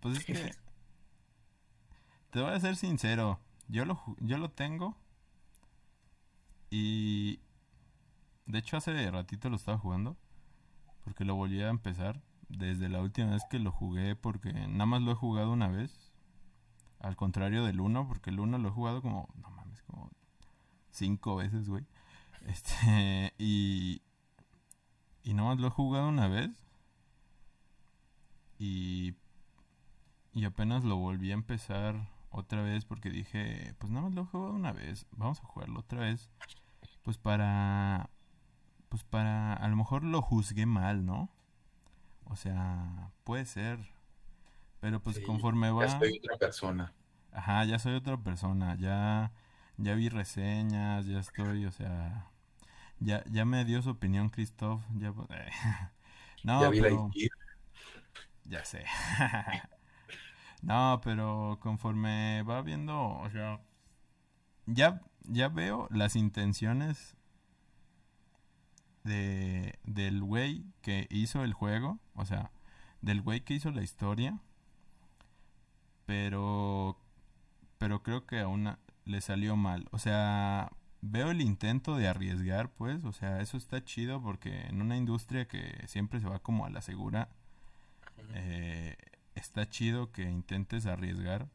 Pues 0.00 0.18
es 0.18 0.24
que. 0.24 0.34
Te 2.30 2.40
voy 2.40 2.50
a 2.50 2.60
ser 2.60 2.76
sincero. 2.76 3.38
Yo 3.68 3.84
lo, 3.84 4.02
yo 4.18 4.38
lo 4.38 4.50
tengo. 4.50 4.96
Y. 6.70 7.40
De 8.46 8.58
hecho, 8.58 8.78
hace 8.78 9.10
ratito 9.10 9.50
lo 9.50 9.56
estaba 9.56 9.78
jugando. 9.78 10.16
Porque 11.04 11.24
lo 11.24 11.34
volví 11.34 11.62
a 11.62 11.68
empezar. 11.68 12.22
Desde 12.48 12.88
la 12.88 13.00
última 13.00 13.30
vez 13.30 13.44
que 13.48 13.58
lo 13.58 13.70
jugué. 13.70 14.16
Porque 14.16 14.52
nada 14.52 14.86
más 14.86 15.02
lo 15.02 15.12
he 15.12 15.16
jugado 15.16 15.52
una 15.52 15.68
vez. 15.68 16.10
Al 16.98 17.14
contrario 17.14 17.64
del 17.64 17.80
1. 17.80 18.08
Porque 18.08 18.30
el 18.30 18.40
1 18.40 18.56
lo 18.56 18.68
he 18.68 18.72
jugado 18.72 19.02
como. 19.02 19.28
No 19.34 19.50
mames, 19.50 19.82
como. 19.82 20.10
Cinco 20.90 21.36
veces, 21.36 21.68
güey. 21.68 21.84
Este. 22.46 23.34
Y. 23.38 24.00
Y 25.22 25.34
nomás 25.34 25.60
lo 25.60 25.68
he 25.68 25.70
jugado 25.70 26.08
una 26.08 26.26
vez. 26.26 26.61
Y. 28.62 29.16
Y 30.34 30.44
apenas 30.44 30.84
lo 30.84 30.96
volví 30.96 31.30
a 31.30 31.34
empezar 31.34 32.08
otra 32.30 32.62
vez 32.62 32.86
porque 32.86 33.10
dije, 33.10 33.74
pues 33.78 33.90
nada 33.92 34.06
más 34.06 34.14
lo 34.14 34.22
he 34.22 34.26
jugado 34.26 34.52
una 34.54 34.72
vez. 34.72 35.06
Vamos 35.10 35.40
a 35.40 35.44
jugarlo 35.44 35.80
otra 35.80 36.00
vez. 36.00 36.30
Pues 37.02 37.18
para. 37.18 38.08
Pues 38.88 39.02
para. 39.02 39.54
A 39.54 39.68
lo 39.68 39.76
mejor 39.76 40.04
lo 40.04 40.22
juzgué 40.22 40.64
mal, 40.64 41.04
¿no? 41.04 41.28
O 42.26 42.36
sea, 42.36 43.10
puede 43.24 43.46
ser. 43.46 43.78
Pero 44.80 45.02
pues 45.02 45.16
Sí, 45.16 45.22
conforme 45.22 45.70
va. 45.70 45.86
Ya 45.86 45.98
soy 45.98 46.18
otra 46.18 46.36
persona. 46.38 46.92
Ajá, 47.32 47.64
ya 47.64 47.78
soy 47.78 47.94
otra 47.94 48.18
persona, 48.18 48.76
ya, 48.76 49.32
ya 49.78 49.94
vi 49.94 50.10
reseñas, 50.10 51.06
ya 51.06 51.18
estoy, 51.18 51.64
o 51.64 51.72
sea, 51.72 52.30
ya, 53.00 53.24
ya 53.24 53.46
me 53.46 53.64
dio 53.64 53.80
su 53.80 53.88
opinión 53.88 54.28
Christoph, 54.28 54.82
ya, 54.98 55.14
eh, 55.30 55.50
no, 56.44 56.60
ya 56.60 56.68
vi 56.68 56.80
la 56.80 56.88
pero, 56.88 57.10
IP. 57.14 57.32
Ya 58.44 58.64
sé, 58.64 58.84
no, 60.62 61.00
pero 61.02 61.58
conforme 61.60 62.42
va 62.42 62.62
viendo, 62.62 62.98
o 62.98 63.30
sea, 63.30 63.60
ya, 64.66 65.02
ya 65.24 65.48
veo 65.48 65.88
las 65.90 66.16
intenciones 66.16 67.16
de, 69.04 69.78
del 69.84 70.22
güey 70.22 70.64
que 70.80 71.06
hizo 71.10 71.44
el 71.44 71.52
juego, 71.52 71.98
o 72.14 72.24
sea, 72.24 72.50
del 73.00 73.22
güey 73.22 73.40
que 73.42 73.54
hizo 73.54 73.70
la 73.70 73.82
historia, 73.82 74.38
pero 76.06 76.98
pero 77.82 78.00
creo 78.04 78.26
que 78.26 78.38
aún 78.38 78.76
le 79.06 79.20
salió 79.20 79.56
mal. 79.56 79.88
O 79.90 79.98
sea, 79.98 80.70
veo 81.00 81.32
el 81.32 81.40
intento 81.40 81.96
de 81.96 82.06
arriesgar, 82.06 82.70
pues, 82.70 83.04
o 83.04 83.10
sea, 83.10 83.40
eso 83.40 83.56
está 83.56 83.82
chido 83.84 84.22
porque 84.22 84.66
en 84.68 84.80
una 84.80 84.96
industria 84.96 85.48
que 85.48 85.82
siempre 85.88 86.20
se 86.20 86.28
va 86.28 86.38
como 86.38 86.64
a 86.64 86.70
la 86.70 86.80
segura, 86.80 87.28
eh, 88.34 88.96
está 89.34 89.68
chido 89.68 90.12
que 90.12 90.22
intentes 90.22 90.86
arriesgar, 90.86 91.48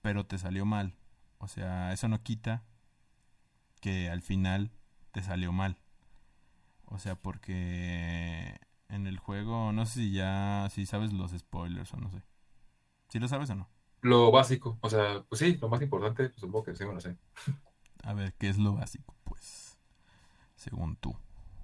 pero 0.00 0.26
te 0.26 0.38
salió 0.38 0.64
mal. 0.64 0.94
O 1.38 1.48
sea, 1.48 1.92
eso 1.92 2.08
no 2.08 2.22
quita 2.22 2.62
que 3.80 4.08
al 4.10 4.22
final 4.22 4.70
te 5.12 5.22
salió 5.22 5.52
mal. 5.52 5.76
O 6.86 6.98
sea, 6.98 7.16
porque 7.16 8.60
en 8.88 9.06
el 9.06 9.18
juego, 9.18 9.72
no 9.72 9.86
sé 9.86 9.94
si 9.94 10.12
ya, 10.12 10.68
si 10.70 10.86
sabes 10.86 11.12
los 11.12 11.32
spoilers 11.32 11.92
o 11.94 11.96
no 11.96 12.10
sé. 12.10 12.22
Si 13.08 13.18
lo 13.18 13.28
sabes 13.28 13.50
o 13.50 13.54
no. 13.54 13.68
Lo 14.02 14.30
básico, 14.30 14.78
o 14.80 14.90
sea, 14.90 15.24
pues 15.28 15.38
sí, 15.38 15.56
lo 15.56 15.68
más 15.68 15.80
importante, 15.80 16.28
pues 16.28 16.40
supongo 16.40 16.64
que 16.64 16.74
sí 16.74 16.84
me 16.84 16.94
lo 16.94 17.00
sé. 17.00 17.16
A 18.02 18.14
ver, 18.14 18.34
¿qué 18.34 18.48
es 18.48 18.58
lo 18.58 18.74
básico, 18.74 19.14
pues? 19.24 19.78
Según 20.56 20.96
tú. 20.96 21.16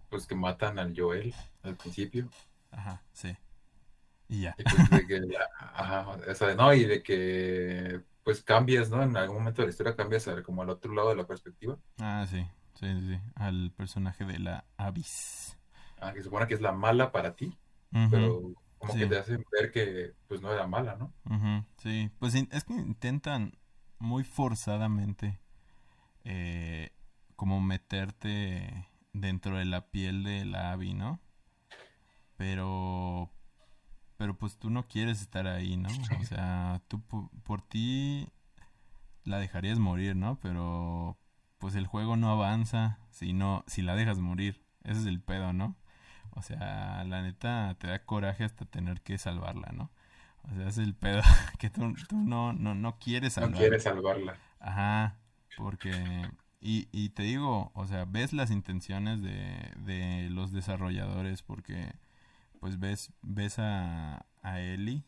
Pues 0.08 0.26
que 0.26 0.34
matan 0.34 0.78
al 0.78 0.94
Joel 0.96 1.34
al 1.62 1.76
principio. 1.76 2.28
Ajá, 2.70 3.02
sí. 3.12 3.36
Y 4.28 4.42
ya. 4.42 4.58
Pues 4.68 4.90
de 4.90 5.06
que, 5.06 5.20
la- 5.20 5.48
ajá, 5.58 6.08
o 6.30 6.34
sea, 6.34 6.54
no, 6.54 6.74
y 6.74 6.84
de 6.84 7.02
que 7.02 8.02
pues 8.24 8.42
cambias, 8.42 8.90
¿no? 8.90 9.02
En 9.02 9.16
algún 9.16 9.36
momento 9.38 9.62
de 9.62 9.68
la 9.68 9.70
historia 9.70 9.96
cambias 9.96 10.26
a- 10.28 10.42
como 10.42 10.62
al 10.62 10.70
otro 10.70 10.92
lado 10.92 11.10
de 11.10 11.16
la 11.16 11.26
perspectiva. 11.26 11.78
Ah, 12.00 12.26
sí. 12.28 12.44
Sí, 12.74 12.86
sí, 12.86 13.08
sí. 13.14 13.20
Al 13.34 13.72
personaje 13.76 14.24
de 14.24 14.38
la 14.38 14.64
Abyss. 14.76 15.56
Ah, 15.96 16.12
que 16.14 16.22
supone 16.22 16.46
que 16.46 16.54
es 16.54 16.60
la 16.60 16.72
mala 16.72 17.10
para 17.12 17.34
ti, 17.36 17.58
pero 18.08 18.54
como 18.78 18.94
sí. 18.94 18.98
que 18.98 19.06
te 19.06 19.16
hacen 19.18 19.44
ver 19.52 19.70
que 19.72 20.14
pues 20.28 20.40
no 20.40 20.52
era 20.52 20.66
mala, 20.66 20.96
¿no? 20.96 21.14
ujú, 21.24 21.64
sí. 21.82 22.10
Pues 22.18 22.34
es 22.34 22.64
que 22.64 22.74
intentan 22.74 23.58
muy 23.98 24.24
forzadamente 24.24 25.40
eh, 26.24 26.92
como 27.36 27.60
meterte 27.60 28.88
dentro 29.12 29.58
de 29.58 29.66
la 29.66 29.90
piel 29.90 30.24
de 30.24 30.44
la 30.46 30.72
Abby, 30.72 30.94
¿no? 30.94 31.20
Pero 32.38 33.30
pero 34.16 34.36
pues 34.36 34.58
tú 34.58 34.70
no 34.70 34.88
quieres 34.88 35.20
estar 35.20 35.46
ahí, 35.46 35.76
¿no? 35.76 35.88
O 36.22 36.24
sea, 36.24 36.80
tú 36.88 37.00
po- 37.02 37.30
por, 37.44 37.62
ti 37.62 38.28
la 39.24 39.38
dejarías 39.38 39.78
morir, 39.78 40.16
¿no? 40.16 40.38
Pero 40.40 41.18
pues 41.58 41.74
el 41.74 41.86
juego 41.86 42.16
no 42.16 42.30
avanza 42.30 42.98
si 43.10 43.32
no, 43.34 43.64
si 43.66 43.82
la 43.82 43.94
dejas 43.94 44.18
morir. 44.18 44.64
Ese 44.84 45.00
es 45.00 45.06
el 45.06 45.20
pedo, 45.20 45.52
¿no? 45.52 45.76
O 46.30 46.42
sea, 46.42 47.04
la 47.04 47.22
neta 47.22 47.76
te 47.78 47.88
da 47.88 48.04
coraje 48.04 48.44
hasta 48.44 48.64
tener 48.64 49.02
que 49.02 49.18
salvarla, 49.18 49.70
¿no? 49.72 49.90
O 50.44 50.54
sea, 50.54 50.68
es 50.68 50.78
el 50.78 50.94
pedo 50.94 51.20
que 51.58 51.70
tú, 51.70 51.94
no, 52.12 52.52
no, 52.52 52.74
no 52.74 52.98
quieres 52.98 53.34
salvarla. 53.34 53.56
No 53.56 53.60
quieres 53.60 53.82
salvarla. 53.82 54.36
Ajá, 54.60 55.16
porque... 55.56 56.30
Y, 56.60 56.88
y 56.90 57.10
te 57.10 57.22
digo, 57.22 57.70
o 57.74 57.86
sea, 57.86 58.04
ves 58.04 58.32
las 58.32 58.50
intenciones 58.50 59.22
de, 59.22 59.72
de 59.76 60.28
los 60.30 60.50
desarrolladores 60.50 61.42
porque 61.42 61.92
pues 62.60 62.78
ves, 62.78 63.12
ves 63.22 63.58
a, 63.58 64.26
a 64.42 64.60
Ellie, 64.60 65.04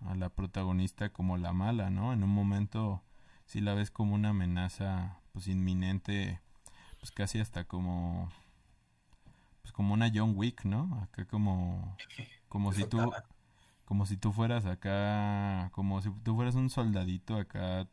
a 0.00 0.14
la 0.14 0.28
protagonista 0.28 1.10
como 1.10 1.36
la 1.36 1.52
mala, 1.52 1.90
¿no? 1.90 2.12
En 2.12 2.22
un 2.22 2.30
momento 2.30 3.02
sí 3.46 3.60
la 3.60 3.74
ves 3.74 3.90
como 3.90 4.14
una 4.14 4.30
amenaza 4.30 5.20
pues 5.32 5.48
inminente, 5.48 6.40
pues 7.00 7.10
casi 7.10 7.40
hasta 7.40 7.64
como 7.64 8.30
pues 9.62 9.72
como 9.72 9.94
una 9.94 10.10
John 10.12 10.34
Wick, 10.36 10.64
¿no? 10.64 11.00
Acá 11.02 11.24
como 11.26 11.96
como 12.48 12.72
si 12.72 12.84
tú 12.84 13.12
como 13.84 14.06
si 14.06 14.16
tú 14.16 14.32
fueras 14.32 14.66
acá 14.66 15.70
como 15.72 16.02
si 16.02 16.10
tú 16.22 16.34
fueras 16.34 16.54
un 16.54 16.70
soldadito 16.70 17.36
acá 17.36 17.88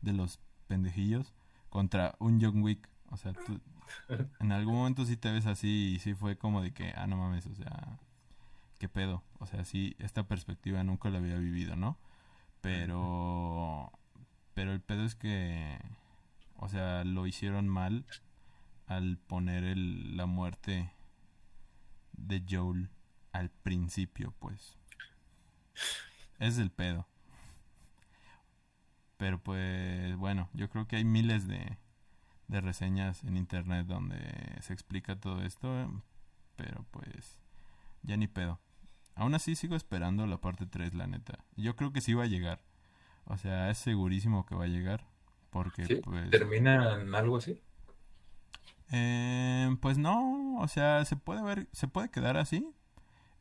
de 0.00 0.12
los 0.12 0.40
pendejillos 0.66 1.34
contra 1.70 2.14
un 2.20 2.40
John 2.40 2.62
Wick, 2.62 2.88
o 3.10 3.16
sea, 3.16 3.32
tú, 3.32 3.60
en 4.40 4.52
algún 4.52 4.74
momento 4.74 5.04
sí 5.04 5.16
te 5.16 5.32
ves 5.32 5.46
así 5.46 5.94
y 5.94 5.98
sí 5.98 6.14
fue 6.14 6.36
como 6.36 6.62
de 6.62 6.72
que 6.72 6.92
ah 6.96 7.06
no 7.06 7.16
mames, 7.16 7.46
o 7.46 7.54
sea, 7.54 7.98
qué 8.78 8.88
pedo, 8.88 9.22
o 9.38 9.46
sea, 9.46 9.64
sí 9.64 9.96
esta 9.98 10.26
perspectiva 10.26 10.82
nunca 10.84 11.10
la 11.10 11.18
había 11.18 11.36
vivido, 11.36 11.76
¿no? 11.76 11.98
Pero 12.60 13.92
pero 14.54 14.72
el 14.72 14.80
pedo 14.80 15.04
es 15.04 15.14
que 15.14 15.78
o 16.56 16.68
sea, 16.68 17.04
lo 17.04 17.26
hicieron 17.26 17.68
mal 17.68 18.06
al 18.86 19.18
poner 19.18 19.64
el, 19.64 20.16
la 20.16 20.26
muerte 20.26 20.92
de 22.12 22.42
Joel 22.48 22.90
al 23.32 23.50
principio, 23.50 24.32
pues. 24.38 24.78
Es 26.38 26.58
el 26.58 26.70
pedo. 26.70 27.06
Pero 29.16 29.42
pues 29.42 30.16
bueno, 30.16 30.48
yo 30.54 30.68
creo 30.70 30.86
que 30.86 30.96
hay 30.96 31.04
miles 31.04 31.46
de, 31.46 31.78
de 32.48 32.60
reseñas 32.60 33.24
en 33.24 33.36
internet 33.36 33.86
donde 33.86 34.18
se 34.60 34.72
explica 34.72 35.20
todo 35.20 35.42
esto, 35.42 35.68
pero 36.56 36.84
pues 36.90 37.38
ya 38.04 38.16
ni 38.16 38.28
pedo. 38.28 38.60
Aún 39.16 39.34
así 39.34 39.54
sigo 39.56 39.76
esperando 39.76 40.26
la 40.26 40.40
parte 40.40 40.66
3, 40.66 40.94
la 40.94 41.06
neta. 41.06 41.38
Yo 41.56 41.76
creo 41.76 41.92
que 41.92 42.00
sí 42.00 42.14
va 42.14 42.24
a 42.24 42.28
llegar. 42.28 42.62
O 43.26 43.36
sea, 43.36 43.70
es 43.70 43.78
segurísimo 43.78 44.46
que 44.46 44.54
va 44.54 44.64
a 44.64 44.68
llegar. 44.68 45.06
Porque 45.50 46.00
pues... 46.02 46.30
¿Termina 46.30 47.00
en 47.00 47.14
algo 47.14 47.36
así? 47.36 47.60
Eh, 48.90 49.76
pues 49.80 49.98
no, 49.98 50.58
o 50.58 50.68
sea, 50.68 51.04
se 51.04 51.16
puede 51.16 51.42
ver, 51.42 51.68
se 51.72 51.88
puede 51.88 52.10
quedar 52.10 52.36
así 52.36 52.68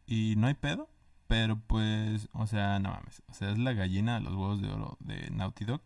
y 0.08 0.36
no 0.38 0.48
hay 0.48 0.54
pedo, 0.54 0.90
pero 1.28 1.60
pues, 1.68 2.30
o 2.34 2.48
sea, 2.48 2.80
no 2.80 2.92
mames, 2.92 3.22
o 3.28 3.34
sea, 3.34 3.52
es 3.52 3.58
la 3.58 3.74
gallina 3.74 4.16
de 4.16 4.22
los 4.22 4.34
huevos 4.34 4.62
de 4.62 4.70
oro 4.72 4.98
de 5.00 5.30
Naughty 5.32 5.66
Dog. 5.66 5.82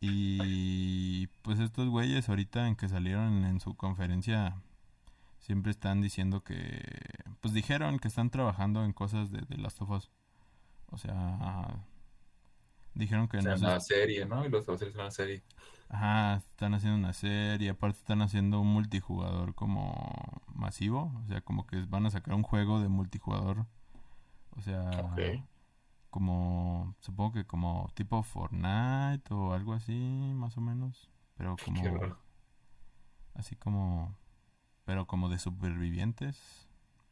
Y 0.00 1.26
pues 1.42 1.58
estos 1.58 1.88
güeyes 1.88 2.28
ahorita 2.28 2.68
en 2.68 2.76
que 2.76 2.88
salieron 2.88 3.44
en 3.44 3.60
su 3.60 3.74
conferencia 3.74 4.56
siempre 5.46 5.70
están 5.70 6.00
diciendo 6.00 6.42
que, 6.42 6.82
pues 7.40 7.54
dijeron 7.54 7.98
que 7.98 8.08
están 8.08 8.30
trabajando 8.30 8.84
en 8.84 8.92
cosas 8.92 9.30
de, 9.30 9.40
de 9.42 9.56
Last 9.56 9.80
of 9.80 9.90
Us. 9.90 10.10
O 10.90 10.98
sea, 10.98 11.84
Dijeron 12.96 13.28
que 13.28 13.36
no. 13.42 13.54
una 13.54 13.78
serie, 13.78 14.24
¿no? 14.24 14.44
Y 14.46 14.48
los 14.48 14.66
hacer 14.68 14.90
una 14.94 15.10
serie. 15.10 15.42
Ajá, 15.90 16.36
están 16.36 16.72
haciendo 16.72 16.98
una 16.98 17.12
serie, 17.12 17.68
aparte 17.68 17.98
están 17.98 18.22
haciendo 18.22 18.58
un 18.58 18.68
multijugador 18.68 19.54
como 19.54 20.42
masivo, 20.54 21.12
o 21.22 21.26
sea, 21.28 21.42
como 21.42 21.66
que 21.66 21.84
van 21.84 22.06
a 22.06 22.10
sacar 22.10 22.34
un 22.34 22.42
juego 22.42 22.80
de 22.80 22.88
multijugador, 22.88 23.66
o 24.56 24.62
sea, 24.62 25.14
como, 26.10 26.96
supongo 27.00 27.32
que 27.34 27.44
como 27.44 27.88
tipo 27.94 28.22
Fortnite 28.22 29.32
o 29.32 29.52
algo 29.52 29.74
así, 29.74 30.32
más 30.34 30.56
o 30.56 30.60
menos, 30.60 31.08
pero 31.36 31.54
como, 31.62 31.82
así 33.34 33.54
como, 33.54 34.16
pero 34.86 35.06
como 35.06 35.28
de 35.28 35.38
supervivientes, 35.38 36.66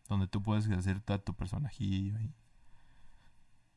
donde 0.09 0.27
tú 0.29 0.43
puedes 0.43 0.67
hacer 0.71 1.03
tu 1.03 1.35
personajillo 1.35 2.17
ahí. 2.17 2.33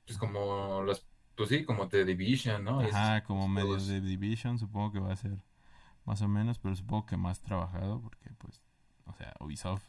Pues 0.06 0.18
como 0.18 0.82
los 0.84 1.06
pues 1.36 1.50
sí, 1.50 1.66
como 1.66 1.88
The 1.88 2.04
Division, 2.04 2.64
¿no? 2.64 2.80
Ajá, 2.80 3.24
como 3.24 3.48
medio 3.48 3.78
de 3.78 4.02
Division, 4.02 4.58
supongo 4.58 4.92
que 4.92 5.00
va 5.00 5.14
a 5.14 5.16
ser 5.16 5.38
más 6.04 6.22
o 6.24 6.28
menos, 6.28 6.58
pero 6.58 6.76
supongo 6.76 7.06
que 7.06 7.16
más 7.16 7.42
trabajado, 7.42 8.02
porque 8.02 8.32
pues, 8.40 8.64
o 9.06 9.14
sea, 9.14 9.36
Ubisoft. 9.40 9.84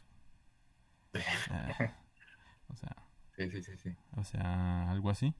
o 2.67 2.75
sea. 2.75 2.95
Sí, 3.35 3.49
sí, 3.49 3.63
sí, 3.63 3.77
sí. 3.77 3.95
O 4.15 4.23
sea, 4.23 4.91
algo 4.91 5.09
así. 5.09 5.33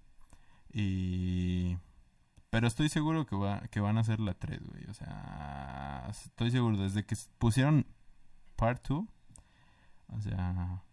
Y... 0.72 1.78
Pero 2.50 2.66
estoy 2.66 2.90
seguro 2.90 3.28
que, 3.28 3.36
va, 3.36 3.62
que 3.68 3.80
van 3.80 3.98
a 3.98 4.02
hacer 4.02 4.20
la 4.20 4.34
3, 4.34 4.66
güey. 4.66 4.86
O 4.86 4.94
sea, 4.96 6.08
estoy 6.10 6.50
seguro. 6.50 6.78
Desde 6.78 7.06
que 7.06 7.16
pusieron 7.38 7.86
Part 8.60 8.86
2, 8.90 9.06
o 10.10 10.22
sea, 10.22 10.84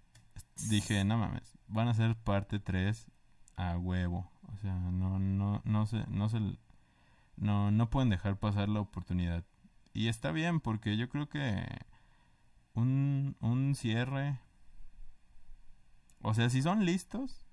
dije, 0.69 1.05
no 1.05 1.19
mames, 1.19 1.59
van 1.67 1.89
a 1.89 1.91
hacer 1.91 2.14
parte 2.14 2.61
3 2.61 3.11
a 3.57 3.77
huevo. 3.77 4.31
O 4.55 4.57
sea, 4.59 4.73
no, 4.73 5.19
no, 5.19 5.62
no 5.64 5.87
se, 5.87 6.07
no 6.07 6.29
se, 6.29 6.39
no, 7.37 7.73
no 7.73 7.91
pueden 7.91 8.11
dejar 8.11 8.39
pasar 8.39 8.69
la 8.69 8.79
oportunidad. 8.79 9.45
Y 9.93 10.07
está 10.07 10.31
bien, 10.31 10.61
porque 10.61 10.97
yo 10.97 11.09
creo 11.09 11.29
que 11.29 11.67
un, 12.75 13.37
un 13.41 13.75
cierre, 13.75 14.39
o 16.23 16.35
sea, 16.35 16.49
si 16.51 16.62
son 16.62 16.85
listos, 16.85 17.49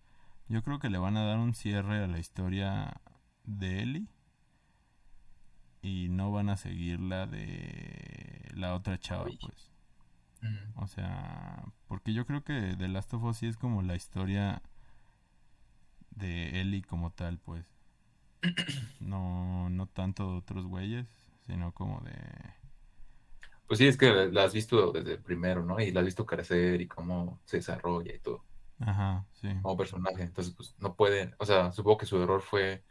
yo 0.48 0.62
creo 0.62 0.78
que 0.78 0.92
le 0.92 1.00
van 1.00 1.18
a 1.18 1.26
dar 1.26 1.40
un 1.40 1.56
cierre 1.56 2.04
a 2.04 2.08
la 2.08 2.20
historia 2.20 3.02
de 3.46 3.82
Ellie 3.82 4.08
y 5.82 6.10
no 6.10 6.32
van 6.32 6.50
a 6.50 6.58
seguir 6.58 7.00
la 7.00 7.26
de 7.26 8.52
la 8.54 8.76
otra 8.76 9.00
chava, 9.00 9.26
pues. 9.42 9.73
O 10.76 10.88
sea, 10.88 11.64
porque 11.88 12.14
yo 12.14 12.26
creo 12.26 12.44
que 12.44 12.76
The 12.78 12.88
Last 12.88 13.14
of 13.14 13.24
Us 13.24 13.38
sí 13.38 13.48
es 13.48 13.58
como 13.58 13.82
la 13.82 13.96
historia 13.96 14.62
de 16.12 16.62
Eli 16.62 16.82
como 16.82 17.12
tal, 17.12 17.40
pues. 17.40 17.66
No, 19.00 19.70
no 19.70 19.88
tanto 19.88 20.32
de 20.32 20.38
otros 20.38 20.66
güeyes, 20.66 21.08
sino 21.46 21.74
como 21.74 22.00
de... 22.02 22.14
Pues 23.68 23.80
sí, 23.80 23.88
es 23.88 23.98
que 23.98 24.30
la 24.32 24.44
has 24.44 24.54
visto 24.54 24.92
desde 24.92 25.14
el 25.14 25.22
primero, 25.22 25.64
¿no? 25.64 25.80
Y 25.80 25.92
la 25.92 26.02
has 26.02 26.06
visto 26.06 26.26
crecer 26.26 26.82
y 26.82 26.88
cómo 26.88 27.40
se 27.46 27.58
desarrolla 27.58 28.14
y 28.14 28.20
todo. 28.20 28.44
Ajá, 28.80 29.26
sí. 29.34 29.50
Como 29.62 29.78
personaje. 29.78 30.24
Entonces, 30.24 30.54
pues 30.56 30.76
no 30.80 30.96
puede, 30.96 31.34
o 31.40 31.46
sea, 31.46 31.72
supongo 31.72 31.98
que 31.98 32.06
su 32.06 32.22
error 32.22 32.42
fue 32.42 32.84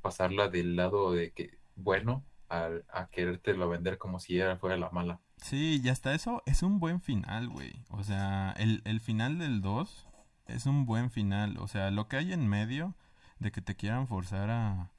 pasarla 0.00 0.48
del 0.48 0.76
lado 0.76 1.12
de 1.12 1.32
que, 1.32 1.58
bueno, 1.74 2.24
al, 2.48 2.84
a 2.88 3.08
querértelo 3.08 3.68
vender 3.68 3.98
como 3.98 4.18
si 4.20 4.36
ella 4.36 4.56
fuera 4.56 4.76
la 4.76 4.90
mala. 4.90 5.20
Sí, 5.42 5.80
y 5.82 5.88
hasta 5.88 6.14
eso 6.14 6.42
es 6.46 6.62
un 6.62 6.78
buen 6.80 7.00
final, 7.00 7.48
güey. 7.48 7.72
O 7.90 8.04
sea, 8.04 8.52
el, 8.58 8.82
el 8.84 9.00
final 9.00 9.38
del 9.38 9.60
2 9.62 10.06
es 10.46 10.66
un 10.66 10.86
buen 10.86 11.10
final. 11.10 11.56
O 11.58 11.68
sea, 11.68 11.90
lo 11.90 12.08
que 12.08 12.16
hay 12.16 12.32
en 12.32 12.46
medio 12.48 12.94
de 13.38 13.50
que 13.50 13.62
te 13.62 13.74
quieran 13.76 14.06
forzar 14.06 14.50
a, 14.50 14.90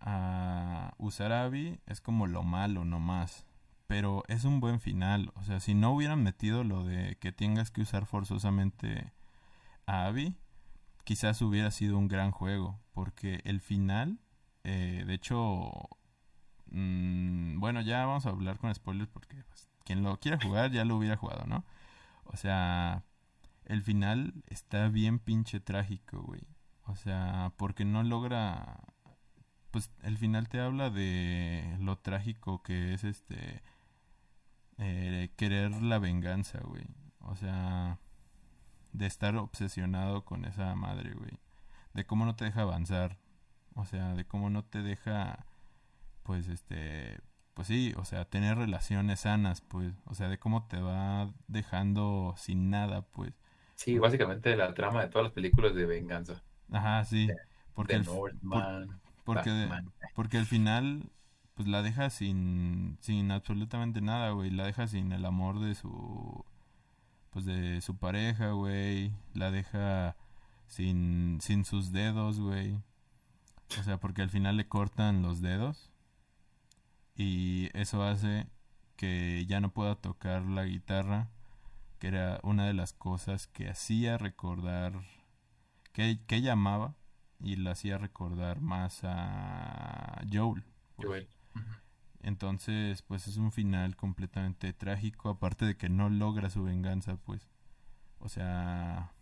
a 0.00 0.94
usar 0.98 1.32
Abby 1.32 1.80
es 1.86 2.00
como 2.00 2.26
lo 2.26 2.42
malo 2.42 2.84
nomás. 2.84 3.46
Pero 3.86 4.22
es 4.28 4.44
un 4.44 4.60
buen 4.60 4.80
final. 4.80 5.32
O 5.34 5.42
sea, 5.42 5.60
si 5.60 5.74
no 5.74 5.92
hubieran 5.92 6.22
metido 6.22 6.62
lo 6.62 6.84
de 6.84 7.16
que 7.16 7.32
tengas 7.32 7.70
que 7.70 7.80
usar 7.82 8.06
forzosamente 8.06 9.12
a 9.86 10.06
Abby, 10.06 10.36
quizás 11.04 11.42
hubiera 11.42 11.70
sido 11.70 11.98
un 11.98 12.06
gran 12.06 12.30
juego. 12.30 12.78
Porque 12.92 13.40
el 13.44 13.60
final, 13.60 14.20
eh, 14.64 15.04
de 15.06 15.14
hecho, 15.14 15.72
mmm, 16.70 17.58
bueno, 17.58 17.80
ya 17.80 18.06
vamos 18.06 18.26
a 18.26 18.30
hablar 18.30 18.58
con 18.58 18.72
spoilers 18.74 19.10
porque 19.10 19.42
pues, 19.44 19.69
quien 19.90 20.04
lo 20.04 20.20
quiera 20.20 20.38
jugar 20.40 20.70
ya 20.70 20.84
lo 20.84 20.96
hubiera 20.96 21.16
jugado, 21.16 21.46
¿no? 21.46 21.64
O 22.22 22.36
sea, 22.36 23.02
el 23.64 23.82
final 23.82 24.44
está 24.46 24.86
bien 24.86 25.18
pinche 25.18 25.58
trágico, 25.58 26.22
güey. 26.22 26.46
O 26.86 26.94
sea, 26.94 27.52
porque 27.56 27.84
no 27.84 28.04
logra... 28.04 28.84
Pues 29.72 29.90
el 30.04 30.16
final 30.16 30.48
te 30.48 30.60
habla 30.60 30.90
de 30.90 31.76
lo 31.80 31.98
trágico 31.98 32.62
que 32.62 32.94
es 32.94 33.02
este... 33.02 33.64
Eh, 34.78 35.32
querer 35.36 35.82
la 35.82 35.98
venganza, 35.98 36.60
güey. 36.60 36.86
O 37.22 37.34
sea, 37.34 37.98
de 38.92 39.06
estar 39.06 39.34
obsesionado 39.34 40.24
con 40.24 40.44
esa 40.44 40.72
madre, 40.76 41.14
güey. 41.14 41.32
De 41.94 42.06
cómo 42.06 42.26
no 42.26 42.36
te 42.36 42.44
deja 42.44 42.62
avanzar. 42.62 43.18
O 43.74 43.84
sea, 43.84 44.14
de 44.14 44.24
cómo 44.24 44.50
no 44.50 44.64
te 44.64 44.82
deja, 44.82 45.46
pues, 46.22 46.46
este, 46.46 47.18
pues 47.60 47.68
sí, 47.68 47.92
o 47.98 48.06
sea, 48.06 48.24
tener 48.24 48.56
relaciones 48.56 49.20
sanas, 49.20 49.60
pues. 49.60 49.92
O 50.06 50.14
sea, 50.14 50.30
de 50.30 50.38
cómo 50.38 50.66
te 50.66 50.80
va 50.80 51.30
dejando 51.46 52.32
sin 52.38 52.70
nada, 52.70 53.02
pues. 53.02 53.34
Sí, 53.74 53.98
básicamente 53.98 54.56
la 54.56 54.72
trama 54.72 55.02
de 55.02 55.08
todas 55.08 55.24
las 55.24 55.34
películas 55.34 55.74
de 55.74 55.84
venganza. 55.84 56.42
Ajá, 56.72 57.04
sí. 57.04 57.28
porque, 57.74 57.96
el, 57.96 58.06
porque, 59.24 59.68
porque 60.14 60.38
al 60.38 60.46
final, 60.46 61.10
pues 61.52 61.68
la 61.68 61.82
deja 61.82 62.08
sin, 62.08 62.96
sin 63.02 63.30
absolutamente 63.30 64.00
nada, 64.00 64.30
güey. 64.30 64.50
La 64.50 64.64
deja 64.64 64.86
sin 64.86 65.12
el 65.12 65.26
amor 65.26 65.60
de 65.60 65.74
su, 65.74 66.46
pues 67.28 67.44
de 67.44 67.82
su 67.82 67.98
pareja, 67.98 68.52
güey. 68.52 69.12
La 69.34 69.50
deja 69.50 70.16
sin, 70.66 71.42
sin 71.42 71.66
sus 71.66 71.92
dedos, 71.92 72.40
güey. 72.40 72.78
O 73.78 73.82
sea, 73.82 73.98
porque 73.98 74.22
al 74.22 74.30
final 74.30 74.56
le 74.56 74.66
cortan 74.66 75.20
los 75.20 75.42
dedos. 75.42 75.89
Y 77.20 77.68
eso 77.74 78.02
hace 78.02 78.46
que 78.96 79.44
ya 79.44 79.60
no 79.60 79.74
pueda 79.74 79.94
tocar 79.94 80.40
la 80.40 80.64
guitarra, 80.64 81.28
que 81.98 82.08
era 82.08 82.40
una 82.42 82.66
de 82.66 82.72
las 82.72 82.94
cosas 82.94 83.46
que 83.46 83.68
hacía 83.68 84.16
recordar, 84.16 84.94
que, 85.92 86.18
que 86.26 86.36
ella 86.36 86.54
amaba 86.54 86.94
y 87.38 87.56
la 87.56 87.72
hacía 87.72 87.98
recordar 87.98 88.62
más 88.62 89.00
a 89.04 90.22
Joel. 90.32 90.64
pues. 90.96 91.08
Joel. 91.08 91.28
Entonces, 92.22 93.02
pues 93.02 93.28
es 93.28 93.36
un 93.36 93.52
final 93.52 93.96
completamente 93.96 94.72
trágico, 94.72 95.28
aparte 95.28 95.66
de 95.66 95.76
que 95.76 95.90
no 95.90 96.08
logra 96.08 96.48
su 96.48 96.62
venganza, 96.62 97.18
pues. 97.18 97.50
O 98.18 98.30
sea, 98.30 99.12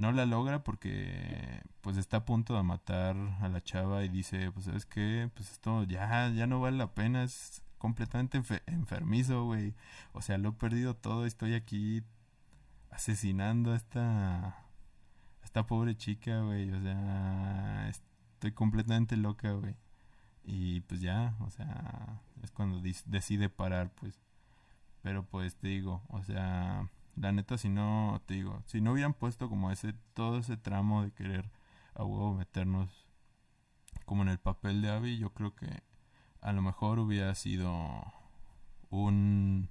no 0.00 0.12
la 0.12 0.26
logra 0.26 0.64
porque 0.64 1.62
pues 1.82 1.96
está 1.96 2.18
a 2.18 2.24
punto 2.24 2.56
de 2.56 2.62
matar 2.64 3.16
a 3.40 3.48
la 3.48 3.62
chava 3.62 4.04
y 4.04 4.08
dice, 4.08 4.50
pues 4.52 4.66
sabes 4.66 4.86
qué, 4.86 5.30
pues 5.34 5.52
esto 5.52 5.84
ya 5.84 6.30
ya 6.30 6.46
no 6.46 6.60
vale 6.60 6.78
la 6.78 6.94
pena, 6.94 7.22
es 7.24 7.62
completamente 7.78 8.38
enfe- 8.40 8.62
enfermizo, 8.66 9.44
güey. 9.44 9.74
O 10.12 10.22
sea, 10.22 10.38
lo 10.38 10.50
he 10.50 10.52
perdido 10.52 10.96
todo, 10.96 11.26
estoy 11.26 11.54
aquí 11.54 12.02
asesinando 12.90 13.72
a 13.72 13.76
esta 13.76 14.46
a 14.48 14.64
esta 15.44 15.66
pobre 15.66 15.96
chica, 15.96 16.40
güey. 16.42 16.70
O 16.72 16.80
sea, 16.82 17.88
estoy 17.88 18.52
completamente 18.52 19.16
loca, 19.16 19.52
güey. 19.52 19.76
Y 20.44 20.80
pues 20.82 21.00
ya, 21.00 21.36
o 21.40 21.50
sea, 21.50 22.20
es 22.42 22.50
cuando 22.52 22.80
decide 23.06 23.48
parar, 23.50 23.90
pues. 23.94 24.18
Pero 25.02 25.24
pues 25.24 25.56
te 25.56 25.68
digo, 25.68 26.02
o 26.08 26.22
sea, 26.22 26.88
la 27.20 27.32
neta 27.32 27.58
si 27.58 27.68
no, 27.68 28.22
te 28.26 28.34
digo, 28.34 28.62
si 28.66 28.80
no 28.80 28.92
hubieran 28.92 29.14
puesto 29.14 29.48
como 29.48 29.70
ese, 29.70 29.92
todo 30.14 30.38
ese 30.38 30.56
tramo 30.56 31.02
de 31.04 31.12
querer 31.12 31.50
a 31.94 32.04
huevo 32.04 32.34
meternos 32.34 33.06
como 34.06 34.22
en 34.22 34.28
el 34.28 34.38
papel 34.38 34.80
de 34.82 34.90
Abby, 34.90 35.18
yo 35.18 35.32
creo 35.34 35.54
que 35.54 35.82
a 36.40 36.52
lo 36.52 36.62
mejor 36.62 36.98
hubiera 36.98 37.34
sido 37.34 37.70
un, 38.88 39.68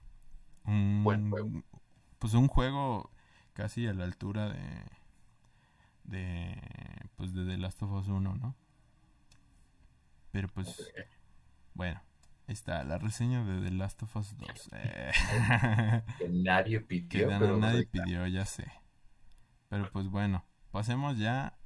un 0.66 1.02
Buen 1.04 1.30
juego. 1.32 1.64
pues 2.20 2.34
un 2.36 2.48
juego 2.48 3.12
casi 3.54 3.88
a 3.88 3.94
la 3.94 4.04
altura 4.06 4.50
de 4.50 4.86
de 6.04 6.56
pues 7.16 7.34
de 7.34 7.46
The 7.46 7.58
Last 7.58 7.82
of 7.84 7.92
Us 7.92 8.08
1, 8.08 8.36
¿no? 8.36 8.56
Pero 10.32 10.48
pues 10.50 10.92
bueno, 11.74 12.02
ahí 12.50 12.54
está 12.54 12.84
la 12.84 12.98
reseña 12.98 13.44
de 13.44 13.62
The 13.62 13.72
Last 13.76 14.02
of 14.04 14.16
Us 14.16 14.36
2. 14.38 14.70
Eh, 14.74 15.12
Que 16.18 16.30
nadie 16.30 16.80
que 16.80 16.86
pidió, 16.86 17.30
na- 17.30 17.40
pero 17.40 17.58
nadie 17.58 17.86
pidió, 17.86 18.26
ya 18.28 18.46
sé. 18.46 18.72
Pero 19.70 19.90
pues 19.92 20.08
bueno, 20.08 20.44
pasemos 20.72 21.18
ya 21.18 21.58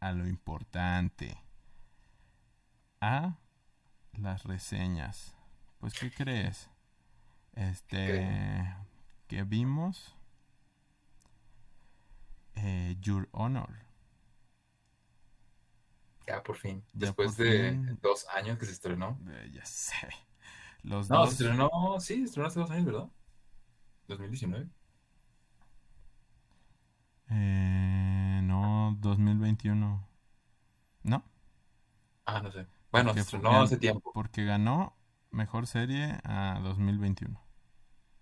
a 0.00 0.12
lo 0.12 0.26
importante. 0.26 1.36
A 3.00 3.36
las 4.14 4.44
reseñas. 4.44 5.36
Pues 5.78 5.92
¿qué 5.94 6.10
crees? 6.10 6.70
Este 7.52 8.74
que 9.28 9.44
vimos 9.44 10.16
eh, 12.54 12.96
Your 13.00 13.28
Honor. 13.32 13.85
Ya 16.26 16.42
por 16.42 16.56
fin. 16.56 16.84
Ya 17.00 17.12
Después 17.14 17.36
por 17.36 17.36
de 17.36 17.80
fin. 17.82 17.98
dos 18.02 18.26
años 18.34 18.58
que 18.58 18.66
se 18.66 18.72
estrenó. 18.72 19.22
Eh, 19.28 19.50
ya 19.52 19.64
sé. 19.64 20.08
Los 20.82 21.08
No, 21.08 21.26
dos 21.26 21.30
se 21.30 21.32
estrenó, 21.34 21.70
sí, 22.00 22.16
se 22.18 22.24
estrenó 22.24 22.46
hace 22.48 22.60
dos 22.60 22.70
años, 22.70 22.86
¿verdad? 22.86 23.08
2019. 24.08 24.68
eh, 27.30 28.40
no 28.42 28.96
2021. 29.00 30.08
No, 31.04 31.24
Ah, 32.24 32.40
no 32.42 32.50
sé. 32.52 32.66
Bueno, 32.90 33.12
porque 33.12 33.20
se 33.20 33.22
estrenó 33.22 33.60
hace 33.62 33.76
tiempo. 33.78 34.12
porque 34.12 34.44
ganó 34.44 34.96
mejor 35.30 35.66
serie 35.68 36.18
a 36.24 36.60
2021. 36.62 37.40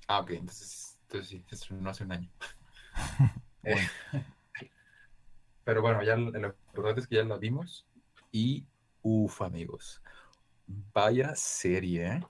Ah, 0.09 0.21
ok, 0.21 0.31
entonces, 0.33 0.99
entonces 1.03 1.29
sí, 1.31 1.45
se 1.49 1.55
estrenó 1.57 1.91
hace 1.91 2.05
un 2.05 2.13
año. 2.13 2.31
Pero 5.65 5.83
bueno, 5.83 6.03
ya 6.03 6.17
lo 6.17 6.31
lo 6.31 6.49
importante 6.49 7.01
es 7.01 7.07
que 7.07 7.17
ya 7.17 7.25
la 7.25 7.37
vimos. 7.39 7.87
Y, 8.35 8.67
uff, 9.03 9.41
amigos, 9.43 10.03
vaya 10.67 11.35
serie, 11.37 12.07
¿eh? 12.07 12.23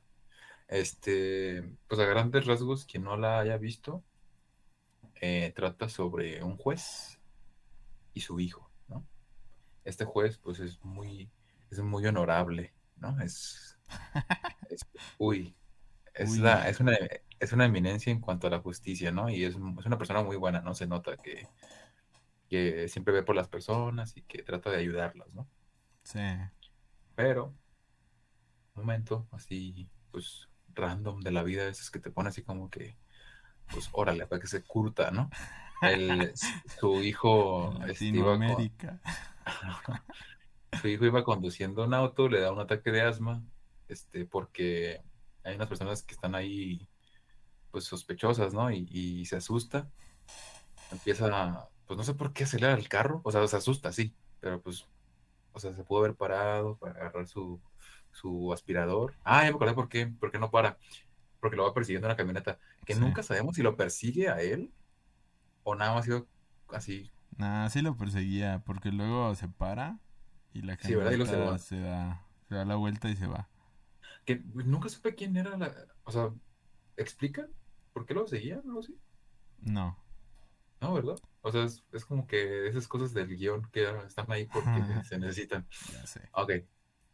Este, 0.68 1.62
pues 1.88 2.00
a 2.00 2.06
grandes 2.06 2.46
rasgos, 2.46 2.86
quien 2.86 3.04
no 3.04 3.16
la 3.16 3.40
haya 3.40 3.58
visto, 3.58 4.04
eh, 5.20 5.52
trata 5.54 5.88
sobre 5.88 6.42
un 6.42 6.56
juez 6.56 7.20
y 8.14 8.22
su 8.22 8.40
hijo, 8.40 8.70
¿no? 8.88 9.06
Este 9.84 10.04
juez, 10.04 10.38
pues 10.38 10.60
es 10.60 10.82
muy, 10.84 11.30
es 11.70 11.80
muy 11.80 12.06
honorable, 12.06 12.74
¿no? 12.96 13.20
Es, 13.22 13.78
es- 14.70 14.86
uy, 15.18 15.56
es, 16.14 16.38
Uy. 16.38 16.40
la- 16.40 16.68
es 16.68 16.80
una, 16.80 16.96
es 17.40 17.52
una 17.52 17.66
eminencia 17.66 18.12
en 18.12 18.20
cuanto 18.20 18.46
a 18.48 18.50
la 18.50 18.60
justicia, 18.60 19.12
¿no? 19.12 19.30
Y 19.30 19.44
es, 19.44 19.54
es 19.54 19.86
una 19.86 19.98
persona 19.98 20.22
muy 20.24 20.36
buena, 20.36 20.60
¿no? 20.62 20.74
Se 20.74 20.86
nota 20.86 21.16
que, 21.18 21.48
que 22.48 22.88
siempre 22.88 23.14
ve 23.14 23.22
por 23.22 23.36
las 23.36 23.48
personas 23.48 24.16
y 24.16 24.22
que 24.22 24.42
trata 24.42 24.70
de 24.70 24.78
ayudarlas, 24.78 25.32
¿no? 25.34 25.48
Sí. 26.04 26.20
Pero, 27.16 27.54
un 28.74 28.82
momento 28.82 29.26
así, 29.32 29.88
pues, 30.10 30.48
random 30.74 31.20
de 31.20 31.30
la 31.30 31.42
vida, 31.42 31.68
es 31.68 31.90
que 31.90 32.00
te 32.00 32.10
pone 32.10 32.28
así 32.28 32.42
como 32.42 32.70
que, 32.70 32.96
pues, 33.70 33.88
órale, 33.92 34.26
para 34.26 34.40
que 34.40 34.46
se 34.48 34.62
curta, 34.62 35.10
¿no? 35.10 35.30
El, 35.82 36.32
su 36.80 37.02
hijo, 37.02 37.72
este, 37.86 38.06
iba 38.06 38.38
con- 38.38 38.40
Latinoamérica. 38.40 39.00
su 40.80 40.88
hijo 40.88 41.04
iba 41.04 41.24
conduciendo 41.24 41.84
un 41.84 41.94
auto, 41.94 42.28
le 42.28 42.40
da 42.40 42.52
un 42.52 42.60
ataque 42.60 42.90
de 42.90 43.02
asma, 43.02 43.42
este, 43.88 44.26
porque 44.26 45.02
hay 45.44 45.56
unas 45.56 45.68
personas 45.68 46.02
que 46.02 46.14
están 46.14 46.34
ahí, 46.34 46.88
pues, 47.70 47.84
sospechosas, 47.84 48.54
¿no? 48.54 48.70
Y, 48.70 48.88
y 48.90 49.24
se 49.26 49.36
asusta, 49.36 49.88
empieza, 50.90 51.70
pues, 51.86 51.96
no 51.96 52.04
sé 52.04 52.14
por 52.14 52.32
qué 52.32 52.44
acelera 52.44 52.74
el 52.74 52.88
carro, 52.88 53.20
o 53.24 53.32
sea, 53.32 53.46
se 53.46 53.56
asusta, 53.56 53.92
sí, 53.92 54.14
pero 54.40 54.60
pues, 54.60 54.86
o 55.54 55.60
sea, 55.60 55.74
se 55.76 55.84
pudo 55.84 56.00
haber 56.00 56.16
parado 56.16 56.78
para 56.78 56.94
agarrar 57.00 57.28
su, 57.28 57.62
su 58.12 58.52
aspirador. 58.54 59.16
Ah, 59.24 59.44
ya 59.44 59.50
me 59.50 59.56
acordé 59.56 59.74
por 59.74 59.88
qué, 59.90 60.08
porque 60.20 60.38
no 60.40 60.50
para, 60.52 60.78
porque 61.40 61.56
lo 61.56 61.64
va 61.64 61.74
persiguiendo 61.74 62.08
una 62.08 62.16
camioneta, 62.16 62.60
que 62.84 62.94
Sí. 62.94 63.04
nunca 63.04 63.22
sabemos 63.24 63.56
si 63.56 63.62
lo 63.62 63.76
persigue 63.76 64.28
a 64.30 64.40
él 64.42 64.74
o 65.64 65.74
nada 65.76 65.94
más 65.94 66.02
ha 66.02 66.06
sido 66.06 66.28
así 66.68 67.12
Nah, 67.36 67.68
sí 67.68 67.82
lo 67.82 67.96
perseguía, 67.96 68.62
porque 68.64 68.92
luego 68.92 69.34
se 69.34 69.48
para 69.48 69.98
y 70.52 70.62
la 70.62 70.76
Sí, 70.78 70.94
¿verdad? 70.94 71.12
Y 71.12 71.16
se 71.26 71.36
camioneta 71.36 71.80
da, 71.80 72.26
se 72.48 72.54
da 72.54 72.64
la 72.64 72.76
vuelta 72.76 73.08
y 73.10 73.16
se 73.16 73.26
va. 73.26 73.48
que 74.24 74.36
nunca 74.54 74.88
supe 74.88 75.14
quién 75.14 75.36
era 75.36 75.56
la, 75.56 75.74
o 76.04 76.10
sea, 76.12 76.32
¿explican 76.96 77.50
por 77.92 78.06
qué 78.06 78.14
lo 78.14 78.26
seguían 78.26 78.60
o 78.60 78.68
algo 78.70 78.80
así? 78.80 79.00
No. 79.62 79.96
No, 80.84 80.94
¿verdad? 80.94 81.18
O 81.40 81.50
sea, 81.50 81.64
es, 81.64 81.82
es 81.92 82.04
como 82.04 82.26
que 82.26 82.68
esas 82.68 82.86
cosas 82.86 83.14
del 83.14 83.34
guion 83.36 83.68
que 83.72 83.88
están 84.06 84.30
ahí 84.30 84.46
porque 84.46 84.84
se 85.04 85.18
necesitan. 85.18 85.66
Ya 85.92 86.06
sé. 86.06 86.28
Ok, 86.32 86.52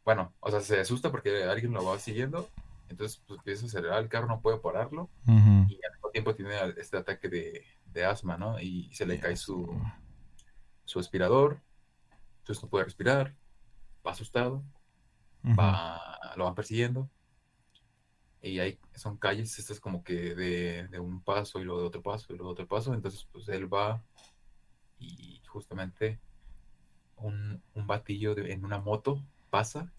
bueno, 0.04 0.34
o 0.40 0.50
sea, 0.50 0.60
se 0.60 0.80
asusta 0.80 1.10
porque 1.10 1.44
alguien 1.44 1.72
lo 1.72 1.84
va 1.84 1.98
siguiendo, 1.98 2.48
entonces 2.88 3.22
pues 3.26 3.38
empieza 3.38 3.64
a 3.64 3.66
acelerar 3.68 4.02
el 4.02 4.08
carro, 4.08 4.26
no 4.26 4.40
puede 4.40 4.58
pararlo. 4.58 5.08
Y 5.26 5.30
al 5.30 5.92
mismo 5.92 6.10
tiempo 6.12 6.34
tiene 6.34 6.54
este 6.78 6.96
ataque 6.96 7.28
de, 7.28 7.64
de 7.86 8.04
asma, 8.04 8.36
¿no? 8.36 8.58
Y 8.58 8.92
se 8.92 9.06
le 9.06 9.20
cae 9.20 9.36
su, 9.36 9.72
su 10.84 10.98
aspirador, 10.98 11.60
entonces 12.40 12.62
no 12.64 12.68
puede 12.68 12.86
respirar, 12.86 13.36
va 14.04 14.10
asustado, 14.10 14.64
va, 15.44 16.18
lo 16.36 16.44
van 16.44 16.56
persiguiendo. 16.56 17.08
Y 18.43 18.59
hay, 18.61 18.78
son 18.95 19.18
calles, 19.18 19.59
estas 19.59 19.80
como 19.80 20.03
que 20.05 20.34
de, 20.34 20.88
de 20.88 20.99
un 21.01 21.22
paso 21.22 21.61
y 21.61 21.64
luego 21.64 21.80
de 21.82 21.86
otro 21.88 22.03
paso 22.03 22.32
y 22.32 22.36
luego 22.36 22.51
de 22.51 22.62
otro 22.62 22.68
paso. 22.68 22.95
Entonces, 22.95 23.26
pues 23.32 23.49
él 23.49 23.72
va 23.72 24.03
y 24.99 25.43
justamente 25.49 26.20
un, 27.16 27.62
un 27.74 27.86
batillo 27.86 28.34
de- 28.34 28.53
en 28.53 28.64
una 28.64 28.78
moto 28.80 29.22
pasa 29.51 29.93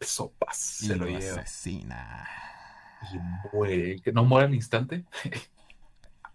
y 0.00 0.04
sopas 0.06 0.56
Y 0.78 0.88
se 0.88 0.96
lo 0.96 1.06
lo 1.06 1.08
lleva. 1.08 1.48
asesina. 1.48 2.26
Y 3.00 3.18
muere. 3.18 4.00
Que 4.02 4.12
no 4.12 4.24
muere 4.24 4.46
al 4.46 4.54
instante, 4.54 5.04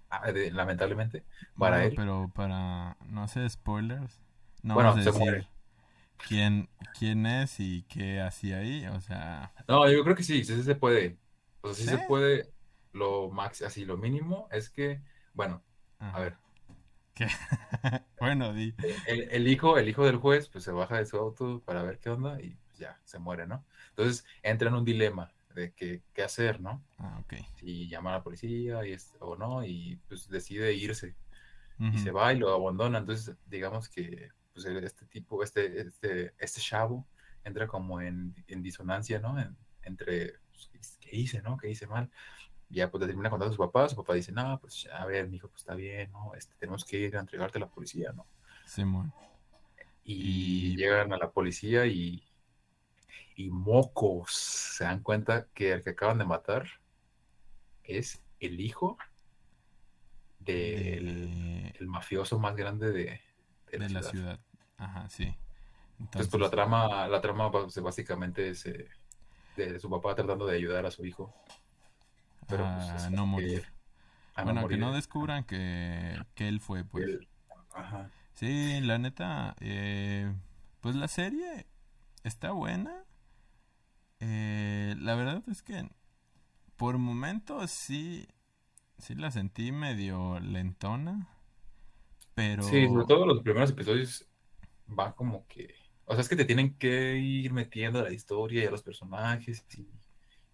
lamentablemente, 0.54 1.26
para 1.58 1.84
No, 1.84 1.86
él. 1.86 1.96
pero 1.96 2.30
para 2.34 2.98
no 3.06 3.24
hacer 3.24 3.50
spoilers, 3.50 4.20
no 4.64 4.82
Bueno, 4.84 5.00
se 5.00 5.12
decir 5.12 5.14
muere. 5.14 5.48
Quién, 6.28 6.70
quién 6.98 7.26
es 7.26 7.60
y 7.60 7.84
qué 7.84 8.22
hacía 8.22 8.58
ahí, 8.60 8.86
o 8.88 9.00
sea, 9.02 9.54
No, 9.68 9.90
yo 9.90 10.04
creo 10.04 10.16
que 10.16 10.24
sí, 10.24 10.44
sí 10.44 10.64
se 10.64 10.76
puede. 10.76 11.18
O 11.62 11.68
sea, 11.74 11.76
sí 11.86 11.88
¿Sí? 11.88 11.90
se 11.90 12.00
puede. 12.00 12.54
Lo 12.92 13.30
max, 13.32 13.62
así, 13.62 13.86
lo 13.86 13.98
mínimo 13.98 14.48
es 14.52 14.70
que, 14.70 15.02
bueno, 15.34 15.66
ajá. 16.00 16.14
a 16.14 16.20
ver, 16.20 16.38
¿Qué? 17.16 17.28
bueno, 18.20 18.54
di. 18.54 18.76
el, 19.06 19.30
el 19.32 19.48
hijo, 19.48 19.78
el 19.78 19.90
hijo 19.90 20.06
del 20.06 20.18
juez, 20.18 20.50
pues 20.50 20.64
se 20.64 20.72
baja 20.72 20.98
de 20.98 21.06
su 21.06 21.18
auto 21.18 21.62
para 21.66 21.84
ver 21.84 22.00
qué 22.00 22.10
onda 22.10 22.42
y 22.42 22.56
pues, 22.68 22.78
ya 22.80 23.00
se 23.06 23.20
muere, 23.20 23.48
¿no? 23.48 23.66
Entonces 23.90 24.26
entra 24.42 24.70
en 24.70 24.76
un 24.76 24.86
dilema 24.86 25.34
de 25.54 25.74
que, 25.74 26.04
qué 26.14 26.24
hacer, 26.24 26.60
¿no? 26.62 26.86
Ah, 26.98 27.20
ok. 27.20 27.34
Si 27.56 27.88
llamar 27.90 28.16
a 28.16 28.18
la 28.20 28.24
policía 28.24 28.86
y 28.88 28.94
es- 28.94 29.16
o 29.20 29.36
no, 29.38 29.66
y 29.66 29.98
pues 30.08 30.30
decide 30.30 30.74
irse 30.74 31.18
y 31.92 31.98
Ujú. 31.98 32.00
se 32.00 32.12
va 32.12 32.34
y 32.34 32.40
lo 32.40 32.54
abandona. 32.54 33.00
Entonces, 33.00 33.36
digamos 33.48 33.90
que 33.90 34.30
pues, 34.54 34.66
este 34.66 35.06
tipo, 35.08 35.44
este, 35.44 35.82
este, 35.82 36.34
este 36.40 36.62
chavo 36.62 37.08
entra 37.44 37.68
como 37.68 38.02
en, 38.02 38.36
en 38.48 38.64
disonancia, 38.64 39.20
¿no? 39.20 39.40
En- 39.40 39.58
entre, 39.84 40.40
pues, 40.72 40.98
¿qué 41.02 41.16
hice, 41.18 41.42
no? 41.42 41.58
¿Qué 41.58 41.70
hice 41.70 41.88
mal? 41.88 42.10
Ya 42.70 42.90
pues 42.92 43.02
le 43.02 43.08
termina 43.08 43.30
contando 43.30 43.54
a 43.54 43.56
su 43.56 43.62
papá, 43.64 43.90
su 43.90 43.96
papá 43.96 44.16
dice, 44.16 44.32
no, 44.32 44.60
pues 44.60 44.88
a 44.92 45.06
ver, 45.06 45.28
mi 45.30 45.38
hijo, 45.38 45.50
pues 45.50 45.62
está 45.62 45.76
bien, 45.76 46.12
¿no? 46.12 46.34
Este, 46.36 46.56
tenemos 46.60 46.86
que 46.86 46.98
ir 47.00 47.18
a 47.18 47.20
entregarte 47.22 47.58
a 47.60 47.62
la 47.62 47.70
policía, 47.70 48.12
¿no? 48.14 48.26
Simón. 48.66 49.14
Y, 50.04 50.74
Y- 50.74 50.78
llegan 50.78 51.14
a 51.14 51.18
la 51.18 51.32
policía 51.32 51.86
y, 51.86 52.24
y 53.36 53.50
mocos 53.50 54.34
se 54.34 54.84
dan 54.86 55.02
cuenta 55.02 55.48
que 55.54 55.72
el 55.74 55.84
que 55.84 55.92
acaban 55.92 56.18
de 56.18 56.26
matar 56.26 56.68
es 57.84 58.22
el 58.40 58.60
hijo 58.60 58.98
del 60.40 61.06
De, 61.70 61.74
el 61.80 61.88
mafioso 61.88 62.40
más 62.40 62.56
grande 62.56 62.92
de, 62.92 63.22
de 63.80 63.90
la 63.90 64.02
de 64.02 64.06
la 64.06 64.10
ciudad. 64.12 64.40
Ajá, 64.78 65.10
sí. 65.10 65.36
Entonces, 66.00 66.30
pues 66.30 66.42
la 66.42 66.50
trama, 66.50 67.08
la 67.08 67.22
trama 67.22 67.52
pues, 67.52 67.78
básicamente 67.82 68.50
es 68.50 68.66
eh, 68.66 68.88
de 69.56 69.80
su 69.80 69.90
papá 69.90 70.16
tratando 70.16 70.46
de 70.46 70.56
ayudar 70.58 70.86
a 70.86 70.92
su 70.92 71.06
hijo. 71.06 71.34
pero, 72.48 72.64
pues, 72.64 72.90
a 72.90 72.96
es 72.98 73.12
no 73.12 73.26
morir. 73.26 73.62
que 73.62 73.68
a 74.36 74.44
bueno, 74.44 74.62
que 74.62 74.64
morir. 74.66 74.80
no 74.80 74.94
descubran 74.94 75.44
que, 75.44 76.20
que 76.36 76.48
él 76.48 76.60
fue, 76.60 76.84
pues. 76.84 77.06
Él- 77.06 77.28
Ajá. 77.74 78.10
Sí, 78.34 78.82
la 78.82 78.98
neta, 78.98 79.56
eh, 79.60 80.32
pues 80.82 80.96
la 80.96 81.08
serie 81.08 81.66
está 82.24 82.52
buena. 82.52 83.04
Eh, 84.20 84.96
la 85.00 85.16
verdad 85.16 85.44
es 85.50 85.62
que 85.62 85.90
por 86.78 86.98
momentos 86.98 87.72
sí, 87.72 88.28
sí 88.98 89.16
la 89.16 89.32
sentí 89.32 89.72
medio 89.72 90.40
lentona, 90.40 91.28
pero 92.36 92.64
Sí, 92.64 92.88
sobre 92.88 93.06
todo 93.06 93.26
los 93.26 93.42
primeros 93.42 93.70
episodios 93.72 94.28
van 94.88 95.14
como 95.14 95.46
que, 95.48 95.76
o 96.06 96.14
sea, 96.14 96.22
es 96.22 96.30
que 96.30 96.36
te 96.36 96.46
tienen 96.46 96.76
que 96.78 97.18
ir 97.18 97.54
metiendo 97.54 98.00
a 98.00 98.04
la 98.04 98.12
historia 98.14 98.64
y 98.64 98.68
a 98.68 98.72
los 98.72 98.84
personajes 98.84 99.66
y, 99.78 99.88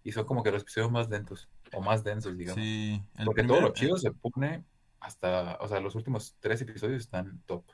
y 0.04 0.12
son 0.12 0.24
como 0.24 0.42
que 0.42 0.50
los 0.52 0.62
episodios 0.62 0.90
más 0.90 1.08
lentos 1.08 1.48
o 1.72 1.80
más 1.80 2.02
densos, 2.04 2.36
digamos. 2.36 2.60
sí, 2.62 3.02
el 3.16 3.24
Porque 3.26 3.42
todo 3.44 3.60
lo 3.60 3.72
primer- 3.72 3.74
chido 3.74 3.96
se 3.96 4.10
pone 4.12 4.64
hasta, 5.00 5.56
o 5.60 5.68
sea, 5.68 5.80
los 5.80 5.94
últimos 5.94 6.36
tres 6.40 6.60
episodios 6.62 7.00
están 7.02 7.40
top. 7.46 7.64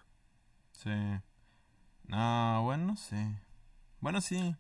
Sí. 0.73 0.91
No, 2.05 2.63
bueno, 2.65 2.87
no 2.87 2.97
sé. 2.97 3.35
Bueno, 4.01 4.21
sí. 4.21 4.55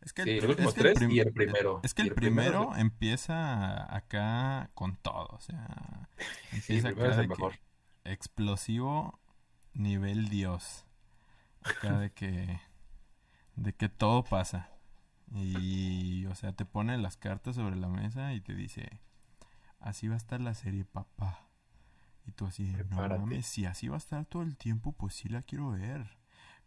Es 0.00 0.12
que 0.12 0.22
el, 0.22 0.40
Sí, 0.40 0.46
los 0.46 0.50
es 0.50 0.56
que 0.56 0.62
el 0.62 0.74
tres 0.74 0.94
prim- 0.98 1.10
y 1.10 1.18
el 1.20 1.32
primero. 1.32 1.80
Es 1.82 1.92
que 1.94 2.02
el 2.02 2.08
el 2.08 2.14
primero 2.14 2.60
primero 2.60 2.76
empieza 2.80 3.94
acá 3.94 4.70
con 4.74 4.96
todo, 4.96 5.26
o 5.32 5.40
sea, 5.40 6.08
Sí, 6.62 6.78
el 6.78 6.86
empieza 6.86 6.88
primero 6.88 7.10
es 7.10 7.12
acá 7.12 7.20
el 7.22 7.28
que 7.28 7.28
mejor. 7.28 7.54
Explosivo 8.10 9.18
nivel 9.74 10.28
Dios. 10.28 10.84
Acá 11.62 11.98
de 11.98 12.12
que 12.12 12.60
de 13.56 13.74
que 13.74 13.88
todo 13.88 14.24
pasa. 14.24 14.70
Y 15.32 16.26
o 16.26 16.34
sea, 16.34 16.52
te 16.52 16.64
pone 16.64 16.96
las 16.98 17.16
cartas 17.16 17.56
sobre 17.56 17.76
la 17.76 17.88
mesa 17.88 18.32
y 18.34 18.40
te 18.40 18.54
dice, 18.54 19.00
"Así 19.80 20.08
va 20.08 20.14
a 20.14 20.18
estar 20.18 20.40
la 20.40 20.54
serie, 20.54 20.84
papá." 20.84 21.48
Y 22.26 22.32
tú 22.32 22.46
así, 22.46 22.76
"No 22.90 23.08
mames, 23.08 23.46
si 23.46 23.66
así 23.66 23.88
va 23.88 23.96
a 23.96 23.98
estar 23.98 24.24
todo 24.26 24.42
el 24.42 24.56
tiempo, 24.56 24.92
pues 24.92 25.14
sí 25.14 25.28
la 25.28 25.42
quiero 25.42 25.70
ver." 25.70 26.18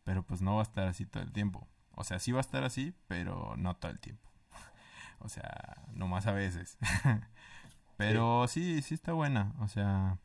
Pero 0.03 0.23
pues 0.23 0.41
no 0.41 0.55
va 0.55 0.61
a 0.61 0.63
estar 0.63 0.87
así 0.87 1.05
todo 1.05 1.23
el 1.23 1.31
tiempo. 1.31 1.67
O 1.91 2.03
sea, 2.03 2.19
sí 2.19 2.31
va 2.31 2.39
a 2.39 2.41
estar 2.41 2.63
así, 2.63 2.93
pero 3.07 3.55
no 3.57 3.75
todo 3.75 3.91
el 3.91 3.99
tiempo. 3.99 4.29
O 5.21 5.27
sea, 5.27 5.83
nomás 5.91 6.27
a 6.27 6.31
veces. 6.31 6.77
Pero 7.97 8.47
sí, 8.47 8.81
sí 8.81 8.93
está 8.93 9.11
buena. 9.11 9.53
O 9.59 9.67
sea, 9.67 10.17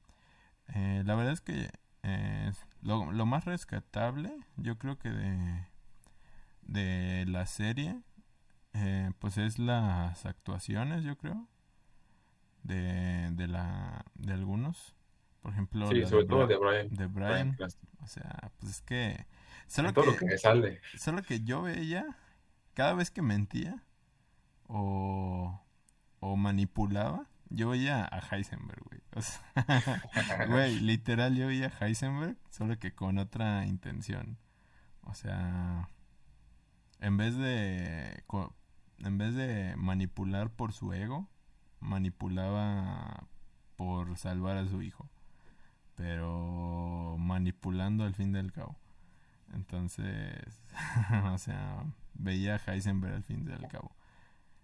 eh, 0.68 1.02
la 1.04 1.14
verdad 1.14 1.32
es 1.32 1.40
que 1.40 1.70
eh, 2.02 2.52
lo, 2.82 3.12
lo 3.12 3.26
más 3.26 3.44
rescatable, 3.44 4.32
yo 4.56 4.78
creo 4.78 4.98
que 4.98 5.10
de, 5.10 5.66
de 6.62 7.24
la 7.26 7.46
serie, 7.46 8.00
eh, 8.74 9.10
pues 9.18 9.38
es 9.38 9.58
las 9.58 10.26
actuaciones, 10.26 11.04
yo 11.04 11.16
creo, 11.16 11.46
de, 12.62 13.30
de, 13.32 13.46
la, 13.48 14.04
de 14.14 14.32
algunos. 14.32 14.94
Por 15.42 15.52
ejemplo, 15.52 15.88
Sí, 15.90 16.02
sobre 16.06 16.22
de, 16.24 16.28
todo 16.28 16.46
de 16.46 16.56
Brian. 16.56 16.88
de 16.88 17.06
Brian 17.06 17.30
Brian. 17.30 17.52
Cranston. 17.54 17.88
O 18.02 18.06
sea, 18.06 18.50
pues 18.58 18.72
es 18.72 18.80
que... 18.82 19.26
Solo 19.66 19.92
todo 19.92 20.06
lo 20.06 20.16
que, 20.16 20.26
que 20.26 20.38
sale. 20.38 20.80
Solo 20.98 21.22
que 21.22 21.40
yo 21.40 21.62
veía, 21.62 22.16
cada 22.74 22.94
vez 22.94 23.10
que 23.10 23.22
mentía 23.22 23.82
o, 24.66 25.60
o 26.20 26.36
manipulaba, 26.36 27.26
yo 27.50 27.68
veía 27.68 28.04
a 28.04 28.20
Heisenberg, 28.30 28.82
güey. 28.84 29.00
O 29.14 29.22
sea, 29.22 29.42
güey, 30.48 30.80
literal 30.80 31.36
yo 31.36 31.46
veía 31.46 31.68
a 31.68 31.86
Heisenberg, 31.86 32.36
solo 32.50 32.78
que 32.78 32.94
con 32.94 33.18
otra 33.18 33.66
intención. 33.66 34.38
O 35.02 35.14
sea, 35.14 35.90
en 37.00 37.16
vez 37.16 37.36
de 37.36 38.24
en 38.98 39.18
vez 39.18 39.34
de 39.34 39.74
manipular 39.76 40.50
por 40.50 40.72
su 40.72 40.92
ego, 40.92 41.28
manipulaba 41.80 43.28
por 43.76 44.16
salvar 44.16 44.56
a 44.56 44.66
su 44.66 44.82
hijo. 44.82 45.08
Pero 45.94 47.16
manipulando 47.18 48.04
al 48.04 48.14
fin 48.14 48.32
del 48.32 48.52
cabo. 48.52 48.76
Entonces, 49.52 50.60
o 51.32 51.38
sea, 51.38 51.84
veía 52.14 52.56
a 52.56 52.72
Heisenberg 52.72 53.14
al 53.14 53.24
fin 53.24 53.44
del 53.44 53.68
cabo. 53.68 53.94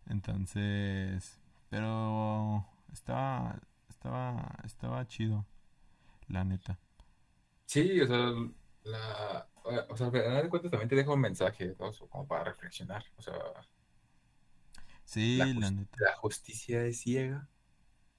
Entonces, 0.06 1.39
pero 1.70 2.66
estaba, 2.92 3.60
estaba, 3.88 4.58
estaba 4.64 5.06
chido, 5.08 5.46
la 6.28 6.44
neta. 6.44 6.78
Sí, 7.66 8.00
o 8.00 8.06
sea, 8.06 8.16
la, 8.84 9.48
o 9.88 9.96
sea, 9.96 10.06
al 10.06 10.12
final 10.12 10.42
de 10.42 10.48
cuentas 10.50 10.70
también 10.70 10.88
te 10.88 10.96
deja 10.96 11.12
un 11.12 11.20
mensaje, 11.20 11.76
¿no? 11.78 11.92
Como 12.08 12.26
para 12.26 12.44
reflexionar. 12.44 13.04
O 13.16 13.22
sea, 13.22 13.34
Sí, 15.04 15.52
la, 15.54 15.70
neta. 15.70 16.00
la 16.00 16.16
justicia 16.16 16.84
es 16.86 17.00
ciega. 17.00 17.48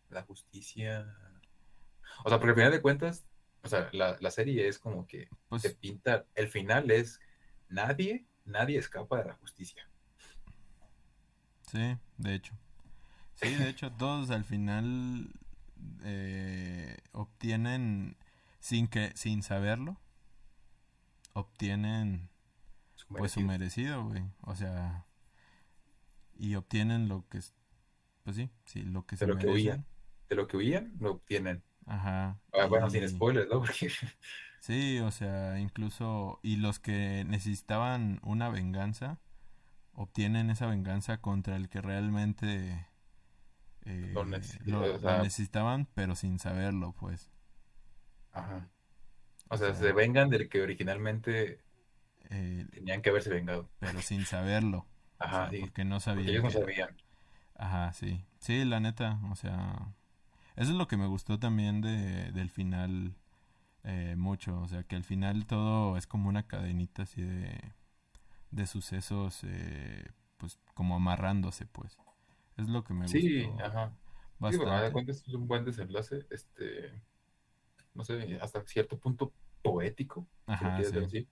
La 0.10 0.22
justicia. 0.24 1.16
O 2.24 2.30
sea, 2.30 2.40
porque 2.40 2.52
al 2.52 2.56
final 2.56 2.72
de 2.72 2.82
cuentas, 2.82 3.26
o 3.64 3.68
sea, 3.70 3.90
la, 3.94 4.18
la 4.20 4.32
serie 4.32 4.68
es 4.68 4.80
como 4.80 5.06
que 5.08 5.32
te 5.62 5.70
Pues 5.70 5.72
pinta. 5.72 6.26
El 6.36 6.50
final 6.50 6.92
es 6.92 7.22
nadie, 7.70 8.28
nadie 8.46 8.78
escapa 8.80 9.20
de 9.20 9.26
la 9.30 9.36
justicia. 9.36 9.90
sí, 11.72 11.98
de 12.18 12.34
hecho. 12.36 12.54
Sí, 13.42 13.56
de 13.56 13.70
hecho, 13.70 13.92
todos 13.92 14.30
al 14.32 14.44
final 14.46 15.30
eh, 16.04 16.98
obtienen, 17.12 18.18
sin 18.60 18.88
que, 18.88 19.12
sin 19.16 19.44
saberlo, 19.44 19.98
obtienen 21.34 22.30
Su 22.96 23.14
pues 23.16 23.34
su 23.34 23.42
merecido. 23.42 24.06
güey. 24.06 24.24
O 24.44 24.56
sea, 24.56 25.06
y 26.38 26.56
obtienen 26.56 27.08
lo 27.08 27.28
que 27.30 27.38
es, 27.40 27.54
pues 28.24 28.36
sí, 28.38 28.50
sí, 28.66 28.84
lo 28.84 29.06
que 29.06 29.18
De 29.20 29.26
se 29.26 29.28
lo 29.28 29.38
que 29.38 29.48
merecen. 29.48 29.54
huían. 29.54 29.86
De 30.30 30.36
lo 30.36 30.48
que 30.48 30.58
huían, 30.58 30.94
lo 31.00 31.12
obtienen. 31.12 31.64
Ajá. 31.86 32.40
Ah, 32.54 32.66
bueno, 32.68 32.90
sin 32.90 33.08
spoilers, 33.08 33.50
¿no? 33.50 33.60
Porque 33.66 33.90
Sí, 34.60 35.00
o 35.00 35.12
sea, 35.12 35.60
incluso, 35.60 36.40
y 36.44 36.58
los 36.58 36.80
que 36.80 37.26
necesitaban 37.28 38.20
una 38.24 38.50
venganza, 38.50 39.20
obtienen 39.94 40.50
esa 40.52 40.68
venganza 40.68 41.20
contra 41.22 41.56
el 41.58 41.70
que 41.70 41.82
realmente 41.82 42.88
eh, 43.86 44.12
Lo 44.14 44.26
necesi- 44.26 44.60
lo- 44.66 44.82
o 44.84 44.88
lo 44.88 45.00
sea- 45.00 45.22
necesitaban, 45.24 45.88
pero 45.94 46.16
sin 46.16 46.40
saberlo, 46.40 46.94
pues. 46.94 47.32
Ajá. 48.32 48.70
O 49.50 49.58
sea, 49.58 49.70
O 49.70 49.74
sea- 49.74 49.76
se 49.76 49.92
vengan 49.94 50.30
del 50.30 50.48
que 50.50 50.62
originalmente 50.62 51.60
Eh, 52.30 52.66
tenían 52.72 53.02
que 53.02 53.10
haberse 53.10 53.30
vengado. 53.30 53.70
pero 53.80 54.02
sin 54.02 54.26
saberlo. 54.26 54.86
o 55.20 55.24
Ajá, 55.24 55.50
sea, 55.50 55.50
sí. 55.52 55.58
porque 55.60 55.84
no 55.84 55.96
Porque 55.96 56.04
sabían 56.06 56.30
ellos 56.30 56.44
no 56.46 56.50
sabían. 56.52 56.98
Ajá, 57.56 57.94
sí. 57.94 58.26
Sí, 58.40 58.66
la 58.66 58.80
neta, 58.80 59.20
o 59.30 59.36
sea, 59.36 59.94
eso 60.56 60.72
es 60.72 60.76
lo 60.78 60.88
que 60.88 60.98
me 60.98 61.06
gustó 61.06 61.38
también 61.38 61.82
de, 61.82 62.32
del 62.32 62.50
final 62.50 63.14
eh, 63.84 64.16
mucho, 64.18 64.60
o 64.62 64.68
sea, 64.68 64.84
que 64.84 64.96
al 64.96 65.04
final 65.04 65.46
todo 65.48 65.98
es 65.98 66.08
como 66.08 66.30
una 66.30 66.44
cadenita 66.48 67.04
así 67.04 67.22
de, 67.22 67.60
de 68.52 68.68
sucesos, 68.68 69.42
eh, 69.44 70.08
pues 70.38 70.60
como 70.76 70.96
amarrándose, 70.96 71.66
pues. 71.68 71.98
Es 72.62 72.70
lo 72.70 72.84
que 72.86 72.94
me 72.94 73.08
Sí, 73.08 73.10
gustó 73.10 73.64
ajá. 73.64 73.96
Sí, 74.48 74.56
bastante. 74.56 74.58
bueno, 74.58 74.74
a 74.74 74.82
de 74.82 74.92
cuentas 74.92 75.18
es 75.28 75.34
un 75.34 75.48
buen 75.48 75.66
desenlace, 75.66 76.26
este, 76.30 77.02
no 77.94 78.04
sé, 78.04 78.38
hasta 78.42 78.66
cierto 78.68 79.00
punto 79.00 79.34
poético, 79.62 80.28
Ajá, 80.48 80.84
sí. 80.84 81.28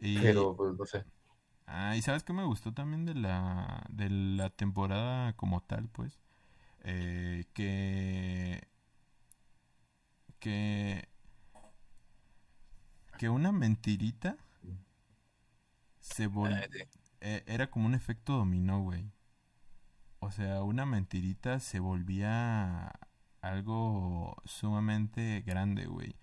Y, 0.00 0.20
pero 0.20 0.56
pues 0.56 0.74
no 0.76 0.84
sé. 0.86 1.04
ah, 1.66 1.96
¿y 1.96 2.02
sabes 2.02 2.24
qué 2.24 2.32
me 2.32 2.44
gustó 2.44 2.72
también 2.72 3.04
de 3.06 3.14
la, 3.14 3.84
de 3.90 4.10
la 4.10 4.50
temporada 4.50 5.34
como 5.36 5.62
tal, 5.62 5.88
pues? 5.88 6.18
Eh, 6.84 7.46
que, 7.54 8.62
que, 10.40 11.04
que 13.18 13.28
una 13.28 13.50
mentirita 13.50 14.36
se 16.00 16.26
vol- 16.28 16.62
Ah, 16.62 16.84
e- 17.20 17.44
era 17.46 17.70
como 17.70 17.86
un 17.86 17.94
efecto 17.94 18.34
dominó, 18.34 18.82
güey. 18.82 19.10
O 20.24 20.30
sea, 20.30 20.62
una 20.62 20.86
mentirita 20.86 21.60
se 21.60 21.80
volvía 21.80 22.92
algo 23.42 24.36
sumamente 24.44 25.42
grande, 25.46 25.86
güey. 25.86 26.16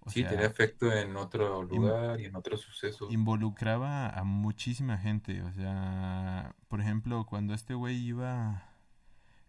O 0.00 0.10
Sí, 0.10 0.20
sea, 0.20 0.30
tenía 0.30 0.46
efecto 0.46 0.90
en 0.92 1.14
otro 1.16 1.62
lugar 1.62 2.18
y 2.20 2.24
en 2.26 2.36
otro 2.36 2.56
suceso. 2.56 3.08
involucraba 3.08 4.08
a 4.10 4.24
muchísima 4.24 4.98
gente. 4.98 5.42
O 5.42 5.52
sea, 5.52 6.54
por 6.68 6.80
ejemplo, 6.80 7.24
cuando 7.26 7.54
este 7.54 7.74
güey 7.74 7.96
iba 7.96 8.64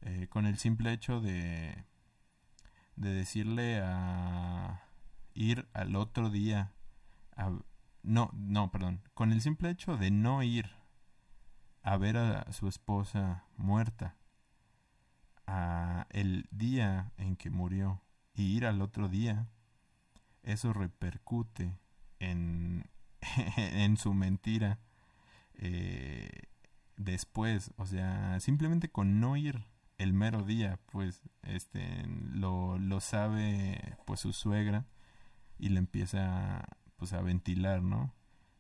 eh, 0.02 0.28
con 0.30 0.46
el 0.48 0.58
simple 0.60 0.94
hecho 0.94 1.22
de, 1.22 1.86
de 2.96 3.10
decirle 3.14 3.82
a 3.84 4.84
ir 5.34 5.68
al 5.74 5.96
otro 5.96 6.30
día. 6.30 6.72
a- 7.38 7.52
no, 8.04 8.32
no, 8.34 8.72
perdón. 8.72 9.02
Con 9.14 9.32
el 9.32 9.42
simple 9.42 9.70
hecho 9.72 9.98
de 9.98 10.12
no 10.12 10.44
ir 10.44 10.72
a 11.86 11.98
ver 11.98 12.18
a 12.18 12.52
su 12.52 12.68
esposa 12.68 13.46
muerta 13.58 14.16
a 15.46 16.08
el 16.10 16.48
día 16.50 17.12
en 17.18 17.36
que 17.36 17.52
murió 17.52 18.02
y 18.34 18.58
ir 18.58 18.66
al 18.66 18.82
otro 18.82 19.08
día, 19.08 19.48
eso 20.42 20.74
repercute 20.74 21.78
en, 22.18 22.90
en 23.58 23.98
su 23.98 24.16
mentira 24.16 24.80
eh, 25.54 26.48
después. 26.98 27.72
O 27.78 27.86
sea, 27.86 28.40
simplemente 28.40 28.90
con 28.90 29.20
no 29.20 29.38
ir 29.38 29.64
el 30.00 30.12
mero 30.12 30.42
día, 30.42 30.80
pues, 30.88 31.22
este, 31.44 32.04
lo, 32.34 32.80
lo 32.80 33.00
sabe, 33.00 33.96
pues, 34.06 34.22
su 34.22 34.34
suegra 34.34 34.86
y 35.60 35.70
le 35.70 35.78
empieza, 35.78 36.68
pues, 36.98 37.14
a 37.14 37.22
ventilar, 37.22 37.84
¿no? 37.84 38.12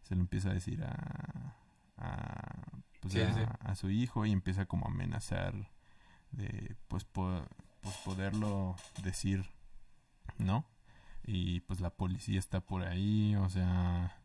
Se 0.03 0.13
lo 0.13 0.21
empieza 0.21 0.51
a 0.51 0.53
decir 0.53 0.83
a, 0.83 1.55
a, 1.97 2.64
pues, 3.09 3.13
Sí, 3.13 3.21
a, 3.21 3.33
sí. 3.33 3.41
a 3.61 3.75
su 3.75 3.89
hijo 3.91 4.25
y 4.25 4.31
empieza 4.31 4.65
como 4.65 4.87
a 4.87 4.91
amenazar 4.91 5.53
de, 6.31 6.75
pues, 6.87 7.05
po- 7.05 7.45
pues, 7.81 7.97
poderlo 8.05 8.75
decir, 9.03 9.45
¿no? 10.37 10.65
Y 11.25 11.61
pues 11.61 11.81
la 11.81 11.91
policía 11.91 12.39
está 12.39 12.61
por 12.61 12.83
ahí, 12.83 13.35
o 13.37 13.49
sea, 13.49 14.17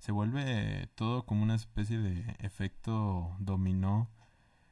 se 0.00 0.12
vuelve 0.12 0.88
todo 0.96 1.26
como 1.26 1.42
una 1.42 1.56
especie 1.56 1.98
de 1.98 2.36
efecto 2.40 3.36
dominó. 3.40 4.10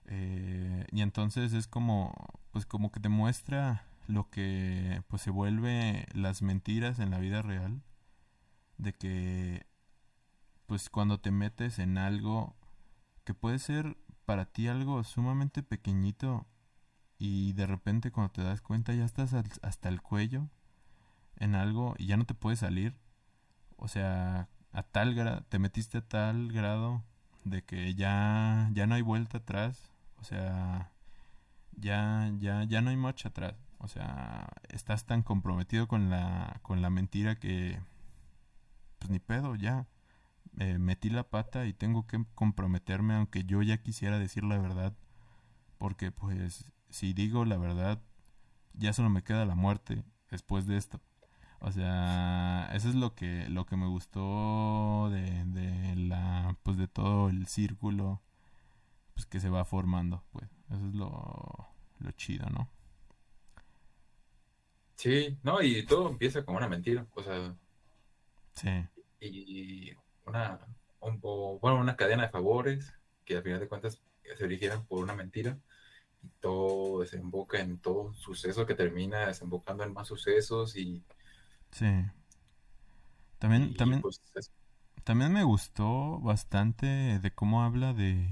eh, 0.06 0.86
y 0.92 1.02
entonces 1.02 1.52
es 1.54 1.68
como, 1.68 2.14
pues 2.52 2.66
como 2.66 2.92
que 2.92 3.00
te 3.00 3.08
muestra 3.10 3.86
lo 4.08 4.30
que 4.30 5.02
pues 5.08 5.22
se 5.22 5.30
vuelve 5.30 6.06
las 6.14 6.42
mentiras 6.42 6.98
en 7.00 7.10
la 7.10 7.18
vida 7.18 7.42
real. 7.42 7.82
De 8.78 8.92
que 8.94 9.66
pues 10.66 10.88
cuando 10.90 11.18
te 11.20 11.30
metes 11.30 11.78
en 11.78 11.98
algo 11.98 12.56
que 13.30 13.34
puede 13.34 13.60
ser 13.60 13.96
para 14.24 14.44
ti 14.44 14.66
algo 14.66 15.04
sumamente 15.04 15.62
pequeñito 15.62 16.48
y 17.16 17.52
de 17.52 17.64
repente 17.64 18.10
cuando 18.10 18.32
te 18.32 18.42
das 18.42 18.60
cuenta 18.60 18.92
ya 18.92 19.04
estás 19.04 19.34
hasta 19.62 19.88
el 19.88 20.02
cuello 20.02 20.48
en 21.36 21.54
algo 21.54 21.94
y 21.96 22.06
ya 22.06 22.16
no 22.16 22.24
te 22.24 22.34
puedes 22.34 22.58
salir. 22.58 22.98
O 23.76 23.86
sea, 23.86 24.48
a 24.72 24.82
tal 24.82 25.14
grado, 25.14 25.44
te 25.48 25.60
metiste 25.60 25.98
a 25.98 26.08
tal 26.08 26.50
grado 26.50 27.04
de 27.44 27.62
que 27.62 27.94
ya, 27.94 28.68
ya 28.72 28.88
no 28.88 28.96
hay 28.96 29.02
vuelta 29.02 29.38
atrás. 29.38 29.92
O 30.16 30.24
sea, 30.24 30.90
ya, 31.76 32.32
ya, 32.40 32.64
ya 32.64 32.80
no 32.82 32.90
hay 32.90 32.96
marcha 32.96 33.28
atrás. 33.28 33.54
O 33.78 33.86
sea, 33.86 34.48
estás 34.70 35.06
tan 35.06 35.22
comprometido 35.22 35.86
con 35.86 36.10
la, 36.10 36.58
con 36.62 36.82
la 36.82 36.90
mentira 36.90 37.36
que, 37.36 37.78
pues 38.98 39.08
ni 39.08 39.20
pedo, 39.20 39.54
ya. 39.54 39.86
Eh, 40.58 40.78
metí 40.78 41.10
la 41.10 41.28
pata 41.30 41.66
y 41.66 41.72
tengo 41.72 42.06
que 42.06 42.24
comprometerme 42.34 43.14
aunque 43.14 43.44
yo 43.44 43.62
ya 43.62 43.78
quisiera 43.82 44.18
decir 44.18 44.44
la 44.44 44.58
verdad. 44.58 44.94
Porque 45.78 46.12
pues 46.12 46.72
si 46.90 47.12
digo 47.14 47.44
la 47.44 47.58
verdad, 47.58 48.02
ya 48.74 48.92
solo 48.92 49.10
me 49.10 49.22
queda 49.24 49.46
la 49.46 49.54
muerte 49.56 50.04
después 50.30 50.66
de 50.66 50.76
esto. 50.78 51.00
O 51.60 51.72
sea, 51.72 52.70
eso 52.74 52.88
es 52.90 52.94
lo 52.96 53.14
que, 53.14 53.48
lo 53.50 53.66
que 53.66 53.76
me 53.76 53.86
gustó 53.88 55.10
de, 55.12 55.44
de 55.46 55.96
la, 55.96 56.56
pues 56.64 56.78
de 56.78 56.88
todo 56.88 57.28
el 57.30 57.46
círculo, 57.48 58.22
pues 59.14 59.26
que 59.26 59.40
se 59.40 59.50
va 59.50 59.64
formando, 59.64 60.24
pues. 60.32 60.46
Eso 60.70 60.86
es 60.88 60.94
lo, 60.94 61.68
lo 62.00 62.12
chido, 62.12 62.48
¿no? 62.50 62.68
Sí, 64.96 65.38
no, 65.42 65.60
y 65.62 65.84
todo 65.86 66.08
empieza 66.10 66.44
como 66.44 66.58
una 66.58 66.68
mentira. 66.68 67.06
O 67.14 67.22
sea, 67.22 67.56
Sí, 68.54 68.68
y 69.20 69.92
una, 70.30 70.60
un- 71.00 71.20
o, 71.22 71.58
bueno, 71.60 71.78
una 71.80 71.96
cadena 71.96 72.24
de 72.24 72.30
favores 72.30 72.94
que 73.24 73.36
al 73.38 73.42
final 73.44 73.60
de 73.60 73.68
cuentas 73.68 74.02
se 74.38 74.44
originan 74.44 74.86
por 74.86 75.02
una 75.02 75.14
mentira 75.14 75.58
y 76.22 76.28
todo 76.40 77.00
desemboca 77.02 77.60
en 77.60 77.80
todo 77.80 78.02
un 78.02 78.14
suceso 78.16 78.66
que 78.66 78.74
termina 78.76 79.26
desembocando 79.28 79.84
en 79.84 79.92
más 79.94 80.08
sucesos 80.08 80.76
y, 80.76 81.04
sí. 81.72 81.86
También, 83.38 83.74
y, 83.74 83.74
también, 83.74 84.02
pues 84.02 84.20
es- 84.34 84.50
también 85.04 85.32
me 85.32 85.44
gustó 85.44 86.20
bastante 86.20 86.86
de 87.20 87.32
cómo 87.34 87.62
habla 87.64 87.92
de, 87.94 88.28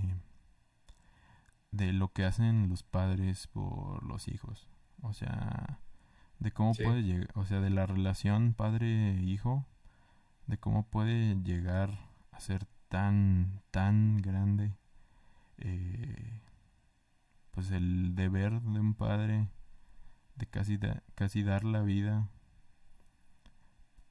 de 1.70 1.92
lo 1.92 2.12
que 2.12 2.24
hacen 2.24 2.68
los 2.68 2.82
padres 2.82 3.46
por 3.48 4.02
los 4.04 4.28
hijos. 4.28 4.66
O 5.02 5.12
sea, 5.12 5.80
de 6.38 6.52
cómo 6.52 6.76
Sí. 6.76 6.82
puede 6.82 7.02
llegar, 7.02 7.30
o 7.34 7.46
sea, 7.46 7.60
de 7.60 7.70
la 7.70 7.86
relación 7.86 8.54
padre-hijo, 8.54 9.66
de 10.48 10.58
cómo 10.58 10.82
puede 10.84 11.36
llegar 11.44 11.98
a 12.32 12.40
ser 12.40 12.66
tan, 12.88 13.62
tan 13.70 14.16
grande, 14.22 14.72
eh, 15.58 16.40
pues 17.52 17.70
el 17.70 18.14
deber 18.14 18.60
de 18.62 18.80
un 18.80 18.94
padre 18.94 19.48
de 20.36 20.46
casi, 20.46 20.76
da- 20.78 21.02
casi 21.14 21.42
dar 21.42 21.64
la 21.64 21.82
vida 21.82 22.28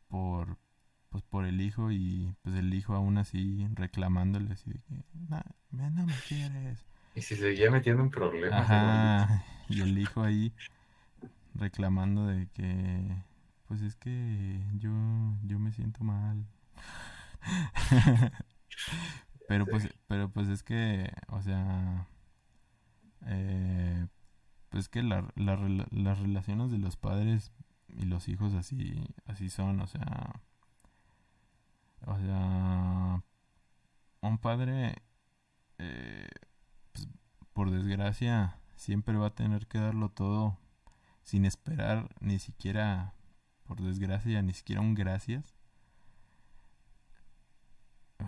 por, 0.07 0.57
pues 1.09 1.23
por 1.23 1.45
el 1.45 1.61
hijo 1.61 1.91
y 1.91 2.33
pues 2.43 2.55
el 2.55 2.73
hijo 2.73 2.93
aún 2.93 3.17
así 3.17 3.67
reclamándole 3.73 4.53
así 4.53 4.71
de 4.71 4.79
que, 4.79 5.03
"No, 5.29 5.41
me- 5.71 5.89
no 5.91 6.05
me 6.05 6.13
quieres. 6.27 6.85
y 7.15 7.21
si 7.21 7.35
seguía 7.35 7.71
metiendo 7.71 8.03
en 8.03 8.11
problemas. 8.11 8.61
Ajá, 8.61 9.43
y 9.69 9.81
el 9.81 9.97
hijo 9.97 10.21
ahí 10.23 10.53
reclamando 11.55 12.27
de 12.27 12.47
que, 12.53 13.15
pues 13.67 13.81
es 13.81 13.95
que 13.95 14.61
yo, 14.75 14.91
yo 15.43 15.59
me 15.59 15.71
siento 15.71 16.03
mal. 16.03 16.45
pero 19.47 19.65
pues, 19.65 19.89
pero 20.07 20.29
pues 20.29 20.49
es 20.49 20.63
que, 20.63 21.11
o 21.29 21.41
sea, 21.41 22.07
eh, 23.25 24.07
pues 24.69 24.89
que 24.89 25.03
la, 25.03 25.31
las 25.35 26.19
relaciones 26.19 26.71
de 26.71 26.77
los 26.77 26.97
padres 26.97 27.51
y 27.87 28.05
los 28.05 28.27
hijos 28.27 28.53
así, 28.53 29.13
así 29.25 29.49
son, 29.49 29.81
o 29.81 29.87
sea, 29.87 30.41
o 32.05 32.17
sea, 32.17 33.23
un 34.21 34.37
padre, 34.37 34.95
eh, 35.77 36.27
pues, 36.93 37.07
por 37.53 37.71
desgracia, 37.71 38.59
siempre 38.75 39.17
va 39.17 39.27
a 39.27 39.35
tener 39.35 39.67
que 39.67 39.79
darlo 39.79 40.09
todo 40.09 40.57
sin 41.23 41.45
esperar 41.45 42.09
ni 42.21 42.39
siquiera, 42.39 43.13
por 43.67 43.81
desgracia, 43.81 44.41
ni 44.41 44.53
siquiera 44.53 44.81
un 44.81 44.95
gracias. 44.95 45.55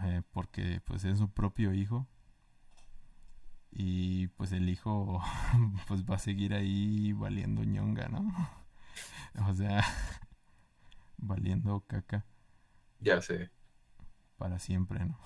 eh, 0.03 0.21
porque 0.31 0.81
pues 0.85 1.03
es 1.05 1.17
su 1.19 1.29
propio 1.29 1.73
hijo. 1.73 2.07
Y 3.71 4.27
pues 4.29 4.51
el 4.51 4.67
hijo 4.69 5.21
pues 5.87 6.03
va 6.05 6.15
a 6.15 6.19
seguir 6.19 6.53
ahí 6.53 7.13
valiendo 7.13 7.63
ñonga, 7.63 8.07
¿no? 8.09 8.25
O 9.47 9.53
sea, 9.53 9.83
valiendo 11.17 11.81
caca 11.87 12.25
Ya 13.01 13.21
sé. 13.21 13.49
para 14.37 14.57
siempre, 14.59 15.05
¿no? 15.05 15.19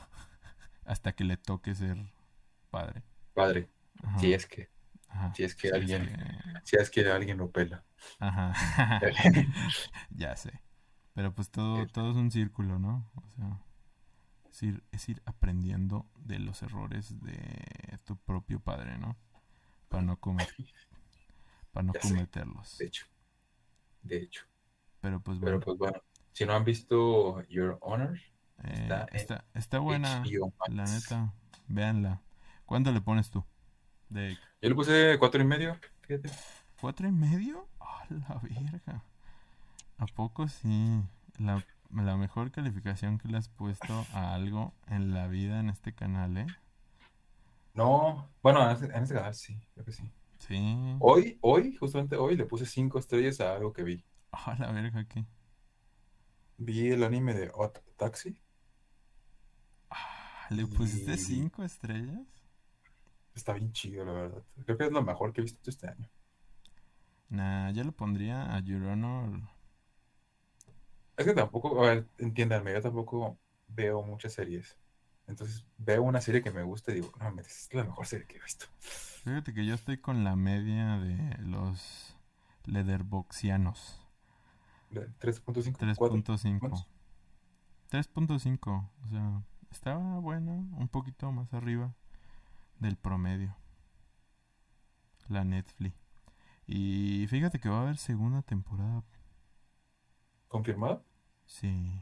Hasta 0.85 1.13
que 1.13 1.23
le 1.25 1.37
toque 1.37 1.75
ser 1.75 1.97
padre. 2.71 3.03
Padre, 3.33 3.69
Ajá, 4.03 4.19
si 4.19 4.33
es 4.33 4.45
que, 4.47 4.69
ajá, 5.13 5.33
si 5.33 5.43
es 5.43 5.55
que 5.55 5.69
alguien, 5.69 6.09
si 6.63 6.75
es 6.77 6.89
que 6.89 7.07
alguien 7.09 7.37
lo 7.37 7.51
pela. 7.51 7.83
Ajá. 8.19 8.53
ya 10.11 10.35
sé. 10.35 10.61
Pero 11.13 11.33
pues 11.33 11.49
todo, 11.51 11.87
todo 11.87 12.11
es 12.11 12.17
un 12.17 12.31
círculo, 12.31 12.79
¿no? 12.79 13.09
O 13.15 13.31
sea, 13.35 13.59
es 14.51 14.63
ir, 14.63 14.83
es 14.91 15.09
ir 15.09 15.21
aprendiendo 15.25 16.07
de 16.15 16.39
los 16.39 16.61
errores 16.63 17.21
de 17.21 17.99
tu 18.03 18.17
propio 18.17 18.59
padre, 18.59 18.97
¿no? 18.97 19.15
Para 19.89 20.03
no 20.03 20.19
comer, 20.19 20.47
para 21.71 21.85
no 21.85 21.93
Ya 21.93 22.01
sé. 22.01 22.07
cometerlos. 22.09 22.77
De 22.77 22.85
hecho, 22.85 23.05
de 24.01 24.17
hecho. 24.17 24.43
Pero 25.01 25.19
pues 25.19 25.39
Pero 25.39 25.59
bueno, 25.59 25.65
pues 25.65 25.77
bueno, 25.77 26.01
si 26.31 26.45
no 26.45 26.53
han 26.53 26.63
visto 26.63 27.41
Your 27.47 27.77
Honor, 27.81 28.17
eh, 28.63 28.73
está 28.81 29.05
está, 29.11 29.45
está 29.53 29.79
buena, 29.79 30.23
la 30.69 30.85
neta. 30.85 31.33
Véanla. 31.67 32.21
¿Cuánto 32.65 32.91
le 32.91 33.01
pones 33.01 33.29
tú? 33.29 33.43
¿De 34.13 34.37
Yo 34.61 34.69
le 34.69 34.75
puse 34.75 35.17
cuatro 35.19 35.41
y 35.41 35.45
medio, 35.45 35.77
fíjate. 36.01 36.29
cuatro 36.79 37.07
y 37.07 37.11
medio? 37.11 37.67
¡A 37.79 38.05
la 38.09 38.39
verga! 38.43 39.03
¿A 39.97 40.07
poco 40.07 40.47
sí? 40.47 41.01
La, 41.39 41.63
la 41.91 42.17
mejor 42.17 42.51
calificación 42.51 43.17
que 43.19 43.27
le 43.29 43.37
has 43.37 43.49
puesto 43.49 44.07
a 44.13 44.33
algo 44.35 44.73
en 44.87 45.13
la 45.13 45.27
vida 45.27 45.59
en 45.59 45.69
este 45.69 45.93
canal, 45.93 46.37
¿eh? 46.37 46.47
No, 47.73 48.29
bueno, 48.43 48.63
en 48.69 48.75
ese, 48.75 48.85
en 48.85 49.03
ese 49.03 49.13
canal 49.15 49.33
sí, 49.35 49.59
creo 49.73 49.85
que 49.85 49.91
sí. 49.91 50.03
Sí. 50.39 50.55
Hoy, 50.99 51.37
hoy, 51.41 51.75
justamente 51.75 52.15
hoy, 52.17 52.35
le 52.35 52.45
puse 52.45 52.65
cinco 52.65 52.99
estrellas 52.99 53.39
a 53.41 53.55
algo 53.55 53.73
que 53.73 53.83
vi. 53.83 54.05
A 54.31 54.55
la 54.59 54.71
verga, 54.73 55.05
¿qué? 55.07 55.25
Vi 56.57 56.89
el 56.91 57.03
anime 57.03 57.35
de 57.35 57.51
Odd 57.53 57.77
Taxi. 57.95 58.35
Ah, 59.89 60.47
¿Le 60.49 60.65
pusiste 60.67 61.13
Y- 61.13 61.17
cinco 61.17 61.63
estrellas? 61.63 62.27
Está 63.35 63.53
bien 63.53 63.71
chido, 63.71 64.05
la 64.05 64.13
verdad. 64.13 64.43
Creo 64.65 64.77
que 64.77 64.85
es 64.85 64.91
lo 64.91 65.01
mejor 65.01 65.33
que 65.33 65.41
he 65.41 65.43
visto 65.43 65.69
este 65.69 65.87
año. 65.87 66.09
Nah, 67.29 67.71
yo 67.71 67.83
le 67.83 67.91
pondría 67.91 68.55
a 68.55 68.59
Your 68.59 68.83
Honor. 68.83 69.41
Es 71.17 71.25
que 71.25 71.33
tampoco, 71.33 71.83
a 71.83 71.89
ver, 71.89 72.07
entiéndanme, 72.19 72.73
yo 72.73 72.81
tampoco 72.81 73.37
veo 73.67 74.03
muchas 74.03 74.33
series. 74.33 74.77
Entonces 75.25 75.65
veo 75.77 76.03
una 76.03 76.21
serie 76.21 76.43
que 76.43 76.51
me 76.51 76.63
gusta 76.63 76.91
y 76.91 76.95
digo, 76.95 77.11
no, 77.19 77.41
es 77.41 77.69
la 77.71 77.83
mejor 77.85 78.05
serie 78.05 78.27
que 78.27 78.37
he 78.37 78.41
visto. 78.41 78.65
Fíjate 78.79 79.53
que 79.53 79.65
yo 79.65 79.73
estoy 79.73 79.97
con 79.97 80.23
la 80.23 80.35
media 80.35 80.99
de 80.99 81.37
los 81.39 82.15
Leatherboxianos. 82.65 83.99
De 84.91 85.07
3.5, 85.19 85.95
4. 85.95 86.17
3.5. 86.17 86.69
más. 86.69 86.87
3.5. 87.89 88.89
O 89.05 89.07
sea, 89.07 89.41
estaba 89.71 90.19
buena, 90.19 90.51
un 90.51 90.87
poquito 90.87 91.31
más 91.31 91.51
arriba 91.53 91.95
del 92.79 92.95
promedio. 92.95 93.55
La 95.27 95.43
Netflix. 95.43 95.95
Y 96.67 97.25
fíjate 97.27 97.59
que 97.59 97.69
va 97.69 97.79
a 97.79 97.81
haber 97.83 97.97
segunda 97.97 98.41
temporada. 98.41 99.03
¿Confirmado? 100.47 101.03
Sí. 101.45 101.99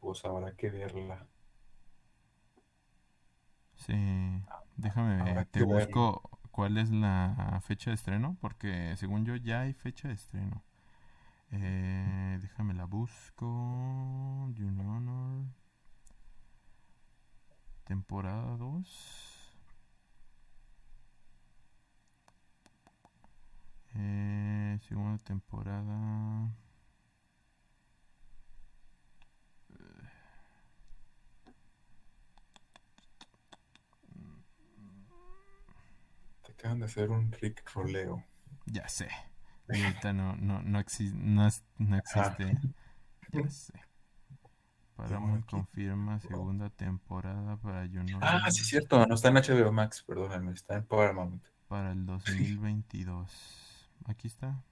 Pues 0.00 0.24
habrá 0.24 0.52
que 0.52 0.70
verla. 0.70 1.26
Sí. 3.74 4.42
Déjame 4.76 5.20
Habrá 5.20 5.34
ver. 5.34 5.46
Te 5.46 5.64
busco 5.64 6.38
cuál 6.50 6.78
es 6.78 6.90
la 6.90 7.60
fecha 7.64 7.90
de 7.90 7.96
estreno. 7.96 8.36
Porque 8.40 8.94
según 8.96 9.24
yo 9.24 9.36
ya 9.36 9.62
hay 9.62 9.72
fecha 9.74 10.08
de 10.08 10.14
estreno. 10.14 10.62
Eh, 11.50 12.38
déjame 12.40 12.74
la 12.74 12.84
busco. 12.84 14.50
Your 14.54 14.72
Honor. 14.80 15.44
Temporada 17.86 18.56
2. 18.58 19.52
Eh, 23.94 24.78
segunda 24.88 25.18
temporada. 25.24 26.50
Te 36.42 36.52
acaban 36.52 36.78
de 36.80 36.86
hacer 36.86 37.10
un 37.10 37.32
Rick 37.32 37.62
Roleo. 37.74 38.24
Ya 38.66 38.88
sé. 38.88 39.08
Ahorita 39.68 40.12
no, 40.12 40.36
no, 40.36 40.62
no, 40.62 40.78
exi- 40.80 41.12
no, 41.12 41.48
no 41.78 41.96
existe. 41.98 42.58
Ya 43.32 43.50
sé. 43.50 43.72
Paramount 44.96 45.44
confirma 45.46 46.18
segunda 46.20 46.70
temporada 46.70 47.56
para 47.58 47.86
Know 47.86 48.18
Ah, 48.22 48.50
sí, 48.50 48.62
es 48.62 48.68
cierto. 48.68 49.06
No 49.06 49.14
está 49.14 49.28
en 49.28 49.34
HBO 49.34 49.72
Max, 49.72 50.02
perdónenme. 50.02 50.52
Está 50.52 50.76
en 50.76 50.84
Paramount. 50.86 51.44
para 51.68 51.92
el 51.92 52.06
2022. 52.06 53.90
Aquí 54.06 54.26
está. 54.26 54.62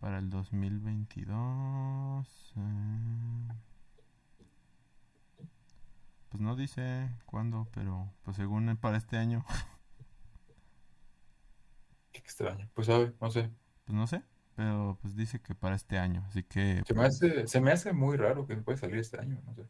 Para 0.00 0.18
el 0.18 0.30
2022. 0.30 2.54
eh, 2.56 3.48
Pues 6.30 6.40
no 6.40 6.56
dice 6.56 7.10
cuándo, 7.26 7.68
pero 7.72 8.08
pues 8.22 8.36
según 8.36 8.74
para 8.76 8.96
este 8.96 9.18
año, 9.18 9.44
Qué 12.12 12.20
extraño. 12.20 12.68
Pues 12.74 12.86
sabe, 12.86 13.14
no 13.20 13.30
sé. 13.30 13.50
pues 13.84 13.96
no 13.96 14.06
sé, 14.06 14.22
pero 14.60 14.98
pues 15.00 15.16
dice 15.16 15.40
que 15.40 15.54
para 15.54 15.74
este 15.74 15.98
año, 15.98 16.22
así 16.28 16.42
que 16.42 16.82
Se 16.86 16.92
me 16.92 17.06
hace, 17.06 17.46
se 17.48 17.62
me 17.62 17.72
hace 17.72 17.94
muy 17.94 18.18
raro 18.18 18.46
que 18.46 18.56
puede 18.58 18.76
salir 18.76 18.98
este 18.98 19.18
año. 19.18 19.40
No 19.46 19.54
sé. 19.54 19.62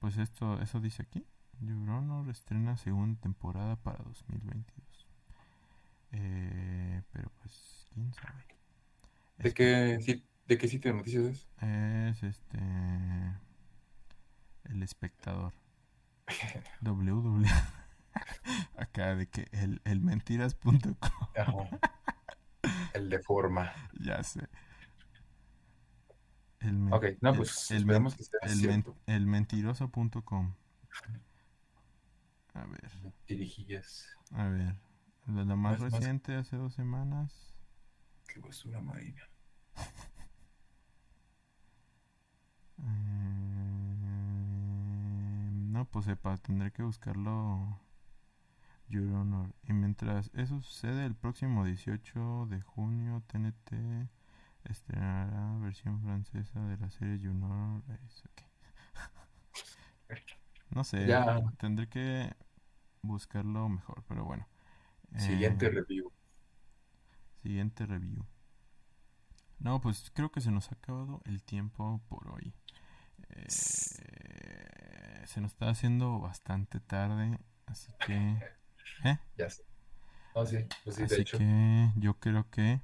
pues 0.00 0.16
esto 0.16 0.60
eso 0.60 0.80
dice 0.80 1.02
aquí. 1.02 1.24
Your 1.60 1.88
Honor 1.88 2.28
estrena 2.28 2.76
segunda 2.76 3.20
temporada 3.20 3.76
para 3.76 4.02
2022. 4.02 5.06
Eh, 6.10 7.00
pero 7.12 7.30
pues 7.40 7.86
quién 7.94 8.12
sabe. 8.12 8.44
¿De 9.38 9.48
Es- 9.50 9.54
qué, 9.54 9.98
si- 10.00 10.24
de 10.48 10.58
qué 10.58 10.66
sitio 10.66 10.90
de 10.90 10.96
noticias 10.98 11.24
es? 11.26 11.46
Es 11.62 12.22
este. 12.24 12.58
El 14.64 14.82
espectador. 14.82 15.52
www. 16.80 17.44
Acá 18.76 19.14
de 19.14 19.28
que 19.28 19.46
el, 19.52 19.80
el 19.84 20.00
mentiras.com. 20.00 21.68
El 22.94 23.10
de 23.10 23.18
forma. 23.18 23.70
Ya 24.00 24.22
sé. 24.22 24.48
El, 26.60 26.90
Ok, 26.92 27.04
no, 27.20 27.34
pues 27.34 27.70
el, 27.72 27.78
esperemos 27.78 28.14
que 28.16 28.24
sea 28.24 28.38
el, 28.42 28.50
cierto. 28.58 28.96
el 29.06 29.26
mentiroso.com. 29.26 30.54
A 32.54 32.64
ver, 32.66 32.90
Dirigillas. 33.28 34.16
a 34.30 34.44
ver. 34.48 34.74
La, 35.26 35.44
la 35.44 35.56
más 35.56 35.80
Más- 35.80 35.80
más- 35.80 35.92
reciente, 36.00 36.34
hace 36.36 36.56
dos 36.56 36.72
semanas. 36.74 37.54
Qué 38.26 38.40
basura 38.40 38.80
marina. 38.80 39.22
Eh, 43.74 45.50
no, 45.52 45.84
pues 45.86 46.06
sepa, 46.06 46.36
tendré 46.38 46.72
que 46.72 46.82
buscarlo. 46.82 47.78
Your 48.88 49.04
Honor. 49.14 49.54
Y 49.64 49.72
mientras 49.72 50.30
eso 50.34 50.60
sucede, 50.62 51.06
el 51.06 51.14
próximo 51.14 51.64
18 51.64 52.46
de 52.50 52.60
junio, 52.62 53.22
TNT 53.26 54.08
estrenará 54.64 55.58
versión 55.58 56.00
francesa 56.02 56.60
de 56.66 56.76
la 56.78 56.90
serie 56.90 57.18
Your 57.18 57.34
Honor. 57.34 57.82
No 60.70 60.84
sé, 60.84 61.06
Ya. 61.06 61.40
tendré 61.58 61.88
que 61.88 62.34
buscarlo 63.02 63.68
mejor, 63.68 64.02
pero 64.08 64.24
bueno. 64.24 64.46
Siguiente 65.16 65.66
Eh, 65.66 65.70
review. 65.70 66.10
Siguiente 67.42 67.86
review. 67.86 68.26
No, 69.58 69.80
pues 69.80 70.10
creo 70.14 70.30
que 70.32 70.40
se 70.40 70.50
nos 70.50 70.70
ha 70.70 70.74
acabado 70.74 71.22
el 71.24 71.42
tiempo 71.42 72.02
por 72.08 72.28
hoy. 72.28 72.54
Eh, 73.30 73.46
se 75.26 75.40
nos 75.40 75.52
está 75.52 75.68
haciendo 75.70 76.20
bastante 76.20 76.80
tarde, 76.80 77.38
así 77.66 77.92
que, 78.06 78.38
Ya 79.36 79.50
sé. 79.50 79.62
No, 80.34 80.46
sí, 80.46 80.58
pues 80.84 80.96
sí, 80.96 81.04
de 81.06 81.06
así 81.06 81.22
hecho. 81.22 81.38
que 81.38 81.90
yo 81.96 82.14
creo 82.18 82.50
que 82.50 82.80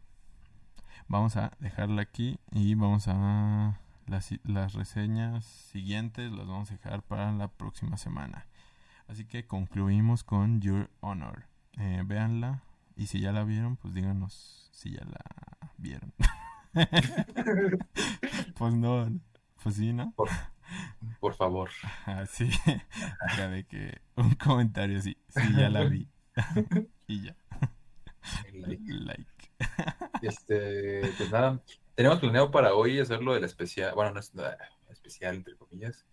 vamos 1.09 1.37
a 1.37 1.53
dejarla 1.59 2.03
aquí 2.03 2.39
y 2.53 2.75
vamos 2.75 3.09
a 3.09 3.81
las, 4.07 4.31
las 4.45 4.75
reseñas 4.75 5.45
siguientes 5.45 6.31
las 6.33 6.47
vamos 6.47 6.71
a 6.71 6.75
dejar 6.75 7.03
para 7.03 7.33
la 7.33 7.49
próxima 7.49 7.97
semana. 7.97 8.47
Así 9.09 9.25
que 9.27 9.47
concluimos 9.47 10.25
con 10.25 10.61
Your 10.61 10.91
Honor. 11.01 11.47
Eh, 11.79 12.03
véanla 12.05 12.63
y 12.97 13.07
si 13.07 13.21
ya 13.21 13.33
la 13.33 13.45
vieron, 13.45 13.77
pues 13.77 13.95
díganos 13.95 14.69
si 14.73 14.93
ya 14.93 15.05
la 15.05 15.25
vieron. 15.79 16.13
Pues 18.57 18.75
no, 18.75 19.09
pues 19.63 19.77
sí, 19.77 19.93
¿no? 19.93 20.13
Por 20.17 20.29
favor. 21.37 21.71
Así, 22.07 22.51
acá 23.21 23.49
de 23.51 23.65
que 23.65 24.01
un 24.17 24.35
comentario 24.35 24.99
así, 24.99 25.17
sí, 25.29 25.55
ya 25.57 25.69
la 25.71 25.85
vi. 25.85 26.09
y 27.07 27.25
ya, 27.25 27.37
Like. 28.53 28.93
like. 28.93 29.51
Este, 30.23 31.01
pues 31.17 31.31
nada, 31.31 31.63
tenemos 31.95 32.19
planeado 32.21 32.51
para 32.51 32.75
hoy 32.75 32.99
hacerlo 33.01 33.35
del 33.35 33.45
especial, 33.45 33.95
bueno, 33.95 34.13
no 34.13 34.21
es 34.21 34.35
nada 34.35 34.57
especial, 34.91 35.37
entre 35.37 35.57
comillas, 35.57 36.07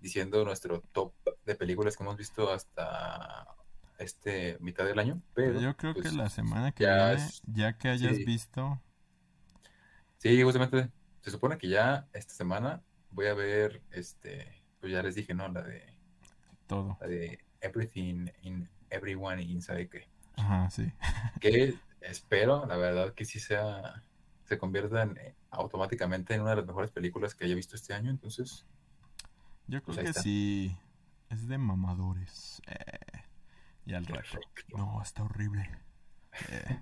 diciendo 0.00 0.44
nuestro 0.44 0.82
top 0.92 1.14
de 1.44 1.54
películas 1.54 1.96
que 1.96 2.02
hemos 2.02 2.16
visto 2.16 2.50
hasta 2.50 3.46
este 3.98 4.56
mitad 4.60 4.84
del 4.84 4.98
año, 4.98 5.22
pero 5.34 5.60
Yo 5.60 5.76
creo 5.76 5.94
pues, 5.94 6.10
que 6.10 6.16
la 6.16 6.28
semana 6.28 6.72
que 6.72 6.84
ya 6.84 7.14
viene, 7.14 7.30
ya 7.46 7.78
que 7.78 7.88
hayas 7.88 8.16
sí. 8.16 8.24
visto, 8.24 8.80
Sí, 10.18 10.40
justamente, 10.40 10.88
se 11.20 11.32
supone 11.32 11.58
que 11.58 11.68
ya 11.68 12.06
esta 12.12 12.32
semana 12.32 12.80
voy 13.12 13.26
a 13.26 13.34
ver, 13.34 13.82
este, 13.90 14.62
pues 14.80 14.92
ya 14.92 15.02
les 15.02 15.14
dije, 15.14 15.34
¿no? 15.34 15.48
La 15.48 15.62
de, 15.62 15.82
todo. 16.66 16.98
la 17.00 17.06
de 17.06 17.38
Everything 17.60 18.26
in 18.42 18.68
Everyone 18.90 19.42
Inside, 19.42 19.88
que, 19.88 20.08
Ajá, 20.36 20.70
sí. 20.70 20.92
que 21.40 21.74
espero, 22.00 22.66
la 22.66 22.76
verdad, 22.76 23.14
que 23.14 23.24
sí 23.24 23.40
sea, 23.40 24.02
se 24.44 24.58
convierta 24.58 25.02
en, 25.02 25.16
eh, 25.18 25.34
automáticamente 25.50 26.34
en 26.34 26.42
una 26.42 26.50
de 26.50 26.56
las 26.56 26.66
mejores 26.66 26.90
películas 26.90 27.34
que 27.34 27.44
haya 27.44 27.54
visto 27.54 27.76
este 27.76 27.94
año, 27.94 28.10
entonces... 28.10 28.66
Yo 29.68 29.82
creo 29.82 29.94
Pues 29.94 30.14
que 30.14 30.20
sí. 30.20 30.76
Es 31.30 31.46
de 31.48 31.56
mamadores. 31.56 32.60
Eh, 32.66 33.22
y 33.86 33.94
al 33.94 34.04
rato. 34.04 34.38
No, 34.76 35.00
está 35.00 35.22
horrible. 35.22 35.70
Eh, 36.50 36.80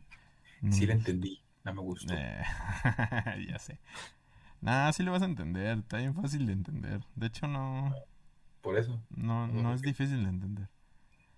Sí 0.71 0.87
la 0.87 0.93
entendí, 0.95 1.43
no 1.65 1.75
me 1.75 1.81
gustó. 1.81 2.13
Eh, 2.15 2.43
ya 3.49 3.59
sé. 3.59 3.79
Nah, 4.61 4.93
sí 4.93 5.03
lo 5.03 5.13
vas 5.13 5.23
a 5.23 5.27
entender. 5.27 5.79
Está 5.79 5.99
bien 5.99 6.15
fácil 6.15 6.47
de 6.47 6.53
entender. 6.53 7.01
De 7.15 7.27
hecho, 7.27 7.47
no. 7.47 7.95
por 8.61 8.79
eso. 8.79 9.01
No, 9.11 9.47
no 9.47 9.75
es 9.75 9.83
difícil 9.83 10.23
de 10.23 10.31
entender. 10.31 10.69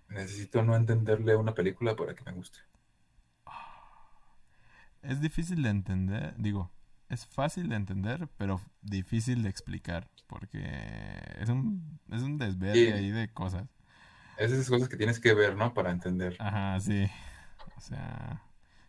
Necesito 0.09 0.63
no 0.63 0.75
entenderle 0.75 1.35
una 1.35 1.53
película 1.53 1.95
para 1.95 2.13
que 2.15 2.23
me 2.23 2.33
guste. 2.33 2.59
Es 5.01 5.19
difícil 5.19 5.63
de 5.63 5.69
entender, 5.69 6.33
digo, 6.37 6.71
es 7.09 7.25
fácil 7.25 7.69
de 7.69 7.75
entender, 7.75 8.29
pero 8.37 8.61
difícil 8.81 9.43
de 9.43 9.49
explicar, 9.49 10.09
porque 10.27 10.63
es 11.39 11.49
un, 11.49 11.99
es 12.11 12.21
un 12.21 12.37
desvergue 12.37 12.93
ahí 12.93 13.11
de 13.11 13.27
cosas. 13.33 13.67
Esas 14.37 14.69
cosas 14.69 14.89
que 14.89 14.97
tienes 14.97 15.19
que 15.19 15.33
ver, 15.33 15.55
¿no? 15.55 15.73
Para 15.73 15.91
entender. 15.91 16.35
Ajá, 16.39 16.79
sí. 16.79 17.07
O 17.77 17.81
sea, 17.81 18.41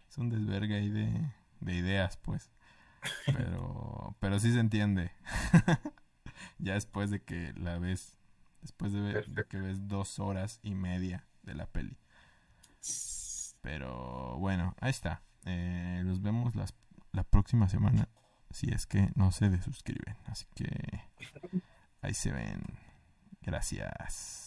es 0.08 0.18
un 0.18 0.30
desvergue 0.30 0.76
ahí 0.76 0.88
de, 0.90 1.32
de 1.60 1.74
ideas, 1.74 2.16
pues. 2.18 2.50
Pero, 3.26 4.16
pero 4.20 4.38
sí 4.38 4.52
se 4.52 4.60
entiende. 4.60 5.12
ya 6.58 6.74
después 6.74 7.10
de 7.10 7.22
que 7.22 7.52
la 7.54 7.78
ves, 7.78 8.16
después 8.62 8.92
de, 8.92 9.00
ver, 9.00 9.28
de 9.28 9.44
que 9.44 9.58
ves 9.58 9.88
dos 9.88 10.18
horas 10.18 10.60
y 10.62 10.74
media 10.74 11.26
de 11.42 11.54
la 11.54 11.66
peli. 11.66 11.98
Pero 13.60 14.36
bueno, 14.38 14.74
ahí 14.80 14.90
está. 14.90 15.22
Eh, 15.46 16.02
los 16.04 16.22
vemos 16.22 16.54
las, 16.54 16.74
la 17.12 17.24
próxima 17.24 17.68
semana. 17.68 18.08
Si 18.50 18.70
es 18.70 18.86
que 18.86 19.10
no 19.14 19.32
se 19.32 19.48
desuscriben. 19.48 20.16
Así 20.26 20.46
que 20.54 20.68
ahí 22.02 22.14
se 22.14 22.32
ven. 22.32 22.62
Gracias. 23.42 24.43